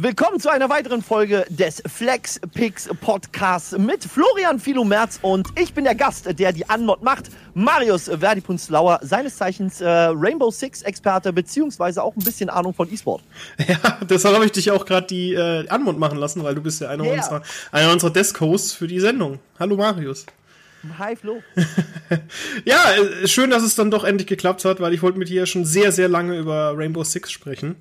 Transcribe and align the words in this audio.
Willkommen 0.00 0.38
zu 0.38 0.48
einer 0.48 0.70
weiteren 0.70 1.02
Folge 1.02 1.44
des 1.48 1.82
Flex 1.84 2.38
Pix 2.54 2.88
Podcasts 3.00 3.76
mit 3.76 4.04
Florian 4.04 4.60
Filomerz 4.60 5.18
und 5.22 5.48
ich 5.60 5.74
bin 5.74 5.82
der 5.82 5.96
Gast, 5.96 6.38
der 6.38 6.52
die 6.52 6.68
Anmod 6.68 7.02
macht. 7.02 7.30
Marius 7.54 8.04
Verdipunslauer, 8.04 9.00
seines 9.02 9.36
Zeichens 9.36 9.80
äh, 9.80 9.88
Rainbow 9.88 10.52
Six 10.52 10.82
Experte 10.82 11.32
beziehungsweise 11.32 12.00
auch 12.00 12.14
ein 12.14 12.22
bisschen 12.22 12.48
Ahnung 12.48 12.74
von 12.74 12.88
E-Sport. 12.88 13.24
Ja, 13.66 13.98
deshalb 14.08 14.36
habe 14.36 14.44
ich 14.44 14.52
dich 14.52 14.70
auch 14.70 14.86
gerade 14.86 15.08
die 15.08 15.34
äh, 15.34 15.66
Anmod 15.68 15.98
machen 15.98 16.18
lassen, 16.18 16.44
weil 16.44 16.54
du 16.54 16.62
bist 16.62 16.80
ja 16.80 16.90
einer, 16.90 17.02
yeah. 17.02 17.14
unserer, 17.14 17.42
einer 17.72 17.90
unserer 17.90 18.10
Desk-Hosts 18.10 18.74
für 18.74 18.86
die 18.86 19.00
Sendung. 19.00 19.40
Hallo 19.58 19.76
Marius. 19.76 20.26
Hi 21.00 21.16
Flo. 21.16 21.42
ja, 22.64 22.76
äh, 22.92 23.26
schön, 23.26 23.50
dass 23.50 23.64
es 23.64 23.74
dann 23.74 23.90
doch 23.90 24.04
endlich 24.04 24.28
geklappt 24.28 24.64
hat, 24.64 24.78
weil 24.78 24.94
ich 24.94 25.02
wollte 25.02 25.18
mit 25.18 25.28
dir 25.28 25.44
schon 25.46 25.64
sehr, 25.64 25.90
sehr 25.90 26.08
lange 26.08 26.38
über 26.38 26.74
Rainbow 26.76 27.02
Six 27.02 27.32
sprechen. 27.32 27.74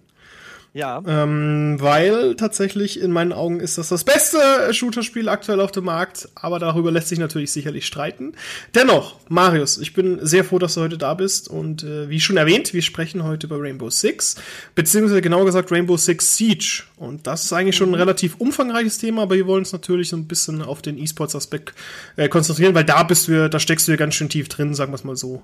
Ja. 0.77 1.01
Ähm, 1.07 1.77
weil 1.79 2.35
tatsächlich 2.35 3.01
in 3.01 3.09
meinen 3.09 3.33
Augen 3.33 3.59
ist 3.59 3.79
das 3.79 3.89
das 3.89 4.03
beste 4.03 4.37
Shooter-Spiel 4.71 5.27
aktuell 5.27 5.59
auf 5.59 5.71
dem 5.71 5.85
Markt, 5.85 6.29
aber 6.35 6.59
darüber 6.59 6.91
lässt 6.91 7.07
sich 7.07 7.17
natürlich 7.17 7.51
sicherlich 7.51 7.87
streiten. 7.87 8.33
Dennoch, 8.75 9.19
Marius, 9.27 9.79
ich 9.79 9.95
bin 9.95 10.19
sehr 10.21 10.43
froh, 10.43 10.59
dass 10.59 10.75
du 10.75 10.81
heute 10.81 10.99
da 10.99 11.15
bist 11.15 11.47
und 11.47 11.81
äh, 11.81 12.09
wie 12.09 12.19
schon 12.19 12.37
erwähnt, 12.37 12.75
wir 12.75 12.83
sprechen 12.83 13.23
heute 13.23 13.47
über 13.47 13.59
Rainbow 13.59 13.89
Six, 13.89 14.35
beziehungsweise 14.75 15.19
genauer 15.23 15.45
gesagt 15.45 15.71
Rainbow 15.71 15.97
Six 15.97 16.37
Siege. 16.37 16.83
Und 16.97 17.25
das 17.25 17.45
ist 17.45 17.53
eigentlich 17.53 17.75
schon 17.75 17.87
ein 17.87 17.93
mhm. 17.93 17.95
relativ 17.95 18.35
umfangreiches 18.37 18.99
Thema, 18.99 19.23
aber 19.23 19.33
wir 19.33 19.47
wollen 19.47 19.61
uns 19.61 19.73
natürlich 19.73 20.09
so 20.09 20.15
ein 20.15 20.27
bisschen 20.27 20.61
auf 20.61 20.83
den 20.83 20.99
E-Sports-Aspekt 20.99 21.73
äh, 22.17 22.29
konzentrieren, 22.29 22.75
weil 22.75 22.85
da 22.85 23.01
bist 23.01 23.27
du, 23.27 23.49
da 23.49 23.59
steckst 23.59 23.87
du 23.87 23.93
ja 23.93 23.97
ganz 23.97 24.13
schön 24.13 24.29
tief 24.29 24.47
drin, 24.47 24.75
sagen 24.75 24.91
wir 24.91 24.97
es 24.97 25.03
mal 25.03 25.15
so. 25.15 25.41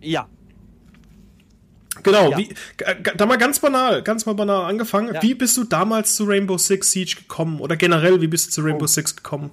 Ja, 0.00 0.28
Genau, 2.02 2.30
ja. 2.30 2.38
wie, 2.38 2.48
da 3.16 3.26
mal 3.26 3.38
ganz 3.38 3.58
banal, 3.58 4.02
ganz 4.02 4.26
mal 4.26 4.34
banal 4.34 4.64
angefangen. 4.64 5.14
Ja. 5.14 5.22
Wie 5.22 5.34
bist 5.34 5.56
du 5.56 5.64
damals 5.64 6.16
zu 6.16 6.24
Rainbow 6.24 6.58
Six 6.58 6.90
Siege 6.90 7.16
gekommen? 7.16 7.60
Oder 7.60 7.76
generell, 7.76 8.20
wie 8.20 8.26
bist 8.26 8.48
du 8.48 8.50
zu 8.50 8.62
Rainbow 8.62 8.84
oh. 8.84 8.88
Six 8.88 9.16
gekommen? 9.16 9.50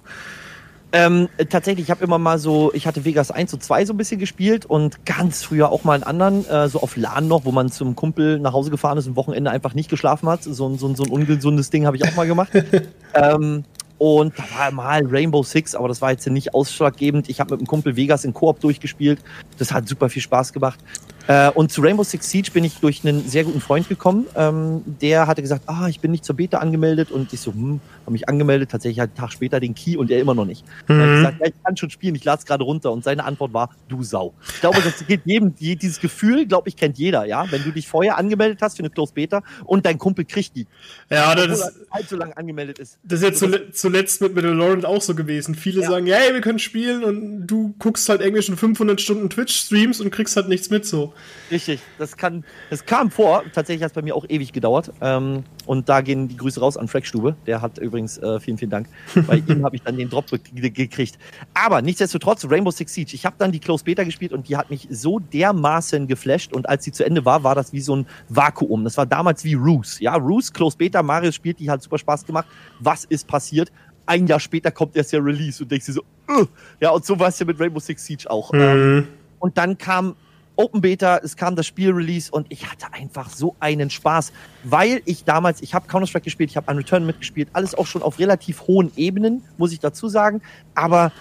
Ähm, 0.96 1.28
tatsächlich, 1.50 1.86
ich 1.86 1.90
habe 1.90 2.04
immer 2.04 2.18
mal 2.18 2.38
so, 2.38 2.72
ich 2.72 2.86
hatte 2.86 3.04
Vegas 3.04 3.32
1 3.32 3.52
und 3.52 3.64
2 3.64 3.84
so 3.84 3.92
ein 3.92 3.96
bisschen 3.96 4.20
gespielt 4.20 4.64
und 4.64 5.04
ganz 5.04 5.42
früher 5.42 5.72
auch 5.72 5.82
mal 5.82 5.94
einen 5.94 6.04
anderen, 6.04 6.48
äh, 6.48 6.68
so 6.68 6.80
auf 6.80 6.96
LAN 6.96 7.26
noch, 7.26 7.44
wo 7.44 7.50
man 7.50 7.72
zum 7.72 7.96
Kumpel 7.96 8.38
nach 8.38 8.52
Hause 8.52 8.70
gefahren 8.70 8.96
ist 8.96 9.08
und 9.08 9.16
Wochenende 9.16 9.50
einfach 9.50 9.74
nicht 9.74 9.90
geschlafen 9.90 10.28
hat. 10.28 10.44
So, 10.44 10.52
so, 10.52 10.94
so 10.94 11.02
ein 11.02 11.10
ungesundes 11.10 11.70
Ding 11.70 11.84
habe 11.84 11.96
ich 11.96 12.04
auch 12.04 12.14
mal 12.14 12.28
gemacht. 12.28 12.52
ähm, 13.14 13.64
und 13.98 14.38
da 14.38 14.44
war 14.56 14.70
mal 14.70 15.02
Rainbow 15.04 15.42
Six, 15.42 15.74
aber 15.74 15.88
das 15.88 16.00
war 16.00 16.12
jetzt 16.12 16.28
nicht 16.28 16.54
ausschlaggebend. 16.54 17.28
Ich 17.28 17.40
habe 17.40 17.54
mit 17.54 17.60
einem 17.60 17.66
Kumpel 17.66 17.96
Vegas 17.96 18.24
in 18.24 18.32
Koop 18.32 18.60
durchgespielt. 18.60 19.18
Das 19.58 19.72
hat 19.72 19.88
super 19.88 20.08
viel 20.08 20.22
Spaß 20.22 20.52
gemacht. 20.52 20.78
Äh, 21.26 21.50
und 21.50 21.72
zu 21.72 21.80
Rainbow 21.80 22.04
Six 22.04 22.28
Siege 22.28 22.50
bin 22.50 22.64
ich 22.64 22.74
durch 22.80 23.04
einen 23.04 23.26
sehr 23.26 23.44
guten 23.44 23.60
Freund 23.60 23.88
gekommen. 23.88 24.26
Ähm, 24.34 24.82
der 25.00 25.26
hatte 25.26 25.42
gesagt, 25.42 25.64
ah, 25.66 25.88
ich 25.88 26.00
bin 26.00 26.10
nicht 26.10 26.24
zur 26.24 26.36
Beta 26.36 26.58
angemeldet. 26.58 27.10
Und 27.10 27.32
ich 27.32 27.40
so, 27.40 27.52
hm, 27.52 27.80
habe 28.02 28.12
mich 28.12 28.28
angemeldet, 28.28 28.70
tatsächlich 28.70 29.00
einen 29.00 29.14
Tag 29.14 29.32
später 29.32 29.60
den 29.60 29.74
Key 29.74 29.96
und 29.96 30.10
er 30.10 30.20
immer 30.20 30.34
noch 30.34 30.44
nicht. 30.44 30.64
Mhm. 30.88 30.98
Dann 30.98 31.00
ich 31.00 31.16
gesagt, 31.16 31.40
ja, 31.40 31.46
ich 31.46 31.64
kann 31.64 31.76
schon 31.76 31.90
spielen, 31.90 32.14
ich 32.14 32.24
lade 32.24 32.40
es 32.40 32.46
gerade 32.46 32.64
runter. 32.64 32.92
Und 32.92 33.04
seine 33.04 33.24
Antwort 33.24 33.54
war, 33.54 33.70
du 33.88 34.02
Sau. 34.02 34.34
Ich 34.48 34.60
glaube, 34.60 34.80
das 34.82 35.06
geht 35.06 35.22
jedem, 35.24 35.54
dieses 35.54 35.98
Gefühl, 36.00 36.46
glaube 36.46 36.68
ich, 36.68 36.76
kennt 36.76 36.98
jeder, 36.98 37.24
ja. 37.24 37.50
Wenn 37.50 37.62
du 37.62 37.70
dich 37.70 37.88
vorher 37.88 38.18
angemeldet 38.18 38.60
hast 38.60 38.76
für 38.76 38.82
eine 38.82 38.90
Close 38.90 39.14
Beta 39.14 39.42
und 39.64 39.86
dein 39.86 39.98
Kumpel 39.98 40.26
kriegt 40.26 40.54
die. 40.56 40.66
Ja, 41.10 41.34
das 41.34 41.60
ist 41.60 41.72
halt 41.90 42.08
so 42.08 42.16
lange 42.16 42.36
angemeldet 42.36 42.78
ist. 42.78 42.98
Das 43.02 43.22
ist 43.22 43.40
ja 43.40 43.48
also, 43.48 43.58
zuletzt 43.72 44.20
mit 44.20 44.34
Mandalorian 44.34 44.84
auch 44.84 45.00
so 45.00 45.14
gewesen. 45.14 45.54
Viele 45.54 45.82
ja. 45.82 45.88
sagen, 45.88 46.06
hey, 46.06 46.34
wir 46.34 46.40
können 46.42 46.58
spielen 46.58 47.02
und 47.02 47.46
du 47.46 47.74
guckst 47.78 48.08
halt 48.08 48.20
irgendwie 48.20 48.42
schon 48.42 48.56
500 48.56 49.00
Stunden 49.00 49.30
Twitch-Streams 49.30 50.00
und 50.00 50.10
kriegst 50.10 50.36
halt 50.36 50.48
nichts 50.48 50.68
mit 50.68 50.84
so. 50.84 51.13
Richtig, 51.50 51.80
das 51.98 52.16
kann, 52.16 52.44
das 52.70 52.84
kam 52.84 53.10
vor. 53.10 53.42
Tatsächlich 53.52 53.82
hat 53.82 53.90
es 53.90 53.94
bei 53.94 54.02
mir 54.02 54.14
auch 54.14 54.24
ewig 54.28 54.52
gedauert. 54.52 54.92
Ähm, 55.00 55.44
und 55.66 55.88
da 55.88 56.00
gehen 56.00 56.28
die 56.28 56.36
Grüße 56.36 56.60
raus 56.60 56.76
an 56.76 56.88
Frackstube. 56.88 57.36
Der 57.46 57.62
hat 57.62 57.78
übrigens, 57.78 58.18
äh, 58.18 58.40
vielen, 58.40 58.58
vielen 58.58 58.70
Dank. 58.70 58.88
Bei 59.26 59.36
ihm 59.36 59.64
habe 59.64 59.76
ich 59.76 59.82
dann 59.82 59.96
den 59.96 60.10
Drop 60.10 60.26
gekriegt. 60.30 61.18
Aber 61.54 61.82
nichtsdestotrotz, 61.82 62.46
Rainbow 62.48 62.70
Six 62.70 62.92
Siege. 62.92 63.14
Ich 63.14 63.24
habe 63.24 63.36
dann 63.38 63.52
die 63.52 63.60
Close 63.60 63.84
Beta 63.84 64.04
gespielt 64.04 64.32
und 64.32 64.48
die 64.48 64.56
hat 64.56 64.70
mich 64.70 64.86
so 64.90 65.18
dermaßen 65.18 66.06
geflasht. 66.06 66.52
Und 66.52 66.68
als 66.68 66.84
sie 66.84 66.92
zu 66.92 67.04
Ende 67.04 67.24
war, 67.24 67.44
war 67.44 67.54
das 67.54 67.72
wie 67.72 67.80
so 67.80 67.96
ein 67.96 68.06
Vakuum. 68.28 68.84
Das 68.84 68.96
war 68.96 69.06
damals 69.06 69.44
wie 69.44 69.54
Ruse. 69.54 70.02
Ja, 70.02 70.16
Ruse, 70.16 70.52
Close 70.52 70.76
Beta, 70.76 71.02
Mario 71.02 71.32
spielt, 71.32 71.58
die 71.60 71.70
hat 71.70 71.82
super 71.82 71.98
Spaß 71.98 72.24
gemacht. 72.24 72.46
Was 72.80 73.04
ist 73.04 73.26
passiert? 73.26 73.72
Ein 74.06 74.26
Jahr 74.26 74.40
später 74.40 74.70
kommt 74.70 74.96
erst 74.96 75.12
der 75.12 75.24
Release 75.24 75.62
und 75.62 75.70
denkst 75.70 75.86
dir 75.86 75.92
so, 75.92 76.02
uh. 76.28 76.44
ja, 76.80 76.90
und 76.90 77.06
so 77.06 77.18
war 77.18 77.28
es 77.28 77.38
ja 77.38 77.46
mit 77.46 77.58
Rainbow 77.58 77.80
Six 77.80 78.04
Siege 78.04 78.30
auch. 78.30 78.52
Mhm. 78.52 78.60
Ähm, 78.60 79.08
und 79.38 79.56
dann 79.56 79.78
kam 79.78 80.16
Open 80.56 80.80
Beta, 80.80 81.18
es 81.22 81.36
kam 81.36 81.56
das 81.56 81.66
Spiel-Release 81.66 82.30
und 82.30 82.46
ich 82.50 82.70
hatte 82.70 82.92
einfach 82.92 83.30
so 83.30 83.56
einen 83.60 83.90
Spaß, 83.90 84.32
weil 84.62 85.02
ich 85.04 85.24
damals, 85.24 85.62
ich 85.62 85.74
habe 85.74 85.88
Counter-Strike 85.88 86.24
gespielt, 86.24 86.50
ich 86.50 86.56
habe 86.56 86.68
an 86.68 86.76
Return 86.76 87.04
mitgespielt, 87.06 87.48
alles 87.52 87.74
auch 87.74 87.86
schon 87.86 88.02
auf 88.02 88.18
relativ 88.18 88.62
hohen 88.62 88.92
Ebenen, 88.96 89.42
muss 89.56 89.72
ich 89.72 89.80
dazu 89.80 90.08
sagen, 90.08 90.42
aber 90.74 91.12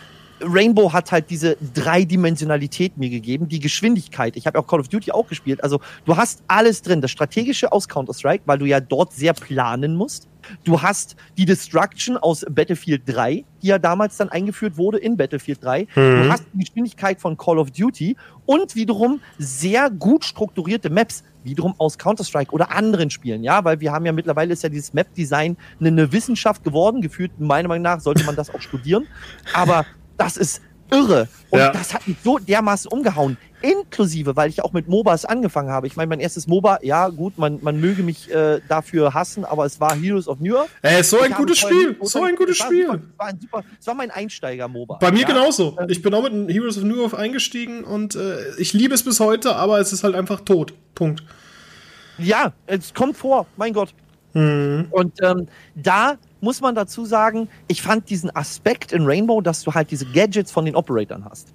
Rainbow 0.46 0.94
hat 0.94 1.12
halt 1.12 1.30
diese 1.30 1.58
Dreidimensionalität 1.74 2.98
mir 2.98 3.10
gegeben, 3.10 3.48
die 3.48 3.60
Geschwindigkeit. 3.60 4.36
Ich 4.36 4.48
habe 4.48 4.60
auch 4.60 4.68
Call 4.68 4.80
of 4.80 4.88
Duty 4.88 5.12
auch 5.12 5.28
gespielt. 5.28 5.64
Also 5.64 5.80
du 6.06 6.18
hast 6.18 6.44
alles 6.48 6.82
drin. 6.82 7.02
Das 7.02 7.12
Strategische 7.12 7.72
aus 7.72 7.88
Counter-Strike, 7.88 8.44
weil 8.46 8.58
du 8.58 8.66
ja 8.66 8.80
dort 8.80 9.14
sehr 9.14 9.34
planen 9.34 9.96
musst. 9.96 10.28
Du 10.64 10.82
hast 10.82 11.16
die 11.38 11.46
Destruction 11.46 12.18
aus 12.18 12.46
Battlefield 12.50 13.04
3, 13.06 13.46
die 13.62 13.68
ja 13.68 13.80
damals 13.80 14.18
dann 14.18 14.30
eingeführt 14.30 14.78
wurde 14.78 14.98
in 14.98 15.16
Battlefield 15.16 15.64
3. 15.64 15.84
Mhm. 15.84 15.86
Du 15.96 16.30
hast 16.32 16.44
die 16.54 16.60
Geschwindigkeit 16.60 17.22
von 17.22 17.38
Call 17.38 17.60
of 17.60 17.72
Duty 17.72 18.16
und 18.46 18.76
wiederum 18.76 19.22
sehr 19.38 19.90
gut 19.90 20.26
strukturierte 20.26 20.90
Maps, 20.90 21.24
wiederum 21.44 21.76
aus 21.78 21.98
Counter-Strike 21.98 22.52
oder 22.52 22.72
anderen 22.72 23.10
Spielen, 23.10 23.44
ja, 23.44 23.64
weil 23.64 23.80
wir 23.80 23.92
haben 23.92 24.06
ja 24.06 24.12
mittlerweile 24.12 24.54
ist 24.54 24.64
ja 24.64 24.70
dieses 24.70 24.94
Map-Design 24.94 25.58
eine 25.80 26.12
Wissenschaft 26.12 26.64
geworden, 26.64 27.02
gefühlt 27.02 27.40
meiner 27.40 27.68
Meinung 27.68 27.84
nach 27.84 28.00
sollte 28.00 28.24
man 28.24 28.36
das 28.36 28.54
auch 28.54 28.62
studieren, 28.62 29.08
aber 29.54 29.86
das 30.18 30.38
ist 30.38 30.62
irre. 30.92 31.28
Und 31.50 31.60
ja. 31.60 31.72
das 31.72 31.94
hat 31.94 32.08
mich 32.08 32.18
so 32.24 32.38
dermaßen 32.38 32.92
umgehauen. 32.92 33.38
Inklusive, 33.62 34.36
weil 34.36 34.50
ich 34.50 34.62
auch 34.62 34.74
mit 34.74 34.90
MOBAs 34.90 35.24
angefangen 35.24 35.70
habe. 35.70 35.88
Ich 35.88 35.96
meine, 35.96 36.10
mein 36.10 36.20
erstes 36.20 36.48
MOBA, 36.48 36.80
ja 36.82 37.08
gut, 37.08 37.38
man, 37.38 37.60
man 37.62 37.80
möge 37.80 38.04
mich 38.04 38.30
äh, 38.30 38.60
dafür 38.68 39.14
hassen, 39.14 39.46
aber 39.46 39.66
es 39.66 39.80
war 39.80 39.96
Heroes 39.96 40.28
of 40.28 40.40
New 40.40 40.52
York. 40.52 40.70
Äh, 40.82 41.02
so 41.02 41.22
ein 41.22 41.32
gutes 41.32 41.60
Spiel, 41.60 41.96
so 42.02 42.24
ein 42.24 42.36
gutes 42.36 42.58
Spiel. 42.58 42.88
Super, 42.88 43.02
war 43.16 43.28
ein 43.28 43.40
super, 43.40 43.64
es 43.80 43.88
war 43.88 43.96
mein 43.96 44.12
Einsteiger-MOBA. 44.12 44.98
Bei 45.00 45.12
mir 45.12 45.22
ja? 45.22 45.28
genauso. 45.28 45.78
Ähm, 45.80 45.90
ich 45.90 46.02
bin 46.02 46.14
auch 46.14 46.30
mit 46.30 46.54
Heroes 46.54 46.78
of 46.78 46.84
New 46.84 46.98
York 46.98 47.18
eingestiegen 47.18 47.86
und 47.86 48.16
äh, 48.16 48.54
ich 48.58 48.74
liebe 48.74 48.94
es 48.94 49.04
bis 49.04 49.22
heute, 49.22 49.56
aber 49.56 49.80
es 49.80 49.94
ist 49.94 50.04
halt 50.04 50.16
einfach 50.16 50.42
tot. 50.42 50.74
Punkt. 50.94 51.24
Ja, 52.18 52.52
es 52.68 52.94
kommt 52.94 53.16
vor, 53.16 53.48
mein 53.56 53.72
Gott. 53.72 53.94
Mhm. 54.34 54.88
Und 54.92 55.22
ähm, 55.24 55.48
da 55.76 56.18
muss 56.44 56.60
man 56.60 56.76
dazu 56.76 57.06
sagen, 57.06 57.48
ich 57.70 57.82
fand 57.82 58.10
diesen 58.10 58.36
Aspekt 58.36 58.92
in 58.92 59.06
Rainbow, 59.06 59.40
dass 59.40 59.64
du 59.64 59.74
halt 59.74 59.92
diese 59.92 60.06
Gadgets 60.06 60.52
von 60.52 60.66
den 60.66 60.76
Operatoren 60.76 61.24
hast. 61.24 61.54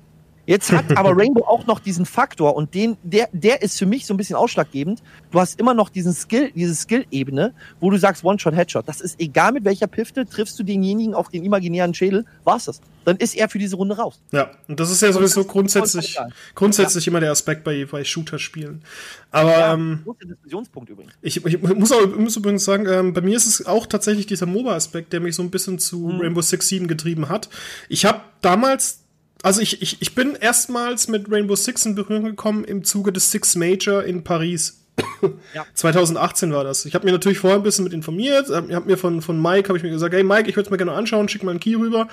Jetzt 0.49 0.73
hat 0.73 0.97
aber 0.97 1.15
Rainbow 1.15 1.45
auch 1.45 1.67
noch 1.67 1.79
diesen 1.79 2.07
Faktor 2.07 2.57
und 2.57 2.73
den, 2.73 2.97
der, 3.03 3.29
der 3.33 3.61
ist 3.61 3.79
für 3.79 3.85
mich 3.85 4.07
so 4.07 4.15
ein 4.15 4.17
bisschen 4.17 4.35
ausschlaggebend. 4.35 5.03
Du 5.31 5.41
hast 5.41 5.61
immer 5.61 5.75
noch 5.75 5.91
diesen 5.91 6.15
Skill, 6.15 6.51
diese 6.55 6.75
Skill-Ebene, 6.75 7.53
wo 7.81 7.91
du 7.91 7.99
sagst 7.99 8.25
One-Shot, 8.25 8.55
Headshot. 8.55 8.89
Das 8.89 9.03
ist 9.03 9.21
egal 9.21 9.53
mit 9.53 9.67
welcher 9.67 9.89
Pifte, 9.89 10.25
triffst 10.25 10.59
du 10.59 10.63
denjenigen 10.63 11.13
auf 11.13 11.29
den 11.29 11.45
imaginären 11.45 11.93
Schädel, 11.93 12.25
war's 12.45 12.65
das. 12.65 12.81
Dann 13.05 13.19
ist 13.19 13.37
er 13.37 13.51
für 13.51 13.59
diese 13.59 13.77
Runde 13.77 13.99
raus. 13.99 14.23
Ja, 14.33 14.51
und 14.69 14.81
das 14.81 14.91
ist 14.91 15.03
ja 15.03 15.13
sowieso 15.13 15.45
grundsätzlich, 15.45 16.19
grundsätzlich 16.55 17.05
ja. 17.05 17.11
immer 17.11 17.21
der 17.21 17.33
Aspekt 17.33 17.63
bei, 17.63 17.85
bei 17.85 18.03
Shooter-Spielen. 18.03 18.83
Aber, 19.31 19.51
ja, 19.51 19.75
ähm, 19.75 20.07
Diskussionspunkt 20.25 20.89
übrigens. 20.89 21.13
Ich, 21.21 21.45
ich 21.45 21.61
muss, 21.61 21.93
auch, 21.93 22.07
muss 22.17 22.37
übrigens 22.37 22.65
sagen, 22.65 22.87
ähm, 22.87 23.13
bei 23.13 23.21
mir 23.21 23.37
ist 23.37 23.45
es 23.45 23.67
auch 23.67 23.85
tatsächlich 23.85 24.25
dieser 24.25 24.47
MOBA-Aspekt, 24.47 25.13
der 25.13 25.21
mich 25.21 25.35
so 25.37 25.43
ein 25.43 25.51
bisschen 25.51 25.79
zu 25.79 25.99
mhm. 25.99 26.21
Rainbow 26.21 26.41
Six 26.41 26.69
Siege 26.69 26.87
getrieben 26.87 27.29
hat. 27.29 27.51
Ich 27.91 28.07
habe 28.07 28.23
damals 28.41 29.01
also 29.43 29.61
ich, 29.61 29.83
ich, 29.83 29.99
ich 30.01 30.15
bin 30.15 30.35
erstmals 30.35 31.09
mit 31.09 31.31
Rainbow 31.31 31.57
Six 31.57 31.87
in 31.87 31.95
Berührung 31.95 32.25
gekommen 32.25 32.65
im 32.65 32.85
Zuge 32.85 33.13
des 33.13 33.31
Six 33.31 33.57
Major 33.57 34.03
in 34.03 34.25
Paris. 34.25 34.79
Ja. 35.55 35.65
2018 35.75 36.53
war 36.53 36.63
das. 36.65 36.85
Ich 36.85 36.95
habe 36.95 37.07
mir 37.07 37.13
natürlich 37.13 37.39
vorher 37.39 37.59
ein 37.59 37.63
bisschen 37.63 37.85
mit 37.85 37.93
informiert. 37.93 38.51
Ich 38.51 38.75
habe 38.75 38.87
mir 38.87 38.99
von, 38.99 39.23
von 39.23 39.41
Mike 39.41 39.69
habe 39.69 39.79
ich 39.79 39.83
mir 39.83 39.91
gesagt, 39.91 40.15
hey 40.15 40.23
Mike, 40.23 40.49
ich 40.49 40.57
würde 40.57 40.67
es 40.67 40.71
mir 40.71 40.77
gerne 40.77 40.93
anschauen, 40.93 41.29
schick 41.29 41.43
mal 41.43 41.53
einen 41.53 41.61
Key 41.61 41.75
rüber. 41.75 42.09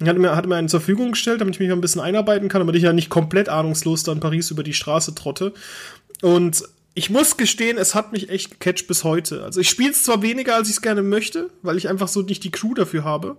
Und 0.00 0.08
hat 0.08 0.16
mir, 0.16 0.34
hat 0.34 0.46
mir 0.46 0.56
einen 0.56 0.68
zur 0.68 0.80
Verfügung 0.80 1.12
gestellt, 1.12 1.40
damit 1.40 1.54
ich 1.54 1.60
mich 1.60 1.70
ein 1.70 1.80
bisschen 1.80 2.00
einarbeiten 2.00 2.48
kann, 2.48 2.60
damit 2.60 2.74
ich 2.74 2.82
ja 2.82 2.92
nicht 2.92 3.10
komplett 3.10 3.48
ahnungslos 3.48 4.04
da 4.04 4.12
in 4.12 4.20
Paris 4.20 4.50
über 4.50 4.62
die 4.62 4.72
Straße 4.72 5.14
trotte. 5.14 5.52
Und 6.22 6.64
ich 6.94 7.10
muss 7.10 7.36
gestehen, 7.36 7.78
es 7.78 7.94
hat 7.94 8.12
mich 8.12 8.30
echt 8.30 8.58
gecatcht 8.58 8.88
bis 8.88 9.04
heute. 9.04 9.44
Also 9.44 9.60
ich 9.60 9.68
spiele 9.68 9.90
es 9.90 10.02
zwar 10.02 10.22
weniger, 10.22 10.56
als 10.56 10.68
ich 10.68 10.76
es 10.76 10.82
gerne 10.82 11.02
möchte, 11.02 11.50
weil 11.62 11.76
ich 11.76 11.88
einfach 11.88 12.08
so 12.08 12.22
nicht 12.22 12.42
die 12.42 12.50
Crew 12.50 12.74
dafür 12.74 13.04
habe. 13.04 13.36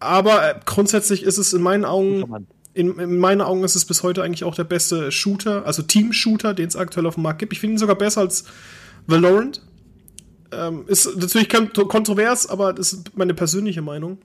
Aber 0.00 0.48
äh, 0.48 0.54
grundsätzlich 0.64 1.22
ist 1.22 1.38
es 1.38 1.52
in 1.52 1.62
meinen 1.62 1.84
Augen 1.84 2.46
in, 2.74 2.98
in 2.98 3.18
meinen 3.18 3.40
Augen 3.40 3.64
ist 3.64 3.74
es 3.74 3.84
bis 3.84 4.02
heute 4.02 4.22
eigentlich 4.22 4.44
auch 4.44 4.54
der 4.54 4.64
beste 4.64 5.10
Shooter, 5.10 5.66
also 5.66 5.82
Team-Shooter, 5.82 6.54
den 6.54 6.68
es 6.68 6.76
aktuell 6.76 7.06
auf 7.06 7.14
dem 7.14 7.24
Markt 7.24 7.40
gibt. 7.40 7.52
Ich 7.52 7.60
finde 7.60 7.74
ihn 7.74 7.78
sogar 7.78 7.96
besser 7.96 8.20
als 8.20 8.44
Valorant. 9.06 9.62
Ähm, 10.52 10.84
ist 10.86 11.16
natürlich 11.16 11.48
kontrovers, 11.48 12.48
aber 12.48 12.72
das 12.72 12.92
ist 12.92 13.16
meine 13.16 13.34
persönliche 13.34 13.82
Meinung. 13.82 14.18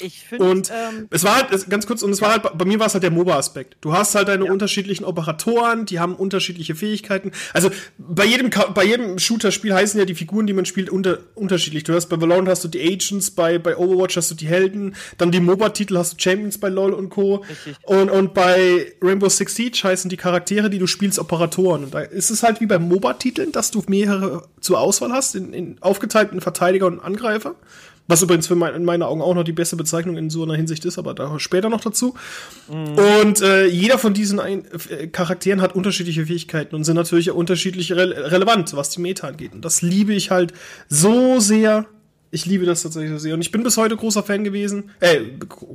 Ich 0.00 0.24
finde. 0.24 0.44
Und 0.44 0.70
ähm, 0.70 1.08
es 1.10 1.24
war 1.24 1.36
halt, 1.36 1.70
ganz 1.70 1.86
kurz, 1.86 2.02
und 2.02 2.10
es 2.10 2.20
war 2.20 2.32
halt, 2.32 2.42
bei 2.58 2.64
mir 2.66 2.78
war 2.78 2.86
es 2.86 2.92
halt 2.92 3.02
der 3.02 3.10
MOBA-Aspekt. 3.10 3.76
Du 3.80 3.94
hast 3.94 4.14
halt 4.14 4.28
deine 4.28 4.44
ja. 4.44 4.52
unterschiedlichen 4.52 5.04
Operatoren, 5.04 5.86
die 5.86 5.98
haben 5.98 6.14
unterschiedliche 6.14 6.74
Fähigkeiten. 6.74 7.32
Also 7.54 7.70
bei 7.96 8.26
jedem, 8.26 8.50
bei 8.74 8.84
jedem 8.84 9.18
Shooter-Spiel 9.18 9.72
heißen 9.72 9.98
ja 9.98 10.04
die 10.04 10.14
Figuren, 10.14 10.46
die 10.46 10.52
man 10.52 10.66
spielt, 10.66 10.90
unter, 10.90 11.18
unterschiedlich. 11.34 11.84
Du 11.84 11.94
hast 11.94 12.06
bei 12.08 12.20
Valorant 12.20 12.48
hast 12.48 12.64
du 12.64 12.68
die 12.68 12.82
Agents, 12.82 13.30
bei, 13.30 13.58
bei 13.58 13.76
Overwatch 13.76 14.16
hast 14.16 14.30
du 14.30 14.34
die 14.34 14.48
Helden, 14.48 14.94
dann 15.16 15.30
die 15.30 15.40
MOBA-Titel 15.40 15.96
hast 15.96 16.12
du 16.12 16.16
Champions 16.18 16.58
bei 16.58 16.68
LOL 16.68 16.92
und 16.92 17.08
Co. 17.08 17.36
Richtig. 17.36 17.76
Und, 17.84 18.10
und 18.10 18.34
bei 18.34 18.92
Rainbow 19.00 19.30
Six 19.30 19.54
Siege 19.54 19.80
heißen 19.82 20.10
die 20.10 20.18
Charaktere, 20.18 20.68
die 20.68 20.78
du 20.78 20.86
spielst, 20.86 21.18
Operatoren. 21.18 21.84
Und 21.84 21.94
da 21.94 22.00
ist 22.00 22.30
es 22.30 22.42
halt 22.42 22.60
wie 22.60 22.66
bei 22.66 22.78
MOBA-Titeln, 22.78 23.52
dass 23.52 23.70
du 23.70 23.82
mehrere 23.86 24.42
zur 24.60 24.78
Auswahl 24.78 25.12
hast, 25.12 25.34
in, 25.34 25.54
in 25.54 25.76
aufgeteilten 25.80 26.42
Verteidiger 26.42 26.86
und 26.86 27.00
Angreifer. 27.00 27.54
Was 28.08 28.22
übrigens 28.22 28.46
für 28.46 28.54
mein, 28.54 28.74
in 28.74 28.84
meinen 28.84 29.02
Augen 29.02 29.20
auch 29.20 29.34
noch 29.34 29.42
die 29.42 29.52
beste 29.52 29.76
Bezeichnung 29.76 30.16
in 30.16 30.30
so 30.30 30.44
einer 30.44 30.54
Hinsicht 30.54 30.84
ist, 30.84 30.98
aber 30.98 31.14
da 31.14 31.38
später 31.38 31.68
noch 31.68 31.80
dazu. 31.80 32.14
Mhm. 32.68 32.98
Und 33.20 33.42
äh, 33.42 33.66
jeder 33.66 33.98
von 33.98 34.14
diesen 34.14 34.38
ein, 34.38 34.64
äh, 34.90 35.08
Charakteren 35.08 35.60
hat 35.60 35.74
unterschiedliche 35.74 36.26
Fähigkeiten 36.26 36.74
und 36.74 36.84
sind 36.84 36.96
natürlich 36.96 37.30
unterschiedlich 37.30 37.92
re 37.92 38.30
relevant, 38.30 38.74
was 38.76 38.90
die 38.90 39.00
Meta 39.00 39.26
angeht. 39.26 39.54
Und 39.54 39.64
das 39.64 39.82
liebe 39.82 40.12
ich 40.12 40.30
halt 40.30 40.52
so 40.88 41.40
sehr. 41.40 41.86
Ich 42.30 42.46
liebe 42.46 42.66
das 42.66 42.82
tatsächlich 42.82 43.12
so 43.12 43.18
sehr. 43.18 43.34
Und 43.34 43.40
ich 43.40 43.50
bin 43.50 43.62
bis 43.62 43.76
heute 43.76 43.96
großer 43.96 44.22
Fan 44.22 44.44
gewesen, 44.44 44.90
äh, 45.00 45.20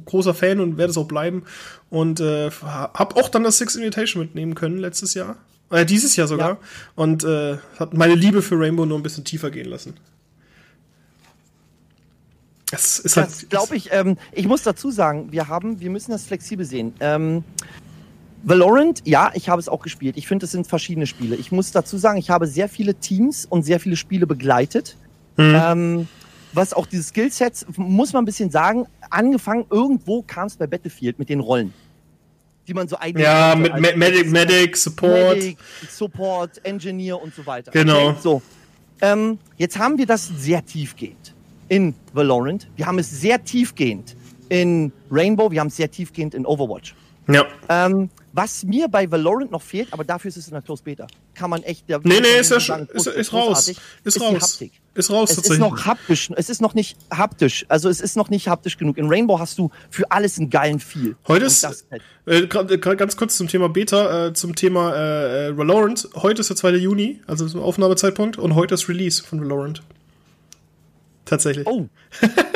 großer 0.05 0.33
Fan 0.33 0.59
und 0.59 0.77
werde 0.77 0.91
es 0.91 0.97
auch 0.97 1.07
bleiben. 1.07 1.43
Und 1.89 2.19
äh, 2.19 2.49
habe 2.51 3.15
auch 3.15 3.29
dann 3.29 3.43
das 3.43 3.57
Six 3.57 3.75
Invitation 3.75 4.21
mitnehmen 4.21 4.55
können 4.55 4.77
letztes 4.77 5.13
Jahr. 5.13 5.37
Äh, 5.69 5.85
dieses 5.85 6.15
Jahr 6.15 6.27
sogar. 6.27 6.49
Ja. 6.49 6.57
Und 6.95 7.23
äh, 7.23 7.57
hat 7.79 7.93
meine 7.93 8.15
Liebe 8.15 8.41
für 8.41 8.59
Rainbow 8.59 8.85
nur 8.85 8.99
ein 8.99 9.03
bisschen 9.03 9.23
tiefer 9.23 9.49
gehen 9.49 9.67
lassen. 9.67 9.95
Das 12.71 12.99
ist 12.99 13.17
halt. 13.17 13.27
Das 13.27 13.49
glaube 13.49 13.75
ich. 13.75 13.89
Ähm, 13.91 14.17
ich 14.31 14.47
muss 14.47 14.63
dazu 14.63 14.91
sagen, 14.91 15.31
wir 15.31 15.47
haben, 15.47 15.79
wir 15.79 15.89
müssen 15.89 16.11
das 16.11 16.25
flexibel 16.25 16.65
sehen. 16.65 16.93
Ähm, 16.99 17.43
Valorant, 18.43 19.01
ja, 19.05 19.31
ich 19.35 19.49
habe 19.49 19.59
es 19.59 19.69
auch 19.69 19.83
gespielt. 19.83 20.17
Ich 20.17 20.27
finde, 20.27 20.45
es 20.45 20.51
sind 20.51 20.65
verschiedene 20.65 21.05
Spiele. 21.05 21.35
Ich 21.35 21.51
muss 21.51 21.71
dazu 21.71 21.97
sagen, 21.97 22.17
ich 22.17 22.29
habe 22.29 22.47
sehr 22.47 22.69
viele 22.69 22.95
Teams 22.95 23.45
und 23.45 23.63
sehr 23.63 23.79
viele 23.79 23.95
Spiele 23.95 24.25
begleitet. 24.25 24.97
Mhm. 25.37 25.61
Ähm, 25.63 26.07
was 26.53 26.73
auch 26.73 26.87
diese 26.87 27.03
Skillsets, 27.03 27.65
muss 27.77 28.13
man 28.13 28.23
ein 28.23 28.25
bisschen 28.25 28.49
sagen, 28.49 28.87
angefangen, 29.09 29.65
irgendwo 29.69 30.23
kam 30.23 30.47
es 30.47 30.57
bei 30.57 30.65
Battlefield 30.65 31.19
mit 31.19 31.29
den 31.29 31.39
Rollen. 31.39 31.73
Die 32.67 32.73
man 32.73 32.87
so 32.87 32.97
eigentlich. 32.97 33.25
Ja, 33.25 33.55
mit 33.55 33.71
also 33.71 33.97
Medic, 33.97 34.31
Medic, 34.31 34.77
Support. 34.77 35.35
Medic, 35.35 35.57
Support, 35.89 36.65
Engineer 36.65 37.21
und 37.21 37.35
so 37.35 37.45
weiter. 37.45 37.71
Genau. 37.71 38.09
Okay, 38.09 38.19
so. 38.21 38.41
Ähm, 39.01 39.39
jetzt 39.57 39.77
haben 39.77 39.97
wir 39.97 40.05
das 40.05 40.27
sehr 40.27 40.65
tiefgehend 40.65 41.33
in 41.71 41.95
Valorant. 42.11 42.67
Wir 42.75 42.85
haben 42.85 42.99
es 42.99 43.09
sehr 43.09 43.41
tiefgehend 43.45 44.17
in 44.49 44.91
Rainbow. 45.09 45.49
Wir 45.51 45.61
haben 45.61 45.69
es 45.69 45.77
sehr 45.77 45.89
tiefgehend 45.89 46.33
in 46.35 46.45
Overwatch. 46.45 46.93
Ja. 47.29 47.45
Ähm, 47.69 48.09
was 48.33 48.65
mir 48.65 48.89
bei 48.89 49.09
Valorant 49.09 49.51
noch 49.51 49.61
fehlt, 49.61 49.93
aber 49.93 50.03
dafür 50.03 50.27
ist 50.27 50.35
es 50.35 50.47
in 50.47 50.53
der 50.53 50.61
Close 50.61 50.83
Beta. 50.83 51.07
Kann 51.33 51.49
man 51.49 51.63
echt. 51.63 51.87
Der, 51.87 51.99
nee, 52.03 52.19
nee, 52.19 52.39
ist 52.41 52.51
ja 52.51 52.59
schon. 52.59 52.87
Ist, 52.87 53.07
ist 53.07 53.31
raus. 53.31 53.69
Ist, 53.69 53.79
ist 54.03 54.21
raus. 54.21 54.61
Ist 54.93 55.09
raus, 55.09 55.31
es 55.31 55.49
ist 55.49 55.59
noch 55.59 55.85
haptisch. 55.85 56.29
Es 56.35 56.49
ist 56.49 56.61
noch 56.61 56.73
nicht 56.73 56.97
haptisch. 57.09 57.65
Also, 57.69 57.87
es 57.87 58.01
ist 58.01 58.17
noch 58.17 58.29
nicht 58.29 58.49
haptisch 58.49 58.77
genug. 58.77 58.97
In 58.97 59.07
Rainbow 59.07 59.39
hast 59.39 59.57
du 59.57 59.71
für 59.89 60.11
alles 60.11 60.37
einen 60.37 60.49
geilen 60.49 60.81
Feel. 60.81 61.15
Heute 61.29 61.45
ist. 61.45 61.63
Halt. 61.63 62.01
Äh, 62.25 62.47
ganz 62.47 63.15
kurz 63.15 63.37
zum 63.37 63.47
Thema 63.47 63.69
Beta, 63.69 64.27
äh, 64.27 64.33
zum 64.33 64.55
Thema 64.55 64.93
äh, 64.93 65.47
äh 65.47 65.57
Valorant. 65.57 66.09
Heute 66.15 66.41
ist 66.41 66.49
der 66.49 66.57
2. 66.57 66.71
Juni, 66.71 67.21
also 67.27 67.47
zum 67.47 67.61
Aufnahmezeitpunkt, 67.61 68.37
und 68.37 68.55
heute 68.55 68.73
ist 68.73 68.89
Release 68.89 69.23
von 69.23 69.39
Valorant. 69.39 69.81
Tatsächlich. 71.31 71.65
Oh, 71.65 71.87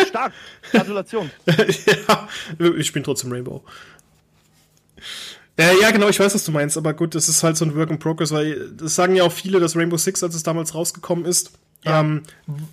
stark. 0.09 0.33
Gratulation. 0.71 1.31
ja, 1.47 2.27
ich 2.77 2.91
bin 2.91 3.05
trotzdem 3.05 3.31
Rainbow. 3.31 3.63
Ja, 5.57 5.71
ja, 5.81 5.91
genau, 5.91 6.09
ich 6.09 6.19
weiß, 6.19 6.35
was 6.35 6.43
du 6.43 6.51
meinst, 6.51 6.77
aber 6.77 6.93
gut, 6.93 7.15
das 7.15 7.29
ist 7.29 7.41
halt 7.41 7.55
so 7.55 7.63
ein 7.63 7.73
Work 7.73 7.89
in 7.89 7.99
Progress, 7.99 8.33
weil 8.33 8.71
das 8.71 8.95
sagen 8.95 9.15
ja 9.15 9.23
auch 9.23 9.31
viele, 9.31 9.61
dass 9.61 9.77
Rainbow 9.77 9.95
Six, 9.95 10.21
als 10.23 10.35
es 10.35 10.43
damals 10.43 10.75
rausgekommen 10.75 11.23
ist, 11.23 11.51
ja. 11.85 12.01
ähm, 12.01 12.23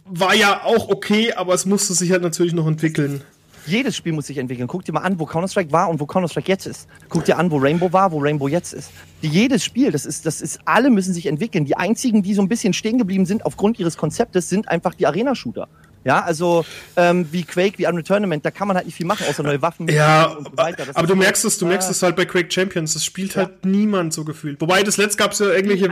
war 0.04 0.34
ja 0.34 0.64
auch 0.64 0.88
okay, 0.88 1.34
aber 1.34 1.54
es 1.54 1.66
musste 1.66 1.94
sich 1.94 2.10
halt 2.10 2.22
natürlich 2.22 2.52
noch 2.52 2.66
entwickeln. 2.66 3.22
Jedes 3.64 3.94
Spiel 3.94 4.12
muss 4.12 4.26
sich 4.26 4.38
entwickeln. 4.38 4.66
Guck 4.66 4.84
dir 4.84 4.92
mal 4.92 5.02
an, 5.02 5.20
wo 5.20 5.26
Counter-Strike 5.26 5.70
war 5.70 5.88
und 5.88 6.00
wo 6.00 6.06
Counter-Strike 6.06 6.48
jetzt 6.48 6.66
ist. 6.66 6.88
Guck 7.08 7.26
dir 7.26 7.38
an, 7.38 7.48
wo 7.52 7.58
Rainbow 7.58 7.92
war, 7.92 8.10
wo 8.10 8.18
Rainbow 8.18 8.48
jetzt 8.48 8.72
ist. 8.72 8.90
Jedes 9.20 9.64
Spiel, 9.64 9.92
das 9.92 10.04
ist, 10.04 10.26
das 10.26 10.40
ist, 10.40 10.58
alle 10.64 10.90
müssen 10.90 11.14
sich 11.14 11.26
entwickeln. 11.26 11.64
Die 11.64 11.76
einzigen, 11.76 12.24
die 12.24 12.34
so 12.34 12.42
ein 12.42 12.48
bisschen 12.48 12.72
stehen 12.72 12.98
geblieben 12.98 13.24
sind 13.24 13.46
aufgrund 13.46 13.78
ihres 13.78 13.96
Konzeptes, 13.96 14.48
sind 14.48 14.68
einfach 14.68 14.94
die 14.94 15.06
Arena-Shooter. 15.06 15.68
Ja, 16.04 16.20
also 16.20 16.64
ähm, 16.96 17.26
wie 17.30 17.44
Quake, 17.44 17.78
wie 17.78 17.86
Unreal 17.86 18.02
Tournament, 18.02 18.44
da 18.44 18.50
kann 18.50 18.68
man 18.68 18.76
halt 18.76 18.86
nicht 18.86 18.96
viel 18.96 19.06
machen, 19.06 19.26
außer 19.28 19.42
neue 19.42 19.62
Waffen. 19.62 19.88
Ja, 19.88 20.26
und 20.26 20.48
so 20.48 20.56
weiter. 20.56 20.84
aber 20.94 21.06
du 21.06 21.14
merkst 21.14 21.44
es, 21.44 21.58
du 21.58 21.66
merkst 21.66 21.90
es 21.90 22.02
halt 22.02 22.16
bei 22.16 22.24
Quake 22.24 22.50
Champions, 22.50 22.94
das 22.94 23.04
spielt 23.04 23.34
ja. 23.34 23.42
halt 23.42 23.64
niemand 23.64 24.12
so 24.12 24.24
gefühlt. 24.24 24.60
Wobei 24.60 24.82
das 24.82 24.96
letzte 24.96 25.18
gab 25.18 25.32
es 25.32 25.38
ja 25.38 25.50
irgendwelche. 25.50 25.88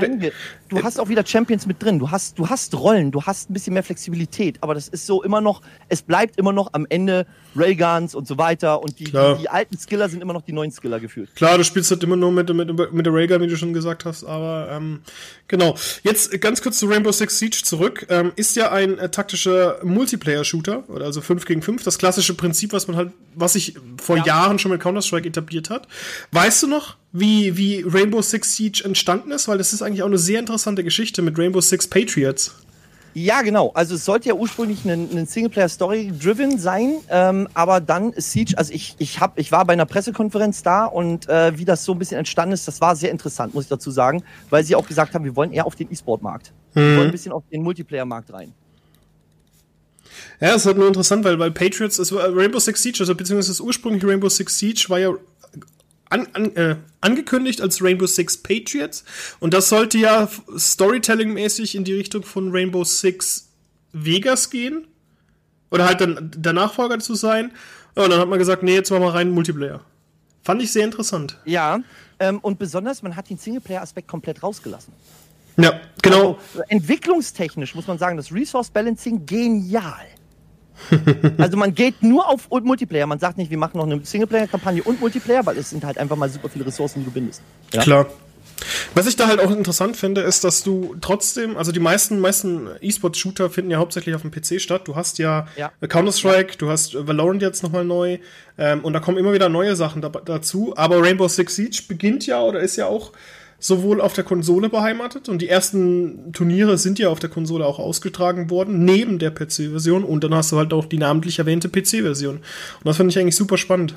Du 0.68 0.82
hast 0.82 0.98
auch 0.98 1.08
wieder 1.08 1.24
Champions 1.24 1.66
mit 1.66 1.82
drin, 1.82 1.98
du 1.98 2.10
hast, 2.10 2.38
du 2.38 2.48
hast 2.48 2.74
Rollen, 2.74 3.10
du 3.10 3.22
hast 3.22 3.50
ein 3.50 3.52
bisschen 3.52 3.74
mehr 3.74 3.82
Flexibilität, 3.82 4.58
aber 4.62 4.74
das 4.74 4.88
ist 4.88 5.06
so 5.06 5.22
immer 5.22 5.40
noch, 5.40 5.62
es 5.88 6.02
bleibt 6.02 6.38
immer 6.38 6.52
noch 6.52 6.70
am 6.72 6.86
Ende 6.88 7.26
Railguns 7.56 8.14
und 8.14 8.28
so 8.28 8.38
weiter 8.38 8.82
und 8.82 8.98
die, 8.98 9.04
die, 9.04 9.36
die, 9.40 9.48
alten 9.48 9.76
Skiller 9.76 10.08
sind 10.08 10.22
immer 10.22 10.32
noch 10.32 10.42
die 10.42 10.52
neuen 10.52 10.70
Skiller 10.70 11.00
gefühlt. 11.00 11.34
Klar, 11.34 11.58
du 11.58 11.64
spielst 11.64 11.90
halt 11.90 12.02
immer 12.04 12.16
nur 12.16 12.30
mit, 12.30 12.52
mit, 12.54 12.92
mit 12.92 13.06
der 13.06 13.12
Railgun, 13.12 13.40
wie 13.42 13.48
du 13.48 13.56
schon 13.56 13.72
gesagt 13.72 14.04
hast, 14.04 14.24
aber 14.24 14.68
ähm, 14.70 15.00
genau. 15.48 15.76
Jetzt 16.02 16.40
ganz 16.40 16.62
kurz 16.62 16.78
zu 16.78 16.86
Rainbow 16.86 17.12
Six 17.12 17.38
Siege 17.38 17.60
zurück. 17.64 18.06
Ähm, 18.08 18.32
ist 18.36 18.56
ja 18.56 18.70
ein 18.70 18.98
äh, 18.98 19.10
taktischer 19.10 19.78
Multiplayer-Shooter, 20.00 20.84
oder 20.88 21.04
also 21.04 21.20
5 21.20 21.44
gegen 21.44 21.60
5, 21.60 21.84
das 21.84 21.98
klassische 21.98 22.32
Prinzip, 22.32 22.72
was 22.72 22.88
man 22.88 22.96
halt, 22.96 23.12
was 23.34 23.52
sich 23.52 23.74
vor 24.02 24.16
ja. 24.16 24.24
Jahren 24.24 24.58
schon 24.58 24.70
mit 24.70 24.80
Counter-Strike 24.80 25.28
etabliert 25.28 25.68
hat. 25.68 25.86
Weißt 26.32 26.62
du 26.62 26.66
noch, 26.66 26.96
wie, 27.12 27.58
wie 27.58 27.84
Rainbow 27.86 28.22
Six 28.22 28.56
Siege 28.56 28.82
entstanden 28.84 29.30
ist? 29.30 29.46
Weil 29.46 29.58
das 29.58 29.74
ist 29.74 29.82
eigentlich 29.82 30.02
auch 30.02 30.06
eine 30.06 30.18
sehr 30.18 30.40
interessante 30.40 30.82
Geschichte 30.82 31.20
mit 31.20 31.38
Rainbow 31.38 31.60
Six 31.60 31.86
Patriots. 31.86 32.54
Ja, 33.12 33.42
genau. 33.42 33.72
Also 33.74 33.96
es 33.96 34.04
sollte 34.04 34.28
ja 34.28 34.34
ursprünglich 34.34 34.84
ein, 34.84 35.08
ein 35.12 35.26
Singleplayer-Story-driven 35.26 36.58
sein, 36.58 36.94
ähm, 37.10 37.48
aber 37.54 37.80
dann 37.80 38.12
Siege, 38.16 38.56
also 38.56 38.72
ich, 38.72 38.94
ich, 38.98 39.20
hab, 39.20 39.38
ich 39.38 39.52
war 39.52 39.64
bei 39.64 39.72
einer 39.72 39.86
Pressekonferenz 39.86 40.62
da 40.62 40.86
und 40.86 41.28
äh, 41.28 41.58
wie 41.58 41.64
das 41.64 41.84
so 41.84 41.92
ein 41.92 41.98
bisschen 41.98 42.18
entstanden 42.18 42.54
ist, 42.54 42.68
das 42.68 42.80
war 42.80 42.94
sehr 42.94 43.10
interessant, 43.10 43.52
muss 43.52 43.64
ich 43.64 43.68
dazu 43.68 43.90
sagen, 43.90 44.22
weil 44.48 44.64
sie 44.64 44.76
auch 44.76 44.86
gesagt 44.86 45.14
haben, 45.14 45.24
wir 45.24 45.34
wollen 45.34 45.52
eher 45.52 45.66
auf 45.66 45.74
den 45.74 45.90
E-Sport-Markt. 45.92 46.52
Mhm. 46.74 46.80
Wir 46.80 46.96
wollen 46.96 47.08
ein 47.08 47.12
bisschen 47.12 47.32
auf 47.32 47.42
den 47.50 47.62
Multiplayer-Markt 47.62 48.32
rein. 48.32 48.54
Ja, 50.40 50.50
es 50.50 50.62
ist 50.62 50.66
halt 50.66 50.78
nur 50.78 50.88
interessant, 50.88 51.24
weil, 51.24 51.38
weil 51.38 51.50
Patriots, 51.50 51.98
also 51.98 52.18
Rainbow 52.18 52.58
Six 52.58 52.82
Siege, 52.82 52.98
also 53.00 53.14
beziehungsweise 53.14 53.50
das 53.50 53.60
ursprüngliche 53.60 54.08
Rainbow 54.08 54.28
Six 54.28 54.58
Siege 54.58 54.86
war 54.88 54.98
ja 54.98 55.12
an, 56.08 56.28
an, 56.32 56.56
äh, 56.56 56.76
angekündigt 57.00 57.60
als 57.60 57.82
Rainbow 57.82 58.06
Six 58.06 58.38
Patriots. 58.38 59.04
Und 59.38 59.54
das 59.54 59.68
sollte 59.68 59.98
ja 59.98 60.28
Storytelling-mäßig 60.56 61.74
in 61.74 61.84
die 61.84 61.94
Richtung 61.94 62.22
von 62.22 62.50
Rainbow 62.50 62.84
Six 62.84 63.48
Vegas 63.92 64.50
gehen. 64.50 64.86
Oder 65.70 65.86
halt 65.86 66.00
dann 66.00 66.32
der 66.34 66.52
Nachfolger 66.52 66.98
zu 66.98 67.14
sein. 67.14 67.52
Und 67.94 68.10
dann 68.10 68.18
hat 68.18 68.28
man 68.28 68.38
gesagt, 68.38 68.62
nee, 68.62 68.74
jetzt 68.74 68.90
machen 68.90 69.02
wir 69.02 69.14
rein 69.14 69.30
Multiplayer. 69.30 69.80
Fand 70.42 70.62
ich 70.62 70.72
sehr 70.72 70.84
interessant. 70.84 71.38
Ja, 71.44 71.80
ähm, 72.18 72.38
und 72.40 72.58
besonders, 72.58 73.02
man 73.02 73.14
hat 73.14 73.30
den 73.30 73.38
Singleplayer-Aspekt 73.38 74.08
komplett 74.08 74.42
rausgelassen. 74.42 74.92
Ja, 75.56 75.80
genau. 76.02 76.38
Also, 76.52 76.64
entwicklungstechnisch 76.68 77.74
muss 77.74 77.86
man 77.86 77.98
sagen, 77.98 78.16
das 78.16 78.32
Resource 78.32 78.70
Balancing 78.70 79.26
genial. 79.26 80.06
also 81.38 81.56
man 81.56 81.74
geht 81.74 82.02
nur 82.02 82.28
auf 82.28 82.48
Multiplayer. 82.50 83.06
Man 83.06 83.18
sagt 83.18 83.38
nicht, 83.38 83.50
wir 83.50 83.58
machen 83.58 83.78
noch 83.78 83.86
eine 83.86 84.00
Singleplayer-Kampagne 84.04 84.82
und 84.82 85.00
Multiplayer, 85.00 85.44
weil 85.46 85.58
es 85.58 85.70
sind 85.70 85.84
halt 85.84 85.98
einfach 85.98 86.16
mal 86.16 86.28
super 86.28 86.48
viele 86.48 86.66
Ressourcen, 86.66 87.00
die 87.00 87.04
du 87.06 87.10
bindest. 87.10 87.42
Ja? 87.72 87.82
Klar. 87.82 88.06
Was 88.94 89.06
ich 89.06 89.16
da 89.16 89.26
halt 89.26 89.40
auch 89.40 89.50
interessant 89.50 89.96
finde, 89.96 90.20
ist, 90.20 90.44
dass 90.44 90.62
du 90.62 90.96
trotzdem, 91.00 91.56
also 91.56 91.72
die 91.72 91.80
meisten, 91.80 92.20
meisten 92.20 92.68
E-Sport-Shooter 92.80 93.48
finden 93.48 93.70
ja 93.70 93.78
hauptsächlich 93.78 94.14
auf 94.14 94.22
dem 94.22 94.30
PC 94.30 94.60
statt. 94.60 94.86
Du 94.86 94.96
hast 94.96 95.18
ja, 95.18 95.46
ja. 95.56 95.70
Counter-Strike, 95.80 96.52
ja. 96.52 96.56
du 96.58 96.68
hast 96.68 96.94
Valorant 97.06 97.40
jetzt 97.40 97.62
nochmal 97.62 97.84
neu, 97.84 98.18
ähm, 98.58 98.84
und 98.84 98.92
da 98.92 99.00
kommen 99.00 99.16
immer 99.16 99.32
wieder 99.32 99.48
neue 99.48 99.76
Sachen 99.76 100.02
da, 100.02 100.08
dazu. 100.08 100.74
Aber 100.76 101.02
Rainbow 101.02 101.28
Six 101.28 101.56
Siege 101.56 101.82
beginnt 101.88 102.26
ja 102.26 102.42
oder 102.42 102.60
ist 102.60 102.76
ja 102.76 102.86
auch 102.86 103.12
sowohl 103.60 104.00
auf 104.00 104.14
der 104.14 104.24
Konsole 104.24 104.68
beheimatet 104.70 105.28
und 105.28 105.42
die 105.42 105.48
ersten 105.48 106.32
Turniere 106.32 106.78
sind 106.78 106.98
ja 106.98 107.10
auf 107.10 107.20
der 107.20 107.30
Konsole 107.30 107.66
auch 107.66 107.78
ausgetragen 107.78 108.50
worden, 108.50 108.84
neben 108.84 109.18
der 109.18 109.30
PC-Version 109.30 110.02
und 110.02 110.24
dann 110.24 110.34
hast 110.34 110.50
du 110.50 110.56
halt 110.56 110.72
auch 110.72 110.86
die 110.86 110.98
namentlich 110.98 111.38
erwähnte 111.38 111.68
PC-Version. 111.68 112.36
Und 112.36 112.42
das 112.84 112.96
finde 112.96 113.10
ich 113.10 113.18
eigentlich 113.18 113.36
super 113.36 113.58
spannend. 113.58 113.94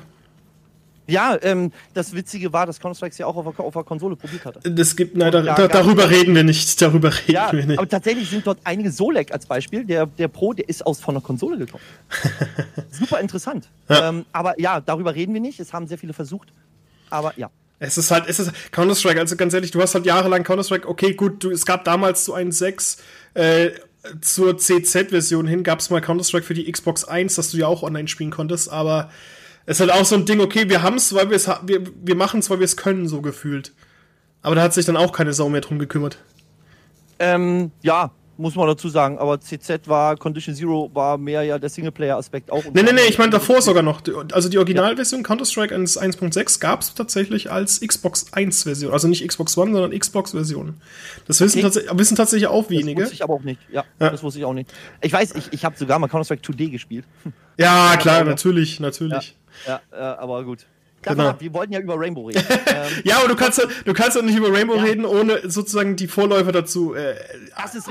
Ja, 1.06 1.36
ähm, 1.42 1.70
das 1.92 2.14
Witzige 2.14 2.52
war, 2.52 2.64
dass 2.64 2.80
Counter-Strike 2.80 3.16
ja 3.18 3.26
auch 3.26 3.36
auf 3.36 3.56
der, 3.56 3.64
auf 3.64 3.74
der, 3.74 3.84
Konsole 3.84 4.16
probiert 4.16 4.44
hatte. 4.44 4.70
Das 4.70 4.96
gibt, 4.96 5.16
nein, 5.16 5.32
da, 5.32 5.42
da, 5.42 5.68
darüber 5.68 6.08
reden 6.08 6.34
wir 6.34 6.44
nicht. 6.44 6.80
Darüber 6.80 7.12
reden 7.12 7.32
ja, 7.32 7.52
wir 7.52 7.66
nicht. 7.66 7.78
Aber 7.78 7.88
tatsächlich 7.88 8.30
sind 8.30 8.46
dort 8.46 8.58
einige 8.64 8.90
Solek 8.90 9.30
als 9.32 9.44
Beispiel. 9.44 9.84
Der, 9.84 10.06
der 10.06 10.28
Pro, 10.28 10.54
der 10.54 10.68
ist 10.68 10.86
aus 10.86 11.00
von 11.00 11.14
der 11.14 11.22
Konsole 11.22 11.58
gekommen. 11.58 11.82
Super 12.90 13.20
interessant. 13.20 13.68
Ja. 13.88 14.08
Ähm, 14.08 14.24
aber 14.32 14.58
ja, 14.58 14.80
darüber 14.80 15.14
reden 15.14 15.34
wir 15.34 15.42
nicht. 15.42 15.60
Es 15.60 15.74
haben 15.74 15.86
sehr 15.86 15.98
viele 15.98 16.14
versucht. 16.14 16.52
Aber 17.10 17.34
ja. 17.36 17.50
Es 17.78 17.98
ist 17.98 18.10
halt, 18.10 18.24
es 18.28 18.38
ist 18.38 18.52
Counter-Strike, 18.72 19.18
also 19.18 19.36
ganz 19.36 19.52
ehrlich, 19.52 19.70
du 19.70 19.80
hast 19.80 19.94
halt 19.94 20.06
jahrelang 20.06 20.44
Counter-Strike, 20.44 20.88
okay, 20.88 21.14
gut, 21.14 21.42
du, 21.42 21.50
es 21.50 21.66
gab 21.66 21.84
damals 21.84 22.24
so 22.24 22.32
einen 22.32 22.52
6, 22.52 22.98
äh, 23.34 23.70
zur 24.20 24.58
CZ-Version 24.58 25.46
hin 25.46 25.62
gab 25.62 25.80
es 25.80 25.90
mal 25.90 26.00
Counter-Strike 26.00 26.44
für 26.44 26.54
die 26.54 26.70
Xbox 26.70 27.04
1, 27.04 27.34
dass 27.34 27.50
du 27.50 27.56
ja 27.56 27.66
auch 27.66 27.82
online 27.82 28.08
spielen 28.08 28.30
konntest, 28.30 28.70
aber 28.70 29.10
es 29.66 29.76
ist 29.76 29.80
halt 29.80 29.92
auch 29.98 30.04
so 30.04 30.14
ein 30.14 30.26
Ding, 30.26 30.40
okay, 30.40 30.68
wir 30.68 30.82
haben 30.82 30.96
es, 30.96 31.14
weil 31.14 31.30
wir 31.30 31.36
es 31.36 31.48
wir, 31.62 31.82
wir 32.02 32.16
machen 32.16 32.40
es, 32.40 32.50
weil 32.50 32.58
wir 32.58 32.64
es 32.64 32.76
können, 32.76 33.08
so 33.08 33.22
gefühlt. 33.22 33.72
Aber 34.42 34.54
da 34.54 34.62
hat 34.62 34.74
sich 34.74 34.84
dann 34.84 34.96
auch 34.96 35.12
keine 35.12 35.32
Sau 35.32 35.48
mehr 35.48 35.62
drum 35.62 35.78
gekümmert. 35.78 36.18
Ähm, 37.18 37.70
ja, 37.80 38.10
muss 38.36 38.54
man 38.54 38.66
dazu 38.66 38.88
sagen. 38.88 39.18
Aber 39.18 39.40
CZ 39.40 39.88
war, 39.88 40.16
Condition 40.16 40.54
Zero 40.54 40.90
war 40.92 41.18
mehr 41.18 41.42
ja 41.42 41.58
der 41.58 41.68
Singleplayer-Aspekt 41.68 42.50
auch. 42.50 42.64
Nee, 42.72 42.82
nee, 42.82 42.92
nee, 42.92 43.02
ich 43.08 43.18
meine 43.18 43.30
davor 43.30 43.62
sogar 43.62 43.82
noch. 43.82 44.02
Also 44.32 44.48
die 44.48 44.58
Originalversion 44.58 45.20
ja. 45.20 45.26
Counter-Strike 45.26 45.74
1.6 45.74 46.60
gab 46.60 46.80
es 46.80 46.94
tatsächlich 46.94 47.50
als 47.50 47.80
Xbox 47.80 48.32
1-Version. 48.32 48.92
Also 48.92 49.08
nicht 49.08 49.26
Xbox 49.26 49.56
One, 49.56 49.72
sondern 49.72 49.98
Xbox-Version. 49.98 50.74
Das 51.26 51.40
wissen, 51.40 51.64
okay. 51.64 51.80
tats 51.80 51.98
wissen, 51.98 52.16
tatsächlich 52.16 52.48
auch 52.48 52.70
wenige. 52.70 53.02
Das 53.02 53.10
wusste 53.10 53.14
ich 53.14 53.24
aber 53.24 53.34
auch 53.34 53.42
nicht. 53.42 53.60
Ja, 53.72 53.84
ja. 54.00 54.10
das 54.10 54.22
wusste 54.22 54.38
ich 54.38 54.44
auch 54.44 54.54
nicht. 54.54 54.72
Ich 55.00 55.12
weiß, 55.12 55.34
ich, 55.34 55.52
ich 55.52 55.64
habe 55.64 55.76
sogar 55.76 55.98
mal 55.98 56.08
Counter-Strike 56.08 56.42
2D 56.42 56.70
gespielt. 56.70 57.04
Ja, 57.56 57.96
klar, 58.00 58.24
natürlich, 58.24 58.80
natürlich. 58.80 59.36
Ja, 59.66 59.80
ja, 59.92 60.18
aber 60.18 60.44
gut. 60.44 60.66
Genau. 61.04 61.28
Ab, 61.28 61.40
wir 61.40 61.52
wollten 61.52 61.72
ja 61.72 61.80
über 61.80 61.98
Rainbow 61.98 62.26
reden. 62.26 62.44
ähm, 62.66 62.92
ja, 63.04 63.18
aber 63.18 63.28
du 63.28 63.36
kannst, 63.36 63.66
du 63.84 63.92
kannst 63.92 64.16
doch 64.16 64.22
nicht 64.22 64.36
über 64.36 64.52
Rainbow 64.52 64.76
ja. 64.76 64.82
reden, 64.82 65.04
ohne 65.04 65.48
sozusagen 65.48 65.96
die 65.96 66.08
Vorläufer 66.08 66.52
dazu 66.52 66.94
äh, 66.94 67.14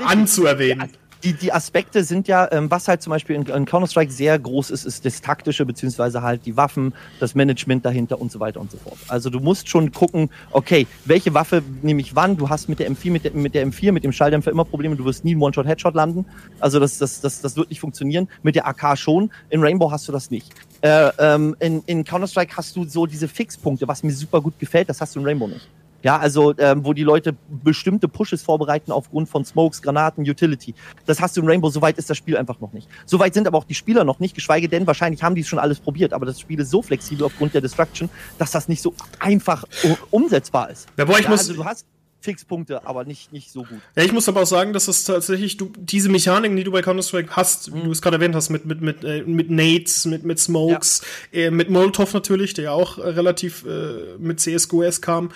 anzuerwähnen. 0.04 0.88
Ja, 0.90 0.98
die, 1.24 1.32
die 1.32 1.52
Aspekte 1.52 2.04
sind 2.04 2.28
ja, 2.28 2.50
ähm, 2.52 2.70
was 2.70 2.86
halt 2.86 3.02
zum 3.02 3.10
Beispiel 3.10 3.34
in, 3.36 3.46
in 3.46 3.64
Counter-Strike 3.64 4.12
sehr 4.12 4.38
groß 4.38 4.70
ist, 4.70 4.84
ist 4.84 5.04
das 5.04 5.22
Taktische, 5.22 5.64
beziehungsweise 5.64 6.22
halt 6.22 6.44
die 6.44 6.56
Waffen, 6.56 6.92
das 7.18 7.34
Management 7.34 7.84
dahinter 7.84 8.20
und 8.20 8.30
so 8.30 8.40
weiter 8.40 8.60
und 8.60 8.70
so 8.70 8.76
fort. 8.76 8.98
Also 9.08 9.30
du 9.30 9.40
musst 9.40 9.68
schon 9.68 9.90
gucken, 9.92 10.28
okay, 10.50 10.86
welche 11.06 11.32
Waffe 11.32 11.62
nehme 11.82 12.02
ich 12.02 12.14
wann? 12.14 12.36
Du 12.36 12.50
hast 12.50 12.68
mit 12.68 12.78
der 12.78 12.90
M4, 12.90 13.10
mit 13.10 13.24
der, 13.24 13.32
mit 13.32 13.54
der 13.54 13.66
M4, 13.66 13.92
mit 13.92 14.04
dem 14.04 14.12
Schalldämpfer 14.12 14.50
immer 14.50 14.64
Probleme, 14.64 14.96
du 14.96 15.04
wirst 15.04 15.24
nie 15.24 15.32
einen 15.32 15.42
One-Shot-Headshot 15.42 15.94
landen. 15.94 16.26
Also 16.60 16.78
das, 16.78 16.98
das, 16.98 17.20
das, 17.20 17.40
das 17.40 17.56
wird 17.56 17.70
nicht 17.70 17.80
funktionieren. 17.80 18.28
Mit 18.42 18.54
der 18.54 18.66
AK 18.66 18.98
schon. 18.98 19.30
In 19.48 19.62
Rainbow 19.62 19.90
hast 19.90 20.06
du 20.06 20.12
das 20.12 20.30
nicht. 20.30 20.52
Äh, 20.82 21.10
ähm, 21.18 21.56
in 21.60 21.82
in 21.86 22.04
Counter-Strike 22.04 22.56
hast 22.56 22.76
du 22.76 22.84
so 22.84 23.06
diese 23.06 23.28
Fixpunkte, 23.28 23.88
was 23.88 24.02
mir 24.02 24.12
super 24.12 24.40
gut 24.40 24.58
gefällt, 24.58 24.88
das 24.88 25.00
hast 25.00 25.16
du 25.16 25.20
in 25.20 25.26
Rainbow 25.26 25.46
nicht. 25.46 25.68
Ja, 26.04 26.18
also 26.18 26.54
ähm, 26.58 26.84
wo 26.84 26.92
die 26.92 27.02
Leute 27.02 27.34
bestimmte 27.48 28.08
Pushes 28.08 28.42
vorbereiten 28.42 28.92
aufgrund 28.92 29.28
von 29.28 29.44
Smokes, 29.44 29.80
Granaten, 29.80 30.22
Utility. 30.22 30.74
Das 31.06 31.20
hast 31.20 31.36
du 31.36 31.40
in 31.40 31.48
Rainbow, 31.48 31.70
soweit 31.70 31.96
ist 31.96 32.10
das 32.10 32.18
Spiel 32.18 32.36
einfach 32.36 32.60
noch 32.60 32.74
nicht. 32.74 32.88
Soweit 33.06 33.32
sind 33.32 33.48
aber 33.48 33.56
auch 33.56 33.64
die 33.64 33.74
Spieler 33.74 34.04
noch 34.04 34.20
nicht, 34.20 34.34
geschweige 34.34 34.68
denn, 34.68 34.86
wahrscheinlich 34.86 35.22
haben 35.22 35.34
die 35.34 35.40
es 35.40 35.48
schon 35.48 35.58
alles 35.58 35.80
probiert, 35.80 36.12
aber 36.12 36.26
das 36.26 36.38
Spiel 36.38 36.60
ist 36.60 36.70
so 36.70 36.82
flexibel 36.82 37.24
aufgrund 37.24 37.54
der 37.54 37.62
Destruction, 37.62 38.10
dass 38.38 38.50
das 38.50 38.68
nicht 38.68 38.82
so 38.82 38.94
einfach 39.18 39.64
umsetzbar 40.10 40.70
ist. 40.70 40.88
Ja, 40.98 41.06
boah, 41.06 41.18
ich 41.18 41.24
ja, 41.24 41.30
muss, 41.30 41.40
also 41.40 41.54
du 41.54 41.64
hast 41.64 41.86
Fixpunkte, 42.24 42.86
aber 42.86 43.04
nicht, 43.04 43.32
nicht 43.32 43.50
so 43.50 43.64
gut. 43.64 43.80
Ja, 43.96 44.02
ich 44.02 44.12
muss 44.12 44.28
aber 44.28 44.42
auch 44.42 44.46
sagen, 44.46 44.72
dass 44.72 44.86
das 44.86 45.04
tatsächlich, 45.04 45.58
du, 45.58 45.70
diese 45.76 46.08
Mechaniken, 46.08 46.56
die 46.56 46.64
du 46.64 46.72
bei 46.72 46.80
Counter-Strike 46.80 47.36
hast, 47.36 47.70
mhm. 47.70 47.76
wie 47.76 47.82
du 47.82 47.90
es 47.90 48.02
gerade 48.02 48.16
erwähnt 48.16 48.34
hast, 48.34 48.48
mit, 48.48 48.64
mit, 48.64 48.80
mit, 48.80 49.04
äh, 49.04 49.22
mit 49.22 49.50
Nades, 49.50 50.06
mit, 50.06 50.24
mit 50.24 50.38
Smokes, 50.38 51.02
ja. 51.32 51.42
äh, 51.42 51.50
mit 51.50 51.68
Molotov 51.68 52.14
natürlich, 52.14 52.54
der 52.54 52.64
ja 52.64 52.70
auch 52.72 52.98
relativ 52.98 53.64
äh, 53.66 54.16
mit 54.18 54.40
CSGOS 54.40 55.02
kam, 55.02 55.30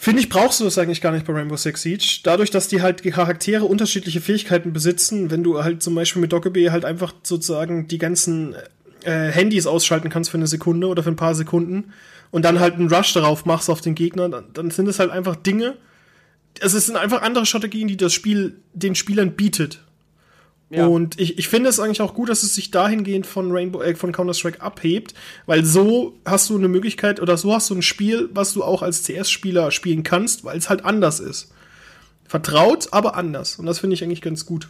Finde 0.00 0.22
ich, 0.22 0.28
brauchst 0.28 0.60
du 0.60 0.64
das 0.64 0.78
eigentlich 0.78 1.00
gar 1.00 1.10
nicht 1.10 1.26
bei 1.26 1.32
Rainbow 1.32 1.56
Six 1.56 1.82
Siege. 1.82 2.20
Dadurch, 2.22 2.52
dass 2.52 2.68
die 2.68 2.82
halt 2.82 3.04
die 3.04 3.10
Charaktere 3.10 3.64
unterschiedliche 3.64 4.20
Fähigkeiten 4.20 4.72
besitzen, 4.72 5.32
wenn 5.32 5.42
du 5.42 5.64
halt 5.64 5.82
zum 5.82 5.96
Beispiel 5.96 6.22
mit 6.22 6.32
Dokkaebi 6.32 6.66
halt 6.66 6.84
einfach 6.84 7.12
sozusagen 7.24 7.88
die 7.88 7.98
ganzen 7.98 8.54
äh, 9.02 9.32
Handys 9.32 9.66
ausschalten 9.66 10.08
kannst 10.08 10.30
für 10.30 10.36
eine 10.36 10.46
Sekunde 10.46 10.86
oder 10.86 11.02
für 11.02 11.10
ein 11.10 11.16
paar 11.16 11.34
Sekunden 11.34 11.92
und 12.30 12.44
dann 12.44 12.60
halt 12.60 12.74
einen 12.74 12.94
Rush 12.94 13.12
darauf 13.12 13.44
machst 13.44 13.68
auf 13.70 13.80
den 13.80 13.96
Gegner, 13.96 14.28
dann, 14.28 14.44
dann 14.54 14.70
sind 14.70 14.86
es 14.86 15.00
halt 15.00 15.10
einfach 15.10 15.34
Dinge. 15.34 15.76
Also 16.62 16.78
es 16.78 16.86
sind 16.86 16.96
einfach 16.96 17.22
andere 17.22 17.44
Strategien, 17.44 17.88
die 17.88 17.96
das 17.96 18.12
Spiel 18.12 18.60
den 18.74 18.94
Spielern 18.94 19.32
bietet. 19.32 19.82
Ja. 20.70 20.86
Und 20.86 21.18
ich, 21.18 21.38
ich 21.38 21.48
finde 21.48 21.70
es 21.70 21.80
eigentlich 21.80 22.02
auch 22.02 22.14
gut, 22.14 22.28
dass 22.28 22.42
es 22.42 22.54
sich 22.54 22.70
dahingehend 22.70 23.26
von 23.26 23.50
Rainbow, 23.50 23.80
äh, 23.80 23.94
von 23.94 24.12
Counter-Strike 24.12 24.60
abhebt, 24.60 25.14
weil 25.46 25.64
so 25.64 26.18
hast 26.26 26.50
du 26.50 26.58
eine 26.58 26.68
Möglichkeit 26.68 27.20
oder 27.20 27.38
so 27.38 27.54
hast 27.54 27.70
du 27.70 27.74
ein 27.74 27.82
Spiel, 27.82 28.28
was 28.34 28.52
du 28.52 28.62
auch 28.62 28.82
als 28.82 29.02
CS-Spieler 29.02 29.70
spielen 29.70 30.02
kannst, 30.02 30.44
weil 30.44 30.58
es 30.58 30.68
halt 30.68 30.84
anders 30.84 31.20
ist. 31.20 31.52
Vertraut, 32.26 32.88
aber 32.92 33.16
anders. 33.16 33.56
Und 33.56 33.64
das 33.64 33.78
finde 33.78 33.94
ich 33.94 34.04
eigentlich 34.04 34.20
ganz 34.20 34.44
gut. 34.44 34.68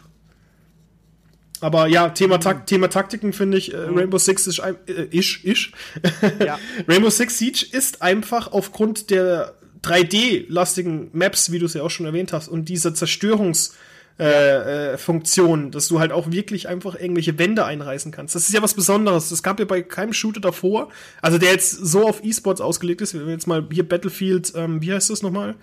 Aber 1.59 1.87
ja, 1.87 2.07
Thema, 2.09 2.37
mhm. 2.37 2.41
Tak 2.41 2.67
Thema 2.67 2.89
Taktiken 2.89 3.33
finde 3.33 3.57
ich, 3.57 3.73
äh, 3.73 3.87
mhm. 3.87 3.97
Rainbow 3.97 4.17
Six 4.17 4.47
ist, 4.47 4.59
äh, 4.59 4.75
isch, 5.11 5.43
isch. 5.43 5.73
Ja. 6.39 6.57
Rainbow 6.87 7.09
Six 7.09 7.37
Siege 7.37 7.65
ist 7.69 8.01
einfach 8.01 8.53
aufgrund 8.53 9.09
der 9.09 9.55
3D-lastigen 9.83 11.09
Maps, 11.11 11.51
wie 11.51 11.59
du 11.59 11.65
es 11.65 11.73
ja 11.73 11.83
auch 11.83 11.89
schon 11.89 12.05
erwähnt 12.05 12.31
hast, 12.31 12.47
und 12.47 12.69
dieser 12.69 12.91
Zerstörungs- 12.91 13.73
äh, 14.19 14.93
äh, 14.93 14.97
Funktion, 14.97 15.71
dass 15.71 15.87
du 15.87 15.99
halt 15.99 16.11
auch 16.11 16.29
wirklich 16.29 16.67
einfach 16.67 16.99
irgendwelche 16.99 17.39
Wände 17.39 17.63
einreißen 17.63 18.11
kannst. 18.11 18.35
Das 18.35 18.49
ist 18.49 18.53
ja 18.53 18.61
was 18.61 18.73
Besonderes. 18.73 19.29
Das 19.29 19.43
gab 19.43 19.59
ja 19.59 19.65
bei 19.65 19.81
keinem 19.81 20.11
Shooter 20.11 20.41
davor, 20.41 20.89
also 21.21 21.37
der 21.37 21.51
jetzt 21.51 21.71
so 21.71 22.07
auf 22.07 22.23
E-Sports 22.23 22.59
ausgelegt 22.59 22.99
ist. 23.01 23.13
Wenn 23.13 23.25
wir 23.25 23.33
jetzt 23.33 23.47
mal 23.47 23.65
hier 23.71 23.87
Battlefield, 23.87 24.51
ähm, 24.55 24.81
wie 24.81 24.91
heißt 24.91 25.09
das 25.09 25.21
nochmal? 25.21 25.55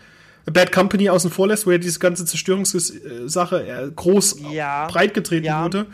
Bad 0.47 0.73
Company 0.73 1.11
außen 1.11 1.31
vor 1.31 1.49
lässt, 1.49 1.67
wo 1.67 1.73
ja 1.73 1.79
diese 1.79 1.99
ganze 1.99 2.25
Zerstörungssache 2.25 3.67
äh, 3.67 3.91
groß 3.95 4.39
ja, 4.53 4.87
breit 4.87 5.13
getreten 5.13 5.47
ja. 5.47 5.65
wurde. 5.65 5.87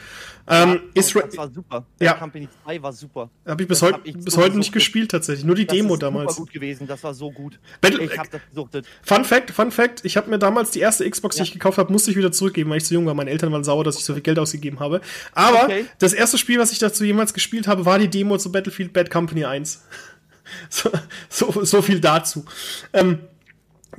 Ähm, 0.46 0.80
ja, 0.94 1.02
das 1.02 1.14
war 1.14 1.50
super. 1.50 1.86
Ja. 2.00 2.14
Company 2.14 2.48
2 2.64 2.82
war 2.82 2.92
super. 2.92 3.30
Habe 3.46 3.62
ich 3.62 3.68
bis, 3.68 3.82
heut, 3.82 3.94
hab 3.94 4.06
ich 4.06 4.14
bis 4.16 4.34
so 4.34 4.40
heute 4.40 4.58
nicht 4.58 4.72
gespielt 4.72 5.10
tatsächlich. 5.10 5.44
Nur 5.44 5.54
die 5.54 5.66
das 5.66 5.76
Demo 5.76 5.94
ist 5.94 6.02
damals. 6.02 6.34
Super 6.34 6.46
gut 6.46 6.52
gewesen. 6.52 6.86
Das 6.86 7.02
war 7.04 7.14
so 7.14 7.30
gut. 7.30 7.58
Battle 7.80 8.02
ich 8.02 8.18
habe 8.18 8.28
das 8.30 8.40
gesuchtet. 8.48 8.86
Fun 9.02 9.24
Fact, 9.24 9.50
Fun 9.50 9.70
Fact. 9.70 10.04
Ich 10.04 10.16
habe 10.16 10.28
mir 10.30 10.38
damals 10.38 10.70
die 10.70 10.80
erste 10.80 11.08
Xbox, 11.08 11.36
die 11.36 11.42
ich 11.42 11.52
gekauft 11.52 11.78
habe, 11.78 11.92
musste 11.92 12.10
ich 12.10 12.16
wieder 12.16 12.32
zurückgeben, 12.32 12.70
weil 12.70 12.78
ich 12.78 12.84
zu 12.84 12.94
jung 12.94 13.06
war. 13.06 13.14
Meine 13.14 13.30
Eltern 13.30 13.52
waren 13.52 13.64
sauer, 13.64 13.84
dass 13.84 13.98
ich 13.98 14.04
so 14.04 14.14
viel 14.14 14.22
Geld 14.22 14.38
ausgegeben 14.38 14.80
habe. 14.80 15.00
Aber 15.32 15.64
okay. 15.64 15.86
das 15.98 16.12
erste 16.12 16.38
Spiel, 16.38 16.58
was 16.58 16.72
ich 16.72 16.78
dazu 16.78 17.04
jemals 17.04 17.34
gespielt 17.34 17.68
habe, 17.68 17.84
war 17.84 17.98
die 17.98 18.08
Demo 18.08 18.36
zu 18.38 18.50
Battlefield 18.50 18.92
Bad 18.92 19.10
Company 19.10 19.44
1. 19.44 19.84
so, 20.68 20.90
so, 21.28 21.64
so 21.64 21.82
viel 21.82 22.00
dazu. 22.00 22.44
Ähm, 22.92 23.20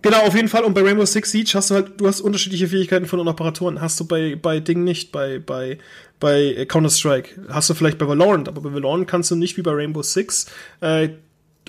Genau, 0.01 0.21
auf 0.21 0.35
jeden 0.35 0.50
Fall. 0.50 0.63
Und 0.63 0.73
bei 0.73 0.81
Rainbow 0.81 1.05
Six 1.05 1.31
Siege 1.31 1.51
hast 1.53 1.69
du 1.69 1.75
halt, 1.75 2.00
du 2.00 2.07
hast 2.07 2.19
unterschiedliche 2.19 2.67
Fähigkeiten 2.67 3.05
von 3.05 3.19
den 3.19 3.27
Operatoren. 3.27 3.79
Hast 3.79 4.00
du 4.00 4.05
bei, 4.05 4.35
bei 4.35 4.59
Ding 4.59 4.83
nicht, 4.83 5.12
bei, 5.12 5.39
bei, 5.39 5.77
bei 6.19 6.65
Counter-Strike. 6.67 7.47
Hast 7.50 7.69
du 7.69 7.73
vielleicht 7.73 7.97
bei 7.97 8.07
Valorant, 8.07 8.47
aber 8.47 8.62
bei 8.62 8.73
Valorant 8.73 9.07
kannst 9.07 9.31
du 9.31 9.35
nicht 9.35 9.55
wie 9.57 9.62
bei 9.62 9.71
Rainbow 9.71 10.01
Six 10.01 10.47
äh, 10.81 11.09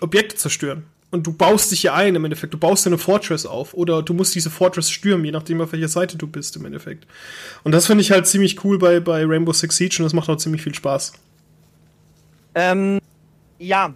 Objekte 0.01 0.37
zerstören. 0.37 0.85
Und 1.11 1.29
du 1.29 1.33
baust 1.33 1.71
dich 1.71 1.85
ja 1.85 1.95
ein 1.95 2.17
im 2.17 2.25
Endeffekt. 2.25 2.55
Du 2.55 2.59
baust 2.59 2.85
dir 2.85 2.91
eine 2.91 2.99
Fortress 2.99 3.47
auf 3.47 3.73
oder 3.73 4.03
du 4.03 4.15
musst 4.15 4.35
diese 4.35 4.51
Fortress 4.51 4.91
stürmen, 4.91 5.25
je 5.25 5.31
nachdem, 5.31 5.61
auf 5.61 5.71
welcher 5.73 5.87
Seite 5.87 6.17
du 6.17 6.27
bist 6.27 6.57
im 6.57 6.65
Endeffekt. 6.65 7.07
Und 7.63 7.71
das 7.71 7.87
finde 7.87 8.03
ich 8.03 8.11
halt 8.11 8.27
ziemlich 8.27 8.65
cool 8.65 8.81
bei, 8.81 8.99
bei 8.99 9.25
Rainbow 9.25 9.53
Six 9.53 9.77
Siege 9.77 9.97
und 10.01 10.05
das 10.07 10.13
macht 10.13 10.29
auch 10.29 10.39
ziemlich 10.39 10.63
viel 10.63 10.75
Spaß. 10.75 11.13
Ähm, 12.57 12.99
ja, 13.61 13.95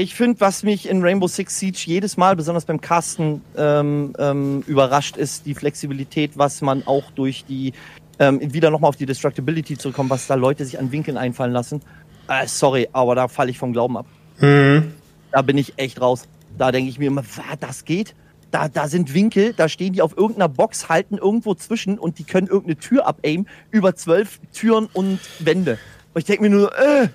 ich 0.00 0.14
finde, 0.14 0.40
was 0.40 0.62
mich 0.62 0.88
in 0.88 1.02
Rainbow 1.02 1.28
Six 1.28 1.58
Siege 1.58 1.82
jedes 1.84 2.16
Mal, 2.16 2.34
besonders 2.34 2.64
beim 2.64 2.80
Casten, 2.80 3.42
ähm, 3.54 4.14
ähm, 4.18 4.64
überrascht, 4.66 5.18
ist 5.18 5.44
die 5.44 5.54
Flexibilität, 5.54 6.38
was 6.38 6.62
man 6.62 6.86
auch 6.86 7.10
durch 7.10 7.44
die, 7.44 7.74
ähm, 8.18 8.40
wieder 8.54 8.70
nochmal 8.70 8.88
auf 8.88 8.96
die 8.96 9.04
Destructibility 9.04 9.76
zurückkommt, 9.76 10.08
was 10.08 10.26
da 10.26 10.36
Leute 10.36 10.64
sich 10.64 10.78
an 10.78 10.90
Winkeln 10.90 11.18
einfallen 11.18 11.52
lassen. 11.52 11.82
Äh, 12.28 12.46
sorry, 12.46 12.88
aber 12.92 13.14
da 13.14 13.28
falle 13.28 13.50
ich 13.50 13.58
vom 13.58 13.74
Glauben 13.74 13.98
ab. 13.98 14.06
Mhm. 14.38 14.94
Da 15.32 15.42
bin 15.42 15.58
ich 15.58 15.74
echt 15.76 16.00
raus. 16.00 16.26
Da 16.56 16.72
denke 16.72 16.88
ich 16.88 16.98
mir 16.98 17.08
immer, 17.08 17.22
das 17.60 17.84
geht? 17.84 18.14
Da, 18.50 18.68
da 18.68 18.88
sind 18.88 19.12
Winkel, 19.12 19.52
da 19.52 19.68
stehen 19.68 19.92
die 19.92 20.00
auf 20.00 20.16
irgendeiner 20.16 20.48
Box, 20.48 20.88
halten 20.88 21.18
irgendwo 21.18 21.54
zwischen 21.54 21.98
und 21.98 22.18
die 22.18 22.24
können 22.24 22.46
irgendeine 22.46 22.78
Tür 22.78 23.06
abaimen 23.06 23.46
über 23.70 23.94
zwölf 23.94 24.40
Türen 24.54 24.88
und 24.94 25.20
Wände. 25.40 25.78
Und 26.14 26.20
ich 26.20 26.24
denke 26.24 26.42
mir 26.44 26.50
nur, 26.50 26.72
äh, 26.76 27.08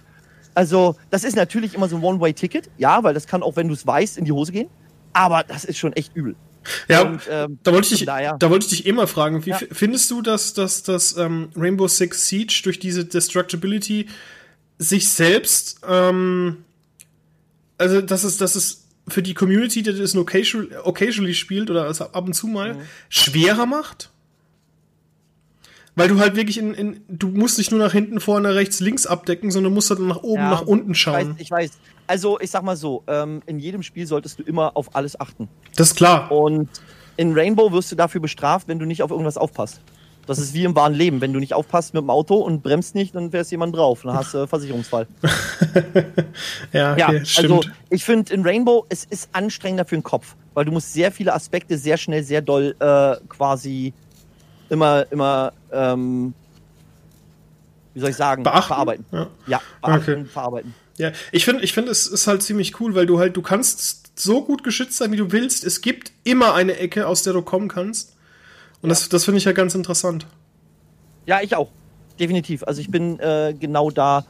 also, 0.56 0.96
das 1.12 1.24
ist 1.24 1.36
natürlich 1.36 1.74
immer 1.76 1.88
so 1.88 1.98
ein 1.98 2.04
One-Way-Ticket, 2.04 2.70
ja, 2.78 3.04
weil 3.04 3.14
das 3.14 3.28
kann 3.28 3.44
auch, 3.44 3.58
wenn 3.58 3.68
du 3.68 3.74
es 3.74 3.86
weißt, 3.86 4.18
in 4.18 4.26
die 4.26 4.32
Hose 4.32 4.52
gehen. 4.52 4.70
Aber 5.14 5.44
das 5.44 5.66
ist 5.66 5.78
schon 5.78 5.94
echt 5.94 6.16
übel. 6.16 6.36
Ja, 6.88 7.04
und, 7.04 7.22
ähm, 7.30 7.60
da 7.62 7.74
wollte 7.74 7.94
ich 7.94 8.00
dich, 8.00 8.06
daher, 8.06 8.38
da 8.40 8.50
wollte 8.50 8.66
ich 8.66 8.72
dich 8.72 8.86
immer 8.86 9.06
fragen, 9.06 9.46
wie 9.46 9.52
ja. 9.52 9.60
findest 9.72 10.10
du, 10.10 10.22
dass, 10.22 10.54
dass, 10.54 10.82
dass 10.82 11.16
ähm, 11.18 11.50
Rainbow 11.56 11.88
Six 11.88 12.28
Siege 12.28 12.62
durch 12.64 12.80
diese 12.80 13.06
Destructibility 13.06 14.08
sich 14.80 15.08
selbst, 15.10 15.82
ähm, 15.88 16.64
also 17.78 18.02
dass 18.02 18.24
es, 18.24 18.38
dass 18.38 18.56
es 18.56 18.86
für 19.08 19.22
die 19.22 19.34
Community, 19.34 19.84
die 19.84 19.96
das 19.96 20.14
nur 20.14 20.24
occasionally, 20.24 20.76
occasionally 20.84 21.36
spielt 21.36 21.70
oder 21.70 21.84
also 21.84 22.06
ab 22.06 22.26
und 22.26 22.34
zu 22.34 22.48
mal, 22.48 22.76
mhm. 22.76 22.82
schwerer 23.10 23.66
macht? 23.66 24.10
Weil 25.96 26.10
du 26.10 26.20
halt 26.20 26.36
wirklich 26.36 26.58
in, 26.58 26.74
in, 26.74 27.02
du 27.08 27.30
musst 27.30 27.58
nicht 27.58 27.72
nur 27.72 27.80
nach 27.80 27.94
hinten, 27.94 28.20
vorne, 28.20 28.54
rechts, 28.54 28.82
links 28.82 29.08
abdecken, 29.08 29.50
sondern 29.50 29.74
musst 29.74 29.90
halt 29.90 30.02
nach 30.02 30.24
oben, 30.24 30.42
ja, 30.42 30.50
nach 30.50 30.62
unten 30.64 30.94
schauen. 30.94 31.36
Ich 31.38 31.52
weiß, 31.52 31.70
ich 31.70 31.70
weiß. 31.70 31.72
Also, 32.08 32.40
ich 32.40 32.52
sag 32.52 32.64
mal 32.64 32.76
so, 32.76 33.04
ähm, 33.08 33.42
in 33.46 33.60
jedem 33.60 33.82
Spiel 33.82 34.06
solltest 34.06 34.40
du 34.40 34.44
immer 34.44 34.76
auf 34.76 34.96
alles 34.96 35.20
achten. 35.20 35.48
Das 35.76 35.90
ist 35.90 35.96
klar. 35.96 36.32
Und 36.32 36.70
in 37.18 37.34
Rainbow 37.34 37.72
wirst 37.72 37.92
du 37.92 37.96
dafür 37.96 38.22
bestraft, 38.22 38.68
wenn 38.68 38.78
du 38.78 38.86
nicht 38.86 39.02
auf 39.04 39.12
irgendwas 39.12 39.38
aufpasst. 39.38 39.82
Das 40.28 40.40
ist 40.40 40.54
wie 40.54 40.64
im 40.64 40.76
wahren 40.76 40.94
Leben. 40.94 41.22
Wenn 41.22 41.34
du 41.34 41.40
nicht 41.40 41.54
aufpasst 41.54 41.94
mit 41.94 42.02
dem 42.02 42.10
Auto 42.10 42.36
und 42.36 42.64
bremst 42.64 42.96
nicht, 42.96 43.16
dann 43.16 43.32
fährst 43.32 43.52
jemand 43.52 43.76
drauf. 43.76 44.02
Dann 44.04 44.16
hast 44.16 44.34
du 44.34 44.40
äh, 44.40 44.48
Versicherungsfall. 44.48 45.08
ja, 46.74 46.94
okay, 46.94 47.00
ja, 47.00 47.08
also 47.08 47.26
stimmt. 47.26 47.52
also 47.52 47.62
ich 47.90 48.04
finde 48.04 48.34
in 48.34 48.42
Rainbow, 48.42 48.86
es 48.90 49.06
ist 49.06 49.30
anstrengender 49.34 49.86
für 49.86 49.96
den 49.96 50.04
Kopf, 50.04 50.36
weil 50.54 50.66
du 50.66 50.72
musst 50.72 50.94
sehr 50.94 51.12
viele 51.12 51.34
Aspekte 51.34 51.78
sehr 51.78 51.98
schnell, 51.98 52.24
sehr 52.24 52.42
doll 52.42 52.76
äh, 52.80 53.16
quasi 53.30 53.94
immer, 54.70 55.06
immer, 55.12 55.54
ähm, 55.72 56.34
wie 57.94 58.00
soll 58.00 58.10
ich 58.10 58.16
sagen, 58.16 58.44
beachten? 58.44 58.68
verarbeiten. 58.68 59.06
Ja, 59.12 59.28
ja 59.48 59.62
beachten, 59.82 60.12
okay. 60.12 60.26
verarbeiten. 60.26 60.74
Ja, 60.98 61.12
ich 61.32 61.46
finde, 61.46 61.64
ich 61.64 61.74
finde, 61.74 61.92
es 61.92 62.08
ist 62.08 62.28
halt 62.28 62.42
ziemlich 62.42 62.80
cool, 62.80 62.96
weil 62.96 63.06
du 63.06 63.20
halt, 63.20 63.36
du 63.36 63.42
kannst 63.42 64.20
so 64.20 64.44
gut 64.44 64.64
geschützt 64.64 64.98
sein, 64.98 65.12
wie 65.12 65.18
du 65.18 65.32
willst. 65.32 65.66
Es 65.66 65.82
gibt 65.82 66.12
immer 66.24 66.54
eine 66.54 66.78
Ecke, 66.78 67.08
aus 67.08 67.24
der 67.24 67.34
du 67.34 67.42
kommen 67.42 67.68
kannst. 67.68 68.16
Und 68.82 68.90
ja. 68.90 68.90
das, 68.90 69.10
das 69.10 69.26
finde 69.26 69.40
ich 69.40 69.46
ja 69.46 69.52
ganz 69.52 69.76
interessant. 69.76 70.26
Ja, 71.26 71.42
ich 71.42 71.56
auch. 71.56 71.70
Definitiv. 72.20 72.64
Also 72.64 72.80
ich 72.80 72.90
bin 72.90 73.20
äh, 73.20 73.54
genau 73.60 73.92
da 73.92 74.26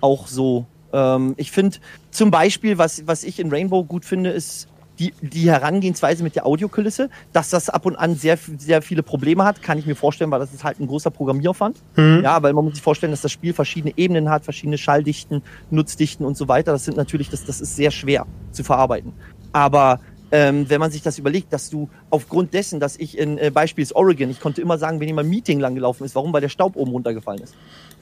auch 0.00 0.28
so. 0.28 0.66
Ähm, 0.92 1.34
ich 1.36 1.50
finde 1.50 1.78
zum 2.10 2.30
Beispiel, 2.30 2.78
was, 2.78 3.06
was 3.06 3.24
ich 3.24 3.40
in 3.40 3.50
Rainbow 3.50 3.84
gut 3.84 4.04
finde, 4.04 4.30
ist 4.30 4.68
die, 4.98 5.12
die 5.20 5.50
Herangehensweise 5.50 6.22
mit 6.22 6.36
der 6.36 6.46
Audiokulisse, 6.46 7.10
dass 7.32 7.50
das 7.50 7.68
ab 7.68 7.86
und 7.86 7.96
an 7.96 8.14
sehr, 8.14 8.38
sehr 8.58 8.82
viele 8.82 9.02
Probleme 9.02 9.44
hat, 9.44 9.62
kann 9.62 9.78
ich 9.78 9.86
mir 9.86 9.96
vorstellen, 9.96 10.30
weil 10.30 10.40
das 10.40 10.52
ist 10.52 10.64
halt 10.64 10.80
ein 10.80 10.86
großer 10.86 11.10
Programmieraufwand. 11.10 11.76
Mhm. 11.96 12.20
Ja, 12.22 12.42
weil 12.42 12.52
man 12.52 12.64
muss 12.64 12.74
sich 12.74 12.82
vorstellen, 12.82 13.12
dass 13.12 13.22
das 13.22 13.32
Spiel 13.32 13.52
verschiedene 13.52 13.94
Ebenen 13.96 14.30
hat, 14.30 14.44
verschiedene 14.44 14.78
Schalldichten, 14.78 15.42
Nutzdichten 15.70 16.24
und 16.24 16.36
so 16.36 16.48
weiter. 16.48 16.72
Das 16.72 16.84
sind 16.84 16.96
natürlich, 16.96 17.30
das, 17.30 17.44
das 17.44 17.60
ist 17.60 17.76
sehr 17.76 17.90
schwer 17.90 18.26
zu 18.52 18.62
verarbeiten. 18.62 19.12
Aber 19.52 20.00
ähm, 20.34 20.68
wenn 20.68 20.80
man 20.80 20.90
sich 20.90 21.02
das 21.02 21.18
überlegt, 21.18 21.52
dass 21.52 21.70
du 21.70 21.88
aufgrund 22.10 22.54
dessen, 22.54 22.80
dass 22.80 22.96
ich 22.96 23.16
in 23.16 23.38
äh, 23.38 23.52
Beispiel 23.52 23.82
ist 23.82 23.94
Oregon, 23.94 24.30
ich 24.30 24.40
konnte 24.40 24.60
immer 24.60 24.78
sagen, 24.78 24.98
wenn 24.98 25.06
jemand 25.06 25.28
Meeting 25.28 25.60
lang 25.60 25.76
gelaufen 25.76 26.04
ist, 26.04 26.16
warum? 26.16 26.32
Weil 26.32 26.40
der 26.40 26.48
Staub 26.48 26.74
oben 26.74 26.90
runtergefallen 26.90 27.40
ist. 27.40 27.54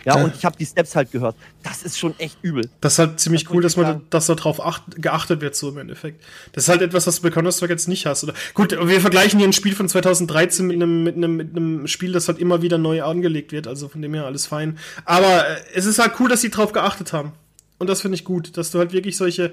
Ja, 0.04 0.16
ja. 0.16 0.24
und 0.24 0.34
ich 0.34 0.44
habe 0.44 0.56
die 0.56 0.66
Steps 0.66 0.96
halt 0.96 1.12
gehört. 1.12 1.36
Das 1.62 1.82
ist 1.82 1.98
schon 1.98 2.18
echt 2.18 2.38
übel. 2.42 2.68
Das 2.80 2.94
ist 2.94 2.98
halt 2.98 3.20
ziemlich 3.20 3.44
das 3.44 3.52
cool, 3.52 3.62
dass 3.62 3.76
man, 3.76 4.02
dass 4.10 4.26
darauf 4.26 4.64
acht, 4.64 4.82
geachtet 5.00 5.40
wird, 5.40 5.54
so 5.54 5.68
im 5.68 5.78
Endeffekt. 5.78 6.22
Das 6.52 6.64
ist 6.64 6.68
halt 6.68 6.82
etwas, 6.82 7.06
was 7.06 7.16
du 7.16 7.22
bei 7.22 7.30
Counter-Strike 7.30 7.72
jetzt 7.72 7.88
nicht 7.88 8.06
hast. 8.06 8.24
Oder, 8.24 8.34
gut, 8.54 8.72
wir 8.72 9.00
vergleichen 9.00 9.38
hier 9.38 9.48
ein 9.48 9.52
Spiel 9.52 9.74
von 9.74 9.88
2013 9.88 10.66
mit 10.66 10.76
einem, 10.76 11.04
mit 11.04 11.16
einem, 11.16 11.36
mit 11.36 11.56
einem 11.56 11.86
Spiel, 11.86 12.12
das 12.12 12.28
halt 12.28 12.38
immer 12.38 12.62
wieder 12.62 12.78
neu 12.78 13.02
angelegt 13.02 13.52
wird. 13.52 13.66
Also 13.66 13.88
von 13.88 14.02
dem 14.02 14.14
her 14.14 14.26
alles 14.26 14.46
fein. 14.46 14.78
Aber 15.04 15.46
äh, 15.48 15.56
es 15.74 15.86
ist 15.86 15.98
halt 15.98 16.14
cool, 16.20 16.28
dass 16.28 16.40
sie 16.40 16.50
drauf 16.50 16.72
geachtet 16.72 17.12
haben. 17.12 17.32
Und 17.78 17.88
das 17.88 18.00
finde 18.00 18.14
ich 18.16 18.24
gut, 18.24 18.56
dass 18.56 18.70
du 18.70 18.78
halt 18.78 18.92
wirklich 18.92 19.16
solche, 19.16 19.52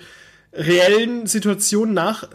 reellen 0.51 1.27
Situationen 1.27 1.93
nach, 1.93 2.27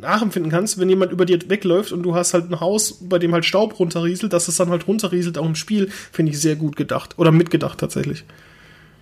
nachempfinden 0.00 0.50
kannst, 0.50 0.78
wenn 0.78 0.88
jemand 0.88 1.12
über 1.12 1.24
dir 1.24 1.38
wegläuft 1.48 1.92
und 1.92 2.02
du 2.02 2.14
hast 2.14 2.34
halt 2.34 2.50
ein 2.50 2.60
Haus, 2.60 2.98
bei 3.00 3.18
dem 3.18 3.32
halt 3.32 3.44
Staub 3.44 3.78
runterrieselt, 3.78 4.32
dass 4.32 4.48
es 4.48 4.56
dann 4.56 4.70
halt 4.70 4.88
runterrieselt, 4.88 5.38
auch 5.38 5.46
im 5.46 5.54
Spiel, 5.54 5.88
finde 6.12 6.32
ich 6.32 6.40
sehr 6.40 6.56
gut 6.56 6.76
gedacht. 6.76 7.18
Oder 7.18 7.30
mitgedacht 7.30 7.78
tatsächlich. 7.78 8.24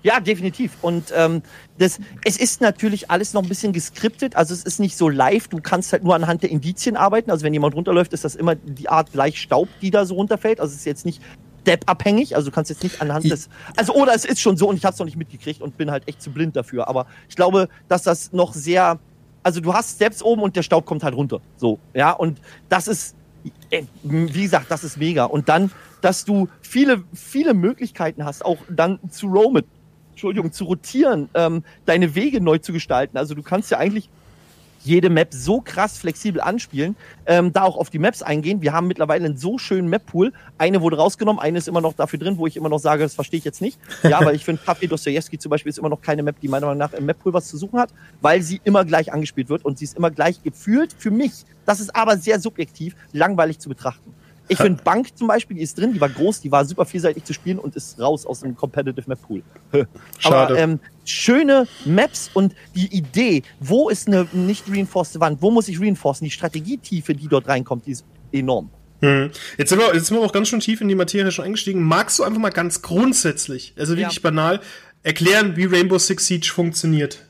Ja, 0.03 0.21
definitiv. 0.21 0.77
Und 0.81 1.13
ähm, 1.15 1.43
das, 1.79 1.99
es 2.25 2.37
ist 2.37 2.61
natürlich 2.61 3.11
alles 3.11 3.35
noch 3.35 3.43
ein 3.43 3.49
bisschen 3.49 3.73
geskriptet. 3.73 4.37
Also 4.37 4.55
es 4.55 4.63
ist 4.63 4.79
nicht 4.79 4.97
so 4.97 5.09
live. 5.09 5.49
Du 5.49 5.59
kannst 5.61 5.93
halt 5.93 6.05
nur 6.05 6.15
anhand 6.15 6.43
der 6.43 6.51
Indizien 6.51 6.97
arbeiten. 6.97 7.31
Also 7.31 7.45
wenn 7.45 7.53
jemand 7.53 7.75
runterläuft, 7.75 8.13
ist 8.13 8.25
das 8.25 8.37
immer 8.37 8.55
die 8.55 8.89
Art 8.89 9.13
gleich 9.13 9.41
Staub, 9.41 9.69
die 9.83 9.91
da 9.91 10.07
so 10.07 10.15
runterfällt. 10.15 10.61
Also 10.61 10.73
es 10.73 10.81
ist 10.81 10.85
jetzt 10.85 11.05
nicht 11.05 11.21
Step-abhängig. 11.69 12.35
Also 12.35 12.49
du 12.49 12.55
kannst 12.55 12.71
jetzt 12.71 12.83
nicht 12.83 13.01
anhand 13.03 13.31
des. 13.31 13.51
Also, 13.77 13.93
oder 13.95 14.15
es 14.15 14.25
ist 14.25 14.41
schon 14.41 14.57
so 14.57 14.69
und 14.69 14.77
ich 14.77 14.85
habe 14.85 14.95
es 14.95 14.99
noch 14.99 15.07
nicht 15.07 15.19
mitgekriegt 15.19 15.61
und 15.61 15.77
bin 15.77 15.91
halt 15.91 16.09
echt 16.09 16.23
zu 16.23 16.31
blind 16.31 16.57
dafür. 16.57 16.89
Aber 16.89 17.07
ich 17.29 17.37
glaube, 17.37 17.69
dass 17.89 18.03
das 18.03 18.33
noch 18.33 18.55
sehr. 18.55 18.99
Also 19.43 19.61
du 19.61 19.75
hast 19.75 19.97
Steps 19.97 20.23
oben 20.23 20.43
und 20.43 20.57
der 20.57 20.63
Staub 20.63 20.87
kommt 20.87 21.03
halt 21.03 21.15
runter. 21.15 21.41
So, 21.57 21.79
ja. 21.95 22.13
Und 22.13 22.41
das 22.69 22.89
ist, 22.89 23.15
äh, 23.71 23.85
wie 24.03 24.43
gesagt, 24.43 24.71
das 24.71 24.83
ist 24.83 24.97
mega. 24.97 25.25
Und 25.25 25.49
dann, 25.49 25.71
dass 26.01 26.25
du 26.25 26.49
viele, 26.63 27.05
viele 27.13 27.55
Möglichkeiten 27.55 28.25
hast, 28.25 28.45
auch 28.45 28.59
dann 28.69 28.99
zu 29.11 29.27
roamen. 29.27 29.65
Entschuldigung, 30.11 30.51
zu 30.51 30.65
rotieren, 30.65 31.29
ähm, 31.35 31.63
deine 31.87 32.17
Wege 32.17 32.41
neu 32.41 32.59
zu 32.59 32.73
gestalten. 32.73 33.17
Also 33.17 33.35
du 33.35 33.43
kannst 33.43 33.71
ja 33.71 33.79
eigentlich 33.79 34.11
jede 34.85 35.11
Map 35.11 35.29
so 35.33 35.61
krass 35.61 35.99
flexibel 35.99 36.41
anspielen, 36.41 36.97
ähm, 37.27 37.53
da 37.53 37.63
auch 37.63 37.77
auf 37.77 37.91
die 37.91 37.99
Maps 37.99 38.23
eingehen. 38.23 38.63
Wir 38.63 38.73
haben 38.73 38.87
mittlerweile 38.87 39.27
einen 39.27 39.37
so 39.37 39.59
schönen 39.59 39.89
Map-Pool. 39.89 40.33
Eine 40.57 40.81
wurde 40.81 40.97
rausgenommen, 40.97 41.41
eine 41.41 41.59
ist 41.59 41.69
immer 41.69 41.81
noch 41.81 41.95
dafür 41.95 42.19
drin, 42.19 42.39
wo 42.39 42.47
ich 42.47 42.57
immer 42.57 42.69
noch 42.69 42.79
sage, 42.79 43.03
das 43.03 43.15
verstehe 43.15 43.39
ich 43.39 43.45
jetzt 43.45 43.61
nicht. 43.61 43.79
Ja, 44.03 44.19
aber 44.21 44.35
ich 44.35 44.45
finde, 44.45 44.63
Kaffee 44.65 44.87
Dostoevsky 44.87 45.39
zum 45.39 45.51
Beispiel 45.51 45.71
ist 45.71 45.79
immer 45.79 45.89
noch 45.89 46.01
keine 46.01 46.23
Map, 46.23 46.41
die 46.41 46.49
meiner 46.49 46.67
Meinung 46.67 46.79
nach 46.79 46.93
im 46.93 47.07
Map-Pool 47.07 47.33
was 47.33 47.49
zu 47.49 47.57
suchen 47.57 47.79
hat, 47.79 47.91
weil 48.21 48.43
sie 48.43 48.61
immer 48.65 48.85
gleich 48.85 49.13
angespielt 49.13 49.49
wird 49.49 49.65
und 49.65 49.79
sie 49.79 49.85
ist 49.85 49.97
immer 49.97 50.11
gleich 50.11 50.43
gefühlt 50.43 50.95
für 50.97 51.11
mich. 51.11 51.45
Das 51.67 51.81
ist 51.81 51.95
aber 51.95 52.17
sehr 52.17 52.41
subjektiv, 52.41 52.97
langweilig 53.13 53.59
zu 53.59 53.69
betrachten. 53.69 54.15
Ich 54.49 54.59
finde 54.59 54.83
Bank 54.83 55.17
zum 55.17 55.29
Beispiel, 55.29 55.57
die 55.57 55.63
ist 55.63 55.79
drin, 55.79 55.93
die 55.93 56.01
war 56.01 56.09
groß, 56.09 56.41
die 56.41 56.51
war 56.51 56.65
super 56.65 56.85
vielseitig 56.85 57.25
zu 57.25 57.33
spielen 57.33 57.59
und 57.59 57.77
ist 57.77 58.01
raus 58.01 58.27
aus 58.27 58.41
dem 58.41 58.57
Competitive 58.57 59.05
Map 59.07 59.21
Pool. 59.23 59.43
Aber 60.25 60.57
ähm, 60.57 60.81
schöne 61.05 61.67
Maps 61.85 62.31
und 62.35 62.55
die 62.75 62.87
Idee, 62.87 63.43
wo 63.61 63.89
ist 63.89 64.09
eine 64.09 64.27
nicht 64.33 64.65
reinforced 64.69 65.21
Wand, 65.21 65.43
wo 65.43 65.51
muss 65.51 65.69
ich 65.69 65.81
reinforcen, 65.81 66.25
die 66.25 66.31
Strategietiefe, 66.31 67.15
die 67.15 67.29
dort 67.29 67.47
reinkommt, 67.49 67.87
die 67.87 67.93
ist 67.93 68.05
enorm. 68.33 68.71
Hm. 69.01 69.31
Jetzt, 69.57 69.69
sind 69.71 69.79
wir, 69.79 69.95
jetzt 69.95 70.07
sind 70.07 70.17
wir 70.17 70.25
auch 70.25 70.33
ganz 70.33 70.49
schön 70.49 70.61
tief 70.61 70.81
in 70.81 70.89
die 70.89 70.95
Materie 70.95 71.31
schon 71.31 71.45
eingestiegen. 71.45 71.83
Magst 71.83 72.19
du 72.19 72.25
einfach 72.25 72.41
mal 72.41 72.51
ganz 72.51 72.83
grundsätzlich, 72.83 73.75
also 73.79 73.97
wirklich 73.97 74.17
ja. 74.17 74.23
banal, 74.23 74.61
erklären, 75.03 75.57
wie 75.57 75.67
Rainbow 75.67 75.99
Six 75.99 76.27
Siege 76.27 76.51
funktioniert? 76.53 77.25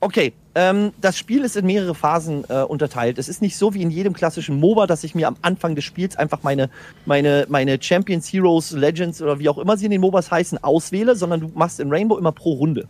Okay, 0.00 0.34
ähm, 0.56 0.92
das 1.02 1.18
Spiel 1.18 1.44
ist 1.44 1.54
in 1.56 1.66
mehrere 1.66 1.94
Phasen 1.94 2.44
äh, 2.48 2.62
unterteilt. 2.62 3.18
Es 3.18 3.28
ist 3.28 3.42
nicht 3.42 3.58
so 3.58 3.74
wie 3.74 3.82
in 3.82 3.90
jedem 3.90 4.14
klassischen 4.14 4.58
MOBA, 4.58 4.86
dass 4.86 5.04
ich 5.04 5.14
mir 5.14 5.28
am 5.28 5.36
Anfang 5.42 5.74
des 5.74 5.84
Spiels 5.84 6.16
einfach 6.16 6.42
meine, 6.42 6.70
meine, 7.04 7.44
meine 7.50 7.80
Champions, 7.80 8.32
Heroes, 8.32 8.72
Legends 8.72 9.20
oder 9.20 9.38
wie 9.38 9.50
auch 9.50 9.58
immer 9.58 9.76
sie 9.76 9.84
in 9.84 9.90
den 9.90 10.00
MOBAs 10.00 10.30
heißen, 10.30 10.64
auswähle, 10.64 11.14
sondern 11.14 11.40
du 11.40 11.50
machst 11.54 11.78
in 11.78 11.90
Rainbow 11.90 12.16
immer 12.16 12.32
pro 12.32 12.54
Runde 12.54 12.88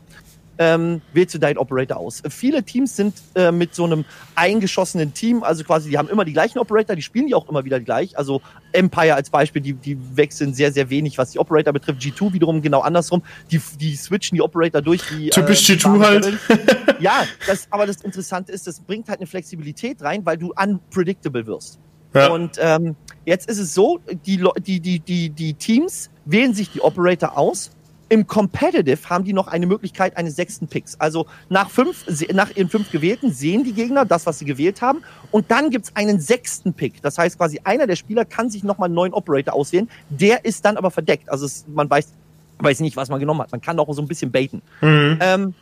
ähm, 0.58 1.02
wählst 1.12 1.34
du 1.34 1.38
deinen 1.38 1.58
Operator 1.58 1.98
aus. 1.98 2.22
Viele 2.28 2.62
Teams 2.62 2.96
sind 2.96 3.14
äh, 3.34 3.52
mit 3.52 3.74
so 3.74 3.84
einem 3.84 4.04
eingeschossenen 4.34 5.14
Team, 5.14 5.42
also 5.42 5.64
quasi, 5.64 5.90
die 5.90 5.98
haben 5.98 6.08
immer 6.08 6.24
die 6.24 6.32
gleichen 6.32 6.58
Operator, 6.58 6.96
die 6.96 7.02
spielen 7.02 7.26
die 7.26 7.34
auch 7.34 7.48
immer 7.48 7.64
wieder 7.64 7.80
gleich. 7.80 8.16
Also 8.18 8.40
Empire 8.72 9.14
als 9.14 9.30
Beispiel, 9.30 9.62
die, 9.62 9.74
die 9.74 9.98
wechseln 10.16 10.54
sehr, 10.54 10.72
sehr 10.72 10.90
wenig, 10.90 11.18
was 11.18 11.30
die 11.30 11.38
Operator 11.38 11.72
betrifft. 11.72 12.00
G2 12.00 12.32
wiederum 12.32 12.62
genau 12.62 12.80
andersrum. 12.80 13.22
Die, 13.50 13.60
die 13.80 13.96
switchen 13.96 14.36
die 14.36 14.42
Operator 14.42 14.82
durch. 14.82 15.02
Die, 15.08 15.30
Typisch 15.30 15.68
äh, 15.70 15.74
G2 15.74 16.00
halt. 16.00 16.38
ja, 17.00 17.24
das, 17.46 17.66
aber 17.70 17.86
das 17.86 18.02
Interessante 18.02 18.52
ist, 18.52 18.66
das 18.66 18.80
bringt 18.80 19.08
halt 19.08 19.20
eine 19.20 19.26
Flexibilität 19.26 20.02
rein, 20.02 20.24
weil 20.24 20.36
du 20.36 20.52
unpredictable 20.52 21.46
wirst. 21.46 21.78
Ja. 22.14 22.28
Und 22.28 22.56
ähm, 22.58 22.96
jetzt 23.26 23.48
ist 23.48 23.58
es 23.58 23.74
so, 23.74 24.00
die, 24.24 24.42
die, 24.58 24.80
die, 24.80 25.00
die, 25.00 25.30
die 25.30 25.54
Teams 25.54 26.10
wählen 26.24 26.54
sich 26.54 26.70
die 26.70 26.80
Operator 26.80 27.36
aus 27.36 27.70
im 28.08 28.26
Competitive 28.26 29.08
haben 29.08 29.24
die 29.24 29.32
noch 29.32 29.48
eine 29.48 29.66
Möglichkeit 29.66 30.16
eines 30.16 30.36
sechsten 30.36 30.68
Picks. 30.68 30.98
Also 31.00 31.26
nach 31.48 31.70
fünf, 31.70 32.04
nach 32.32 32.50
ihren 32.54 32.68
fünf 32.68 32.90
gewählten 32.90 33.32
sehen 33.32 33.64
die 33.64 33.72
Gegner 33.72 34.04
das, 34.04 34.26
was 34.26 34.38
sie 34.38 34.44
gewählt 34.44 34.80
haben. 34.80 35.02
Und 35.32 35.50
dann 35.50 35.70
gibt's 35.70 35.90
einen 35.94 36.20
sechsten 36.20 36.72
Pick. 36.72 37.02
Das 37.02 37.18
heißt 37.18 37.36
quasi, 37.36 37.60
einer 37.64 37.86
der 37.86 37.96
Spieler 37.96 38.24
kann 38.24 38.48
sich 38.50 38.62
nochmal 38.62 38.86
einen 38.86 38.94
neuen 38.94 39.12
Operator 39.12 39.54
auswählen. 39.54 39.88
Der 40.08 40.44
ist 40.44 40.64
dann 40.64 40.76
aber 40.76 40.90
verdeckt. 40.90 41.28
Also 41.28 41.46
es, 41.46 41.64
man 41.68 41.90
weiß, 41.90 42.12
weiß 42.58 42.80
nicht, 42.80 42.96
was 42.96 43.08
man 43.08 43.18
genommen 43.18 43.40
hat. 43.40 43.50
Man 43.50 43.60
kann 43.60 43.78
auch 43.78 43.92
so 43.92 44.02
ein 44.02 44.08
bisschen 44.08 44.30
baiten. 44.30 44.62
Mhm. 44.80 45.18
Ähm, 45.20 45.54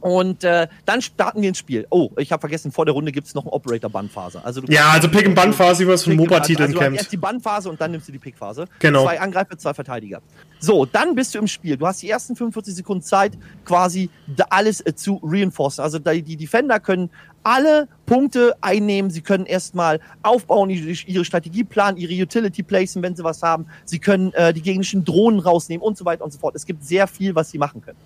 und 0.00 0.44
äh, 0.44 0.68
dann 0.86 1.02
starten 1.02 1.42
wir 1.42 1.48
ins 1.48 1.58
Spiel. 1.58 1.86
Oh, 1.90 2.10
ich 2.16 2.32
habe 2.32 2.40
vergessen, 2.40 2.72
vor 2.72 2.84
der 2.84 2.94
Runde 2.94 3.12
gibt 3.12 3.26
es 3.26 3.34
noch 3.34 3.44
eine 3.44 3.52
Operator-Bannphase. 3.52 4.44
Also 4.44 4.62
ja, 4.68 4.90
also 4.90 5.08
Pick- 5.08 5.26
and 5.26 5.34
Bannphase, 5.34 5.80
wie 5.80 5.86
man 5.86 5.94
es 5.94 6.04
von 6.04 6.16
MOBA-Titeln 6.16 6.68
also 6.68 6.78
kennt. 6.78 6.96
Erst 6.96 7.12
die 7.12 7.16
Bannphase 7.16 7.68
und 7.70 7.80
dann 7.80 7.90
nimmst 7.92 8.08
du 8.08 8.12
die 8.12 8.18
Pick-Phase. 8.18 8.66
Genau. 8.78 9.04
Zwei 9.04 9.20
Angreifer, 9.20 9.58
zwei 9.58 9.74
Verteidiger. 9.74 10.20
So, 10.58 10.84
dann 10.84 11.14
bist 11.14 11.34
du 11.34 11.38
im 11.38 11.46
Spiel. 11.46 11.76
Du 11.76 11.86
hast 11.86 12.02
die 12.02 12.10
ersten 12.10 12.36
45 12.36 12.74
Sekunden 12.74 13.02
Zeit, 13.02 13.32
quasi 13.64 14.10
alles 14.50 14.80
äh, 14.84 14.94
zu 14.94 15.20
reinforcen. 15.22 15.82
Also 15.82 15.98
die, 15.98 16.22
die 16.22 16.36
Defender 16.36 16.80
können 16.80 17.10
alle 17.42 17.88
Punkte 18.06 18.54
einnehmen. 18.60 19.10
Sie 19.10 19.22
können 19.22 19.46
erstmal 19.46 20.00
aufbauen, 20.22 20.70
ihre 20.70 21.24
Strategie 21.24 21.64
planen, 21.64 21.96
ihre 21.96 22.12
Utility 22.12 22.62
placen, 22.62 23.02
wenn 23.02 23.16
sie 23.16 23.24
was 23.24 23.42
haben. 23.42 23.66
Sie 23.84 23.98
können 23.98 24.32
äh, 24.34 24.52
die 24.52 24.62
gegnerischen 24.62 25.04
Drohnen 25.04 25.40
rausnehmen 25.40 25.82
und 25.82 25.96
so 25.96 26.04
weiter 26.04 26.24
und 26.24 26.32
so 26.32 26.38
fort. 26.38 26.54
Es 26.54 26.66
gibt 26.66 26.84
sehr 26.84 27.06
viel, 27.06 27.34
was 27.34 27.50
sie 27.50 27.58
machen 27.58 27.80
können. 27.80 27.98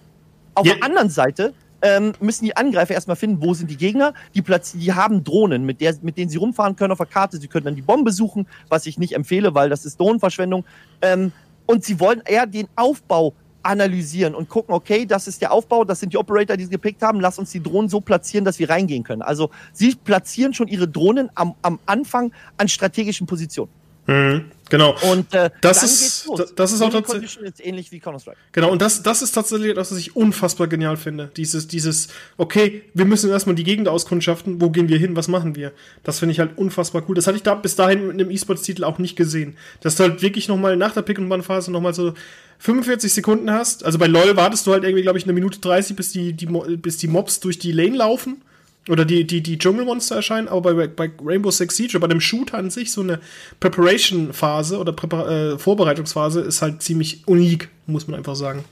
Auf 0.55 0.67
ja. 0.67 0.75
der 0.75 0.85
anderen 0.85 1.11
Seite 1.11 1.53
ähm, 1.85 2.13
müssen 2.19 2.47
die 2.47 2.57
Angreifer 2.57 2.95
erstmal 2.95 3.17
finden, 3.17 3.43
wo 3.43 3.53
sind 3.53 3.71
die 3.71 3.77
Gegner. 3.77 4.15
Die, 4.35 4.41
Platz 4.41 4.73
die 4.73 4.93
haben 4.95 5.23
Drohnen, 5.23 5.67
mit, 5.67 5.83
der, 5.83 5.95
mit 6.01 6.17
denen 6.17 6.31
sie 6.31 6.39
rumfahren 6.39 6.75
können 6.77 6.93
auf 6.93 6.99
der 6.99 7.07
Karte. 7.07 7.37
Sie 7.37 7.47
können 7.47 7.67
dann 7.67 7.77
die 7.77 7.83
Bombe 7.83 8.11
suchen, 8.11 8.49
was 8.71 8.87
ich 8.87 8.99
nicht 8.99 9.13
empfehle, 9.13 9.55
weil 9.55 9.69
das 9.69 9.85
ist 9.85 10.01
Drohnenverschwendung. 10.01 10.65
Ähm, 11.03 11.31
und 11.67 11.85
sie 11.85 12.01
wollen 12.01 12.23
eher 12.25 12.47
den 12.47 12.69
Aufbau 12.75 13.35
analysieren 13.63 14.35
und 14.35 14.49
gucken, 14.49 14.75
okay, 14.75 15.05
das 15.07 15.27
ist 15.27 15.43
der 15.43 15.53
Aufbau, 15.53 15.85
das 15.85 16.01
sind 16.01 16.13
die 16.13 16.19
Operator, 16.19 16.57
die 16.57 16.65
sie 16.65 16.71
gepickt 16.71 17.03
haben, 17.03 17.21
lass 17.21 17.39
uns 17.39 17.51
die 17.51 17.63
Drohnen 17.63 17.89
so 17.89 18.01
platzieren, 18.01 18.45
dass 18.45 18.59
wir 18.59 18.69
reingehen 18.69 19.05
können. 19.05 19.23
Also 19.23 19.51
sie 19.73 19.95
platzieren 19.95 20.55
schon 20.55 20.69
ihre 20.69 20.89
Drohnen 20.89 21.31
am, 21.35 21.55
am 21.63 21.79
Anfang 21.87 22.33
an 22.57 22.69
strategischen 22.69 23.27
Positionen. 23.27 23.71
Mhm, 24.07 24.45
genau. 24.69 24.95
Und 25.11 25.33
äh, 25.35 25.51
das 25.63 25.83
ist 25.83 26.29
das, 26.37 26.55
das 26.55 26.73
ist 26.73 26.83
auch 26.83 26.91
tatsächlich 26.91 27.39
ist 27.39 27.65
ähnlich 27.65 27.91
wie 27.91 28.01
Counter 28.01 28.21
Strike. 28.21 28.37
Genau. 28.53 28.71
Und 28.71 28.83
das 28.83 29.03
das 29.03 29.23
ist 29.23 29.33
tatsächlich 29.33 29.75
das, 29.75 29.91
was 29.91 29.99
ich 29.99 30.15
unfassbar 30.15 30.67
genial 30.67 30.97
finde. 30.97 31.31
Dieses 31.37 31.69
dieses 31.69 32.09
okay, 32.37 32.83
wir 32.93 33.07
müssen 33.07 33.31
erstmal 33.31 33.55
die 33.55 33.65
Gegend 33.65 33.89
auskundschaften. 33.89 34.61
Wo 34.61 34.71
gehen 34.71 34.89
wir 34.89 34.99
hin? 34.99 35.17
Was 35.17 35.29
machen 35.29 35.57
wir? 35.57 35.73
Das 36.03 36.19
finde 36.19 36.33
ich 36.33 36.41
halt 36.41 36.59
unfassbar 36.59 37.03
cool. 37.09 37.15
Das 37.15 37.27
hatte 37.27 37.37
ich 37.37 37.43
da 37.43 37.55
bis 37.55 37.77
dahin 37.77 38.07
mit 38.07 38.21
einem 38.21 38.31
E-Sports-Titel 38.31 38.85
auch 38.85 38.99
nicht 38.99 39.17
gesehen. 39.17 39.57
Dass 39.81 39.97
du 39.97 40.03
halt 40.03 40.21
wirklich 40.21 40.49
noch 40.49 40.59
mal 40.59 40.77
nach 40.77 40.93
der 40.93 41.03
Pick 41.03 41.19
und 41.19 41.29
Ban 41.29 41.43
Phase 41.43 41.73
noch 41.73 41.81
mal 41.81 41.95
so 41.95 42.13
45 42.59 43.13
Sekunden 43.13 43.51
hast. 43.51 43.85
Also 43.85 43.99
bei 43.99 44.07
LoL 44.07 44.37
wartest 44.37 44.67
du 44.67 44.73
halt 44.73 44.85
irgendwie 44.85 45.03
glaube 45.03 45.19
ich 45.19 45.25
eine 45.25 45.33
Minute 45.33 45.61
30, 45.61 45.97
bis 45.97 46.13
die, 46.13 46.35
die 46.35 46.47
bis 46.47 46.99
die 46.99 47.09
Mobs 47.09 47.41
durch 47.41 47.59
die 47.59 47.73
Lane 47.73 47.97
laufen 47.97 48.43
oder 48.89 49.05
die, 49.05 49.27
die, 49.27 49.43
die 49.43 49.59
Dschungelmonster 49.59 50.17
erscheinen, 50.17 50.49
aber 50.49 50.75
bei, 50.75 50.87
bei 50.89 51.11
Rainbow 51.25 51.51
Six 51.51 51.77
Siege, 51.77 51.99
bei 51.99 52.07
dem 52.07 52.21
Shooter 52.21 52.59
an 52.59 52.71
sich, 52.71 52.93
so 52.93 53.01
eine 53.01 53.21
Preparation-Phase 53.61 54.79
oder 54.79 54.93
Präpar 54.93 55.29
äh, 55.29 55.59
Vorbereitungsphase 55.59 56.41
ist 56.41 56.61
halt 56.61 56.83
ziemlich 56.83 57.27
unik, 57.27 57.71
muss 57.87 58.07
man 58.07 58.19
einfach 58.19 58.37
sagen. 58.37 58.65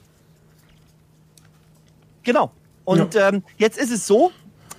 Genau. 2.25 2.53
Und 2.85 3.15
ja. 3.15 3.31
ähm, 3.31 3.43
jetzt 3.57 3.79
ist 3.79 3.91
es 3.91 4.07
so, 4.07 4.33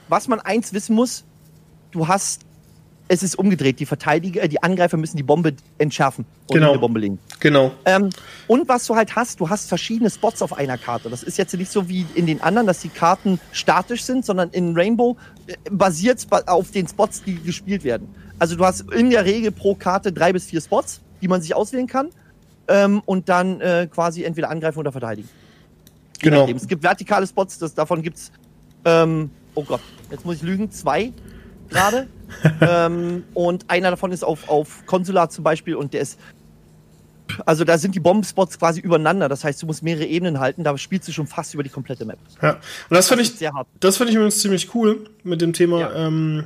was 0.08 0.28
man 0.28 0.40
eins 0.40 0.74
wissen 0.74 0.96
muss, 0.96 1.24
du 1.92 2.08
hast 2.08 2.42
es 3.08 3.24
ist 3.24 3.36
umgedreht. 3.36 3.80
Die 3.80 3.86
Verteidiger, 3.86 4.44
äh, 4.44 4.50
die 4.50 4.62
Angreifer 4.64 4.98
müssen 4.98 5.18
die 5.18 5.24
Bombe 5.24 5.54
entschärfen 5.78 6.26
und 6.48 6.56
genau. 6.56 6.72
eine 6.72 6.80
Bombe 6.80 7.00
legen. 7.00 7.20
Genau. 7.40 7.72
Ähm, 7.86 8.10
und 8.48 8.68
was 8.68 8.86
du 8.86 8.96
halt 8.96 9.16
hast, 9.16 9.40
du 9.40 9.50
hast 9.50 9.68
verschiedene 9.68 10.10
Spots 10.10 10.42
auf 10.42 10.54
einer 10.54 10.78
Karte. 10.78 11.10
Das 11.10 11.24
ist 11.24 11.38
jetzt 11.38 11.54
nicht 11.54 11.72
so 11.72 11.90
wie 11.90 12.06
in 12.16 12.26
den 12.26 12.42
anderen, 12.42 12.68
dass 12.68 12.80
die 12.80 12.90
Karten 12.90 13.40
statisch 13.52 14.04
sind, 14.04 14.26
sondern 14.26 14.50
in 14.50 14.76
Rainbow 14.76 15.18
äh, 15.48 15.56
basiert 15.70 16.20
es 16.20 16.48
auf 16.48 16.72
den 16.72 16.88
Spots, 16.88 17.24
die 17.24 17.36
gespielt 17.36 17.84
werden. 17.84 18.08
Also 18.40 18.56
du 18.56 18.66
hast 18.66 18.92
in 18.92 19.10
der 19.10 19.26
Regel 19.26 19.52
pro 19.52 19.76
Karte 19.76 20.12
drei 20.12 20.34
bis 20.34 20.46
vier 20.46 20.62
Spots, 20.62 21.02
die 21.22 21.28
man 21.28 21.42
sich 21.42 21.56
auswählen 21.56 21.88
kann 21.88 22.10
ähm, 22.68 23.02
und 23.06 23.30
dann 23.30 23.62
äh, 23.62 23.88
quasi 23.92 24.24
entweder 24.24 24.50
angreifen 24.50 24.80
oder 24.80 24.92
verteidigen. 24.92 25.30
Genau. 26.20 26.48
Es 26.48 26.68
gibt 26.68 26.84
vertikale 26.84 27.28
Spots, 27.28 27.60
das, 27.60 27.74
davon 27.74 28.02
gibt 28.02 28.18
es, 28.18 28.32
ähm, 28.86 29.30
oh 29.56 29.64
Gott, 29.64 29.82
jetzt 30.10 30.26
muss 30.26 30.38
ich 30.38 30.42
lügen, 30.42 30.72
zwei 30.72 31.12
gerade. 31.70 32.08
Ähm, 32.62 33.24
und 33.34 33.70
einer 33.70 33.92
davon 33.92 34.12
ist 34.12 34.24
auf, 34.24 34.50
auf 34.50 34.86
Konsulat 34.86 35.32
zum 35.32 35.44
Beispiel 35.44 35.76
und 35.76 35.94
der 35.94 36.02
ist. 36.02 36.20
Also 37.46 37.64
da 37.64 37.78
sind 37.78 37.96
die 37.96 38.00
Bombenspots 38.00 38.60
quasi 38.60 38.82
übereinander. 38.82 39.30
Das 39.30 39.44
heißt, 39.44 39.62
du 39.62 39.66
musst 39.66 39.82
mehrere 39.82 40.06
Ebenen 40.06 40.40
halten. 40.40 40.64
Da 40.64 40.78
spielst 40.78 41.08
du 41.08 41.12
schon 41.14 41.26
fast 41.26 41.54
über 41.54 41.64
die 41.64 41.70
komplette 41.70 42.06
Map. 42.06 42.20
Ja, 42.42 42.52
und 42.52 42.62
das, 42.90 43.08
das 43.08 43.08
finde 43.08 43.24
ich, 43.24 43.50
das 43.80 43.98
finde 43.98 44.12
ich 44.12 44.16
übrigens 44.16 44.40
ziemlich 44.40 44.76
cool 44.76 45.10
mit 45.24 45.42
dem 45.42 45.54
Thema. 45.54 45.80
Ja. 45.80 46.08
Ähm, 46.08 46.44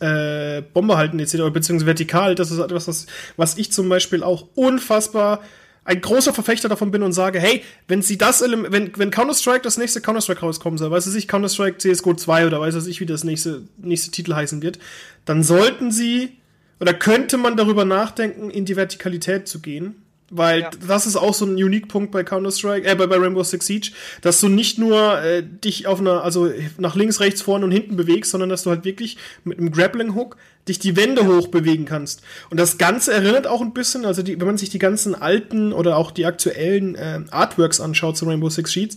äh, 0.00 0.62
Bombe 0.62 0.96
halten 0.96 1.18
etc. 1.18 1.50
beziehungsweise 1.52 1.86
vertikal, 1.86 2.34
das 2.34 2.50
ist 2.50 2.58
etwas, 2.58 2.88
was, 2.88 3.06
was 3.36 3.58
ich 3.58 3.70
zum 3.70 3.88
Beispiel 3.88 4.22
auch 4.22 4.46
unfassbar 4.54 5.40
ein 5.84 6.00
großer 6.00 6.32
Verfechter 6.32 6.68
davon 6.68 6.90
bin 6.90 7.02
und 7.02 7.12
sage, 7.12 7.40
hey, 7.40 7.62
wenn 7.88 8.02
sie 8.02 8.18
das, 8.18 8.42
wenn, 8.42 8.92
wenn 8.96 9.10
Counter-Strike 9.10 9.62
das 9.62 9.78
nächste 9.78 10.00
Counter-Strike 10.00 10.40
rauskommen 10.40 10.78
soll, 10.78 10.90
weiß 10.90 11.06
es 11.06 11.14
ich, 11.14 11.26
Counter-Strike 11.26 11.78
CSGO 11.78 12.14
2 12.14 12.46
oder 12.46 12.60
weiß 12.60 12.74
es 12.74 12.86
ich, 12.86 13.00
wie 13.00 13.06
das 13.06 13.24
nächste, 13.24 13.62
nächste 13.78 14.10
Titel 14.10 14.34
heißen 14.34 14.62
wird, 14.62 14.78
dann 15.24 15.42
sollten 15.42 15.90
sie, 15.90 16.36
oder 16.80 16.94
könnte 16.94 17.38
man 17.38 17.56
darüber 17.56 17.84
nachdenken, 17.84 18.50
in 18.50 18.64
die 18.64 18.76
Vertikalität 18.76 19.48
zu 19.48 19.60
gehen 19.60 19.96
weil 20.30 20.60
ja. 20.60 20.70
das 20.86 21.06
ist 21.06 21.16
auch 21.16 21.34
so 21.34 21.44
ein 21.44 21.54
Unique-Punkt 21.54 22.12
bei 22.12 22.22
Counter-Strike, 22.22 22.86
äh, 22.86 22.94
bei, 22.94 23.06
bei 23.06 23.16
Rainbow 23.16 23.42
Six 23.42 23.66
Siege, 23.66 23.90
dass 24.22 24.40
du 24.40 24.48
nicht 24.48 24.78
nur 24.78 25.20
äh, 25.20 25.42
dich 25.42 25.86
auf 25.86 26.00
einer, 26.00 26.22
also 26.22 26.50
nach 26.78 26.94
links, 26.94 27.20
rechts, 27.20 27.42
vorne 27.42 27.64
und 27.64 27.72
hinten 27.72 27.96
bewegst, 27.96 28.30
sondern 28.30 28.48
dass 28.48 28.62
du 28.62 28.70
halt 28.70 28.84
wirklich 28.84 29.16
mit 29.44 29.58
einem 29.58 29.72
Grappling-Hook 29.72 30.36
dich 30.68 30.78
die 30.78 30.96
Wände 30.96 31.22
ja. 31.22 31.28
hoch 31.28 31.48
bewegen 31.48 31.84
kannst. 31.84 32.22
Und 32.50 32.60
das 32.60 32.78
Ganze 32.78 33.12
erinnert 33.12 33.46
auch 33.46 33.60
ein 33.60 33.72
bisschen, 33.72 34.04
also 34.04 34.22
die, 34.22 34.38
wenn 34.38 34.46
man 34.46 34.58
sich 34.58 34.68
die 34.70 34.78
ganzen 34.78 35.14
alten 35.14 35.72
oder 35.72 35.96
auch 35.96 36.10
die 36.10 36.26
aktuellen 36.26 36.94
äh, 36.94 37.20
Artworks 37.30 37.80
anschaut 37.80 38.16
zu 38.16 38.26
Rainbow 38.26 38.50
Six 38.50 38.72
Sheets, 38.72 38.96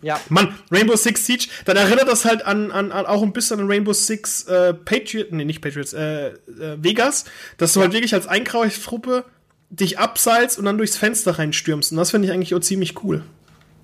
ja. 0.00 0.20
Mann, 0.28 0.54
Rainbow 0.70 0.96
Six 0.96 1.26
Siege, 1.26 1.48
dann 1.64 1.76
erinnert 1.76 2.08
das 2.08 2.24
halt 2.24 2.46
an, 2.46 2.70
an, 2.70 2.92
an 2.92 3.06
auch 3.06 3.22
ein 3.22 3.32
bisschen 3.32 3.60
an 3.60 3.66
Rainbow 3.66 3.92
Six 3.92 4.44
äh, 4.44 4.74
Patriot, 4.74 5.32
nee, 5.32 5.44
nicht 5.44 5.60
Patriots, 5.60 5.92
äh, 5.92 6.28
äh, 6.28 6.32
Vegas, 6.78 7.24
dass 7.58 7.72
du 7.72 7.80
halt 7.80 7.92
wirklich 7.92 8.14
als 8.14 8.26
Einkreuztruppe 8.26 9.24
dich 9.72 9.98
abseilst 9.98 10.58
und 10.58 10.66
dann 10.66 10.76
durchs 10.76 10.96
Fenster 10.96 11.38
reinstürmst. 11.38 11.92
Und 11.92 11.98
das 11.98 12.10
finde 12.10 12.28
ich 12.28 12.34
eigentlich 12.34 12.54
auch 12.54 12.60
ziemlich 12.60 13.02
cool. 13.02 13.22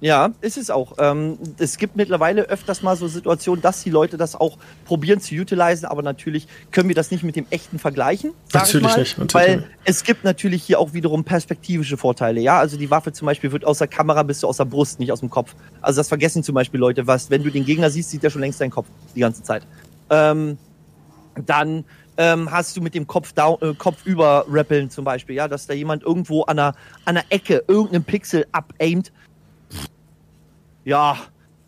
Ja, 0.01 0.31
ist 0.43 0.57
es 0.57 0.71
auch. 0.71 0.93
Ähm, 0.99 1.39
es 1.59 1.77
gibt 1.77 1.97
mittlerweile 1.97 2.43
öfters 2.43 2.83
mal 2.83 2.95
so 2.95 3.09
Situationen, 3.09 3.63
dass 3.63 3.83
die 3.83 3.91
Leute 3.91 4.17
das 4.17 4.37
auch 4.37 4.57
probieren 4.85 5.21
zu 5.21 5.35
utilisieren, 5.35 5.91
aber 5.91 6.03
natürlich 6.03 6.47
können 6.71 6.89
wir 6.89 6.95
das 6.95 7.11
nicht 7.11 7.25
mit 7.25 7.35
dem 7.35 7.47
echten 7.51 7.81
vergleichen. 7.81 8.31
Natürlich 8.53 8.87
mal, 8.87 8.99
nicht. 9.01 9.19
Natürlich 9.19 9.35
weil 9.35 9.65
es 9.85 10.05
gibt 10.05 10.23
natürlich 10.23 10.63
hier 10.63 10.79
auch 10.79 10.93
wiederum 10.93 11.25
perspektivische 11.25 11.97
Vorteile. 11.97 12.41
Ja, 12.41 12.61
also 12.61 12.77
die 12.77 12.91
Waffe 12.91 13.13
zum 13.13 13.27
Beispiel 13.27 13.51
wird 13.51 13.65
aus 13.65 13.79
der 13.79 13.89
Kamera 13.89 14.23
bis 14.23 14.45
aus 14.45 14.59
der 14.59 14.67
Brust, 14.67 15.01
nicht 15.01 15.11
aus 15.11 15.19
dem 15.19 15.31
Kopf. 15.31 15.57
Also 15.81 15.99
das 15.99 16.07
vergessen 16.07 16.45
zum 16.45 16.55
Beispiel 16.55 16.79
Leute, 16.79 17.09
was, 17.09 17.29
wenn 17.31 17.43
du 17.43 17.51
den 17.51 17.65
Gegner 17.65 17.91
siehst, 17.91 18.11
sieht 18.11 18.23
er 18.23 18.31
schon 18.31 18.43
längst 18.43 18.61
deinen 18.61 18.71
Kopf 18.71 18.87
die 19.17 19.21
ganze 19.21 19.43
Zeit. 19.43 19.65
Ähm, 20.11 20.59
dann 21.45 21.85
ähm, 22.19 22.51
hast 22.51 22.77
du 22.77 22.83
mit 22.83 22.95
dem 22.95 23.07
Kopf, 23.07 23.33
down, 23.33 23.57
äh, 23.63 23.75
Kopf 23.75 24.05
über 24.05 24.45
rappeln 24.51 24.91
zum 24.91 25.05
Beispiel, 25.05 25.37
ja, 25.37 25.49
dass 25.49 25.67
da 25.67 25.73
jemand 25.73 26.03
irgendwo 26.03 26.43
an 26.43 26.59
einer, 26.59 26.75
an 27.05 27.17
einer 27.17 27.25
Ecke 27.31 27.65
irgendeinen 27.69 28.05
Pixel 28.05 28.45
abaimt. 28.53 29.13
Ja, 30.85 31.17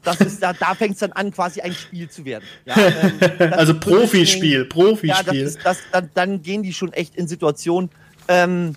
das 0.02 0.20
ist, 0.20 0.42
da, 0.42 0.52
da 0.52 0.74
fängt 0.74 0.94
es 0.94 1.00
dann 1.00 1.12
an, 1.12 1.30
quasi 1.30 1.60
ein 1.60 1.72
Spiel 1.72 2.10
zu 2.10 2.24
werden. 2.24 2.44
Ja, 2.64 2.74
ähm, 3.38 3.52
also 3.52 3.78
Profispiel, 3.78 4.64
Profispiel. 4.64 5.10
Ja, 5.10 5.22
das 5.22 5.36
ist, 5.36 5.60
das, 5.62 5.78
dann, 5.92 6.10
dann, 6.14 6.42
gehen 6.42 6.62
die 6.62 6.72
schon 6.72 6.92
echt 6.92 7.14
in 7.14 7.28
Situationen, 7.28 7.90
ähm, 8.26 8.74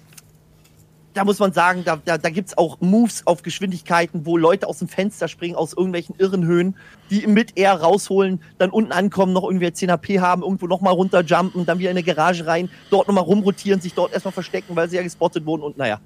da 1.14 1.24
muss 1.24 1.40
man 1.40 1.54
sagen, 1.54 1.84
da, 1.86 2.00
da, 2.04 2.18
da 2.18 2.30
gibt 2.30 2.58
auch 2.58 2.80
Moves 2.82 3.26
auf 3.26 3.44
Geschwindigkeiten, 3.44 4.26
wo 4.26 4.38
Leute 4.38 4.68
aus 4.68 4.80
dem 4.80 4.88
Fenster 4.88 5.28
springen, 5.28 5.56
aus 5.56 5.74
irgendwelchen 5.74 6.16
irren 6.18 6.46
Höhen, 6.46 6.76
die 7.10 7.28
mit 7.28 7.58
Air 7.58 7.74
rausholen, 7.74 8.42
dann 8.58 8.72
unten 8.72 8.92
ankommen, 8.92 9.34
noch 9.34 9.44
irgendwie 9.44 9.72
10 9.72 9.92
HP 9.92 10.20
haben, 10.20 10.42
irgendwo 10.42 10.68
nochmal 10.68 10.94
runterjumpen, 10.94 11.66
dann 11.66 11.80
wieder 11.80 11.92
in 11.92 11.98
eine 11.98 12.04
Garage 12.04 12.46
rein, 12.48 12.70
dort 12.90 13.08
nochmal 13.08 13.24
rumrotieren, 13.24 13.80
sich 13.80 13.94
dort 13.94 14.14
erstmal 14.14 14.32
verstecken, 14.32 14.76
weil 14.76 14.90
sie 14.90 14.96
ja 14.96 15.04
gespottet 15.04 15.46
wurden 15.46 15.62
und 15.62 15.78
naja. 15.78 16.00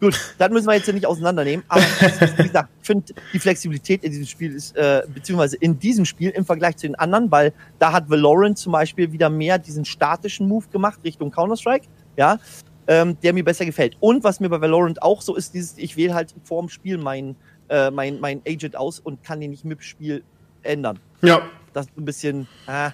Gut, 0.00 0.18
das 0.38 0.50
müssen 0.50 0.66
wir 0.66 0.74
jetzt 0.74 0.86
ja 0.86 0.94
nicht 0.94 1.04
auseinandernehmen, 1.04 1.62
aber 1.68 1.82
wie 2.36 2.44
gesagt, 2.44 2.70
ich 2.80 2.86
finde, 2.86 3.12
die 3.34 3.38
Flexibilität 3.38 4.02
in 4.02 4.10
diesem 4.10 4.26
Spiel 4.26 4.54
ist, 4.54 4.74
äh, 4.74 5.02
beziehungsweise 5.12 5.56
in 5.56 5.78
diesem 5.78 6.06
Spiel 6.06 6.30
im 6.30 6.46
Vergleich 6.46 6.76
zu 6.76 6.86
den 6.86 6.94
anderen, 6.94 7.30
weil 7.30 7.52
da 7.78 7.92
hat 7.92 8.08
Valorant 8.08 8.56
zum 8.56 8.72
Beispiel 8.72 9.12
wieder 9.12 9.28
mehr 9.28 9.58
diesen 9.58 9.84
statischen 9.84 10.48
Move 10.48 10.64
gemacht 10.72 11.00
Richtung 11.04 11.30
Counter-Strike, 11.30 11.86
ja, 12.16 12.38
ähm, 12.86 13.16
der 13.22 13.32
mir 13.32 13.44
besser 13.44 13.64
gefällt. 13.64 13.96
Und 14.00 14.24
was 14.24 14.40
mir 14.40 14.48
bei 14.48 14.60
Valorant 14.60 15.02
auch 15.02 15.22
so 15.22 15.36
ist, 15.36 15.54
dieses, 15.54 15.78
ich 15.78 15.96
wähle 15.96 16.14
halt 16.14 16.34
vor 16.44 16.62
dem 16.62 16.68
Spiel 16.68 16.98
mein, 16.98 17.36
äh, 17.68 17.90
mein, 17.90 18.20
mein 18.20 18.42
Agent 18.46 18.76
aus 18.76 19.00
und 19.00 19.22
kann 19.22 19.40
den 19.40 19.50
nicht 19.50 19.64
mit 19.64 19.78
dem 19.78 19.82
Spiel 19.82 20.22
ändern. 20.62 20.98
Ja. 21.22 21.42
Das 21.72 21.86
ist 21.86 21.96
ein 21.96 22.04
bisschen, 22.04 22.48
äh, 22.66 22.90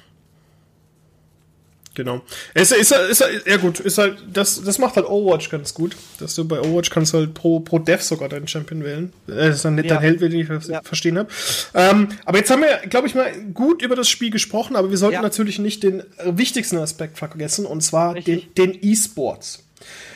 Genau. 1.96 2.20
Ist, 2.53 2.72
ist, 2.72 2.92
ist, 2.92 3.22
ist, 3.22 3.46
ja 3.46 3.57
gut, 3.57 3.81
ist 3.81 3.96
halt, 3.96 4.18
das, 4.31 4.62
das 4.62 4.79
macht 4.79 4.96
halt 4.96 5.07
Overwatch 5.07 5.49
ganz 5.49 5.72
gut. 5.72 5.96
Dass 6.20 6.35
du 6.35 6.46
bei 6.46 6.61
Overwatch 6.61 6.90
kannst 6.90 7.14
du 7.14 7.18
halt 7.18 7.33
pro, 7.33 7.61
pro 7.61 7.79
Dev 7.79 8.03
sogar 8.05 8.29
deinen 8.29 8.46
Champion 8.46 8.85
wählen. 8.85 9.12
Das 9.27 9.57
ist 9.57 9.64
dann 9.64 9.77
nicht 9.77 9.87
ja. 9.87 9.94
dein 9.94 10.03
Held, 10.03 10.20
wie 10.20 10.40
ich 10.40 10.68
ja. 10.68 10.83
verstehen 10.83 11.18
habe. 11.18 11.31
Ähm, 11.75 12.09
aber 12.27 12.38
jetzt 12.38 12.51
haben 12.51 12.61
wir, 12.61 12.87
glaube 12.88 13.07
ich, 13.07 13.14
mal 13.14 13.33
gut 13.55 13.81
über 13.81 13.96
das 13.96 14.11
Spiel 14.11 14.31
gesprochen, 14.31 14.77
aber 14.77 14.90
wir 14.90 14.99
sollten 14.99 15.14
ja. 15.14 15.22
natürlich 15.22 15.59
nicht 15.59 15.83
den 15.83 16.03
wichtigsten 16.22 16.77
Aspekt 16.77 17.16
vergessen, 17.16 17.64
und 17.64 17.81
zwar 17.81 18.14
Richtig. 18.14 18.55
den 18.55 18.79
E-Sports. 18.83 19.65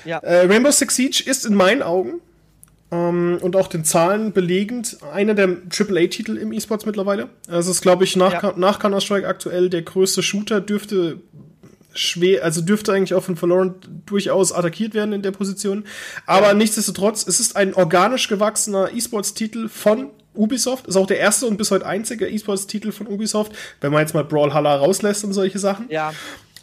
Ja. 0.04 0.18
Äh, 0.18 0.46
Rainbow 0.46 0.70
Six 0.70 0.94
Siege 0.94 1.22
ist 1.26 1.46
in 1.46 1.54
meinen 1.54 1.82
Augen 1.82 2.20
ähm, 2.90 3.38
und 3.40 3.56
auch 3.56 3.68
den 3.68 3.84
Zahlen 3.84 4.32
belegend 4.32 4.98
einer 5.12 5.34
der 5.34 5.48
AAA-Titel 5.48 6.36
im 6.36 6.52
E-Sports 6.52 6.86
mittlerweile. 6.86 7.28
Also 7.48 7.70
es 7.70 7.76
ist, 7.76 7.82
glaube 7.82 8.04
ich, 8.04 8.16
nach, 8.16 8.42
ja. 8.42 8.54
nach 8.56 8.78
Counter-Strike 8.78 9.26
aktuell 9.26 9.70
der 9.70 9.82
größte 9.82 10.22
Shooter, 10.22 10.60
dürfte 10.60 11.20
schwer, 11.94 12.44
also 12.44 12.60
dürfte 12.60 12.92
eigentlich 12.92 13.14
auch 13.14 13.22
von 13.22 13.40
Valorant 13.40 13.88
durchaus 14.06 14.52
attackiert 14.52 14.94
werden 14.94 15.12
in 15.12 15.22
der 15.22 15.32
Position. 15.32 15.84
Aber 16.26 16.48
ja. 16.48 16.54
nichtsdestotrotz, 16.54 17.26
es 17.26 17.40
ist 17.40 17.56
ein 17.56 17.74
organisch 17.74 18.28
gewachsener 18.28 18.90
E-Sports-Titel 18.94 19.68
von 19.68 20.10
Ubisoft. 20.34 20.86
Ist 20.86 20.96
auch 20.96 21.06
der 21.06 21.18
erste 21.18 21.46
und 21.46 21.56
bis 21.56 21.70
heute 21.70 21.86
einzige 21.86 22.28
E-Sports-Titel 22.28 22.92
von 22.92 23.06
Ubisoft, 23.06 23.52
wenn 23.80 23.92
man 23.92 24.02
jetzt 24.02 24.14
mal 24.14 24.24
Brawlhalla 24.24 24.76
rauslässt 24.76 25.24
und 25.24 25.32
solche 25.32 25.58
Sachen. 25.58 25.86
Ja. 25.90 26.12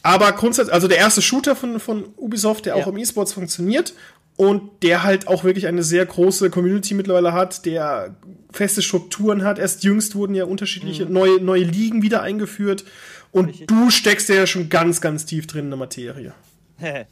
Aber 0.04 0.32
grundsätzlich, 0.32 0.74
also 0.74 0.88
der 0.88 0.98
erste 0.98 1.22
Shooter 1.22 1.56
von, 1.56 1.80
von 1.80 2.06
Ubisoft, 2.18 2.66
der 2.66 2.78
ja. 2.78 2.84
auch 2.84 2.88
im 2.88 2.98
E-Sports 2.98 3.34
funktioniert 3.34 3.94
und 4.38 4.84
der 4.84 5.04
halt 5.04 5.28
auch 5.28 5.44
wirklich 5.44 5.68
eine 5.68 5.84
sehr 5.84 6.06
große 6.06 6.50
Community 6.50 6.94
mittlerweile 6.94 7.34
hat, 7.34 7.66
der 7.66 8.16
feste 8.52 8.82
Strukturen 8.82 9.44
hat. 9.44 9.60
Erst 9.60 9.84
jüngst 9.84 10.16
wurden 10.16 10.36
ja 10.36 10.46
unterschiedliche 10.46 11.06
mhm. 11.06 11.14
neue, 11.14 11.42
neue 11.42 11.64
Ligen 11.64 12.04
wieder 12.04 12.22
eingeführt 12.22 12.86
und 13.32 13.48
Richtig. 13.48 13.68
du 13.68 13.90
steckst 13.90 14.30
ja 14.30 14.48
schon 14.48 14.70
ganz, 14.70 15.02
ganz 15.02 15.26
tief 15.26 15.48
drin 15.48 15.66
in 15.66 15.72
der 15.72 15.80
Materie. 15.80 16.34
ein 16.80 17.06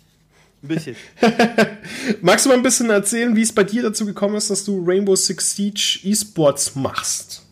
bisschen. 0.61 0.95
Magst 2.21 2.45
du 2.45 2.49
mal 2.49 2.55
ein 2.55 2.63
bisschen 2.63 2.89
erzählen, 2.89 3.35
wie 3.35 3.41
es 3.41 3.53
bei 3.53 3.63
dir 3.63 3.83
dazu 3.83 4.05
gekommen 4.05 4.35
ist, 4.35 4.49
dass 4.49 4.63
du 4.63 4.83
Rainbow 4.85 5.15
Six 5.15 5.55
Siege 5.55 5.99
E-Sports 6.03 6.75
machst? 6.75 7.45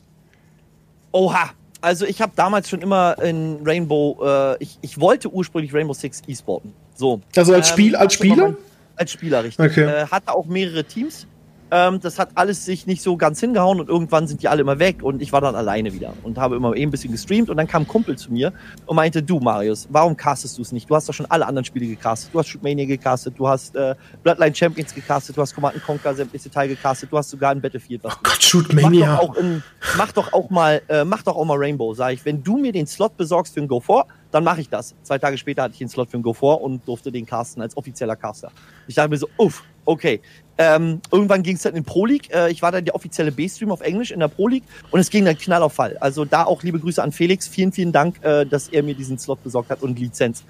Oha, 1.12 1.52
also 1.84 2.06
ich 2.06 2.22
habe 2.22 2.32
damals 2.36 2.70
schon 2.70 2.82
immer 2.82 3.18
in 3.22 3.60
Rainbow, 3.64 4.18
äh, 4.24 4.64
ich, 4.64 4.80
ich 4.82 5.00
wollte 5.00 5.30
ursprünglich 5.30 5.74
Rainbow 5.74 5.94
Six 5.94 6.22
e-sporten. 6.28 6.74
So. 6.96 7.20
Also 7.36 7.54
als 7.54 7.68
Spiel, 7.68 7.94
ähm, 7.94 8.00
als 8.00 8.14
Spieler? 8.14 8.56
als 8.96 9.12
Spieler, 9.12 9.44
richtig. 9.44 9.72
Okay. 9.72 9.84
Äh, 9.84 10.08
hatte 10.08 10.34
auch 10.34 10.46
mehrere 10.46 10.86
Teams. 10.86 11.28
Ähm, 11.76 12.00
das 12.00 12.20
hat 12.20 12.30
alles 12.36 12.66
sich 12.66 12.86
nicht 12.86 13.02
so 13.02 13.18
ganz 13.18 13.40
hingehauen 13.40 13.80
und 13.80 13.90
irgendwann 13.90 14.28
sind 14.28 14.44
die 14.44 14.48
alle 14.48 14.62
immer 14.62 14.78
weg 14.78 15.02
und 15.02 15.24
ich 15.24 15.34
war 15.34 15.42
dann 15.42 15.56
alleine 15.56 15.92
wieder 15.92 16.14
und 16.22 16.38
habe 16.38 16.56
immer 16.56 16.76
eben 16.76 16.90
ein 16.90 16.92
bisschen 16.92 17.12
gestreamt 17.12 17.50
und 17.50 17.58
dann 17.58 17.66
kam 17.66 17.82
ein 17.82 17.88
Kumpel 17.88 18.16
zu 18.16 18.32
mir 18.32 18.54
und 18.86 18.96
meinte, 18.96 19.24
du 19.24 19.40
Marius, 19.40 19.88
warum 19.90 20.16
castest 20.16 20.56
du 20.60 20.62
es 20.62 20.72
nicht? 20.72 20.88
Du 20.88 20.96
hast 20.96 21.10
doch 21.10 21.16
schon 21.16 21.26
alle 21.26 21.48
anderen 21.48 21.66
Spiele 21.66 21.88
gecastet. 21.88 22.32
Du 22.32 22.38
hast 22.38 22.50
Shootmania 22.50 22.86
gecastet, 22.86 23.34
du 23.40 23.48
hast 23.48 23.76
äh, 23.76 23.96
Bloodline 24.22 24.54
Champions 24.54 24.94
gecastet, 24.94 25.36
du 25.36 25.42
hast 25.42 25.56
Command 25.56 25.84
Conquer 25.84 26.14
sämtliche 26.14 26.52
Teile 26.52 26.76
gecastet, 26.76 27.12
du 27.12 27.18
hast 27.18 27.32
sogar 27.32 27.50
ein 27.50 27.60
Battlefield. 27.60 28.04
Was 28.04 28.18
oh 28.18 28.20
Gott, 28.22 28.44
Shootmania. 28.44 29.08
Mach 29.08 29.20
doch 29.20 29.30
auch, 29.30 29.36
in, 29.38 29.64
mach 29.98 30.12
doch 30.12 30.34
auch 30.34 30.50
mal, 30.52 30.82
äh, 30.90 31.04
mach 31.04 31.24
doch 31.24 31.36
auch 31.36 31.46
mal 31.46 31.58
Rainbow, 31.58 31.96
sag 31.96 32.14
ich. 32.14 32.24
Wenn 32.24 32.44
du 32.44 32.56
mir 32.56 32.72
den 32.72 32.86
Slot 32.86 33.18
besorgst 33.18 33.56
für 33.56 33.62
ein 33.62 33.68
Go 33.68 33.80
4, 33.80 34.06
dann 34.30 34.44
mache 34.44 34.62
ich 34.62 34.70
das. 34.70 34.94
Zwei 35.02 35.18
Tage 35.18 35.40
später 35.40 35.64
hatte 35.64 35.74
ich 35.74 35.80
den 35.80 35.90
Slot 35.90 36.12
für 36.12 36.18
ein 36.18 36.24
Go 36.24 36.34
4 36.34 36.62
und 36.62 36.88
durfte 36.88 37.12
den 37.12 37.26
casten 37.26 37.64
als 37.64 37.76
offizieller 37.76 38.16
Caster. 38.16 38.52
Ich 38.88 38.94
dachte 38.94 39.10
mir 39.10 39.18
so, 39.18 39.28
uff, 39.38 39.64
okay. 39.86 40.22
Ähm, 40.58 41.02
irgendwann 41.12 41.42
ging 41.42 41.56
es 41.56 41.64
dann 41.64 41.76
in 41.76 41.84
Pro 41.84 42.06
League. 42.06 42.34
Äh, 42.34 42.52
ich 42.52 42.62
war 42.62 42.72
dann 42.72 42.86
der 42.86 42.96
offizielle 42.96 43.32
B-Stream 43.32 43.72
auf 43.72 43.82
Englisch 43.82 44.12
in 44.12 44.20
der 44.20 44.28
Pro 44.28 44.48
League 44.48 44.64
und 44.92 45.00
es 45.00 45.10
ging 45.10 45.26
dann 45.26 45.38
knall 45.38 45.64
auf 45.64 45.74
Fall. 45.74 45.98
Also 45.98 46.26
da 46.26 46.44
auch 46.44 46.64
liebe 46.64 46.80
Grüße 46.80 47.02
an 47.02 47.12
Felix. 47.12 47.48
Vielen, 47.48 47.72
vielen 47.72 47.92
Dank, 47.92 48.24
äh, 48.24 48.46
dass 48.46 48.70
er 48.70 48.84
mir 48.84 48.96
diesen 48.96 49.18
Slot 49.18 49.44
besorgt 49.44 49.70
hat 49.70 49.82
und 49.82 49.98
Lizenz. 50.00 50.44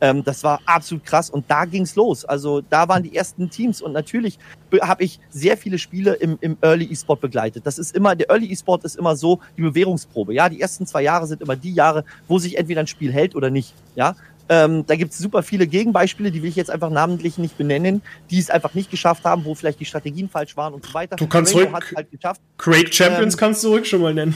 Ähm, 0.00 0.24
das 0.24 0.42
war 0.42 0.60
absolut 0.64 1.04
krass 1.04 1.28
und 1.28 1.44
da 1.50 1.66
ging's 1.66 1.94
los. 1.94 2.24
Also 2.24 2.62
da 2.62 2.88
waren 2.88 3.02
die 3.02 3.14
ersten 3.14 3.50
Teams 3.50 3.82
und 3.82 3.92
natürlich 3.92 4.38
habe 4.80 5.04
ich 5.04 5.20
sehr 5.28 5.56
viele 5.56 5.78
Spiele 5.78 6.14
im, 6.14 6.38
im 6.40 6.56
Early 6.62 6.86
E-Sport 6.86 7.20
begleitet. 7.20 7.66
Das 7.66 7.78
ist 7.78 7.94
immer, 7.94 8.16
der 8.16 8.30
Early 8.30 8.50
E-Sport 8.50 8.84
ist 8.84 8.96
immer 8.96 9.14
so 9.16 9.40
die 9.58 9.62
Bewährungsprobe. 9.62 10.32
Ja, 10.32 10.48
die 10.48 10.60
ersten 10.60 10.86
zwei 10.86 11.02
Jahre 11.02 11.26
sind 11.26 11.42
immer 11.42 11.56
die 11.56 11.74
Jahre, 11.74 12.04
wo 12.28 12.38
sich 12.38 12.56
entweder 12.56 12.80
ein 12.80 12.86
Spiel 12.86 13.12
hält 13.12 13.34
oder 13.34 13.50
nicht. 13.50 13.74
Ja, 13.94 14.16
ähm, 14.50 14.84
da 14.84 14.96
gibt 14.96 15.12
es 15.12 15.18
super 15.18 15.44
viele 15.44 15.68
Gegenbeispiele, 15.68 16.32
die 16.32 16.42
will 16.42 16.50
ich 16.50 16.56
jetzt 16.56 16.72
einfach 16.72 16.90
namentlich 16.90 17.38
nicht 17.38 17.56
benennen, 17.56 18.02
die 18.30 18.38
es 18.40 18.50
einfach 18.50 18.74
nicht 18.74 18.90
geschafft 18.90 19.24
haben, 19.24 19.44
wo 19.44 19.54
vielleicht 19.54 19.78
die 19.78 19.84
Strategien 19.84 20.28
falsch 20.28 20.56
waren 20.56 20.74
und 20.74 20.84
so 20.84 20.92
weiter. 20.92 21.14
Du 21.14 21.28
kannst 21.28 21.54
Rainbow 21.54 21.78
ruhig, 21.78 21.94
halt 21.94 22.10
geschafft. 22.10 22.40
Great 22.58 22.92
Champions 22.92 23.34
ähm, 23.34 23.38
kannst 23.38 23.62
du 23.62 23.68
ruhig 23.68 23.88
schon 23.88 24.02
mal 24.02 24.12
nennen. 24.12 24.34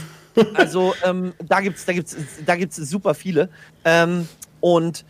also 0.55 0.95
ähm, 1.05 1.33
da 1.45 1.61
gibt's, 1.61 1.85
da 1.85 1.93
gibt's, 1.93 2.17
da 2.47 2.55
gibt's 2.55 2.77
super 2.77 3.13
viele. 3.15 3.49
Ähm, 3.85 4.29
und 4.61 5.05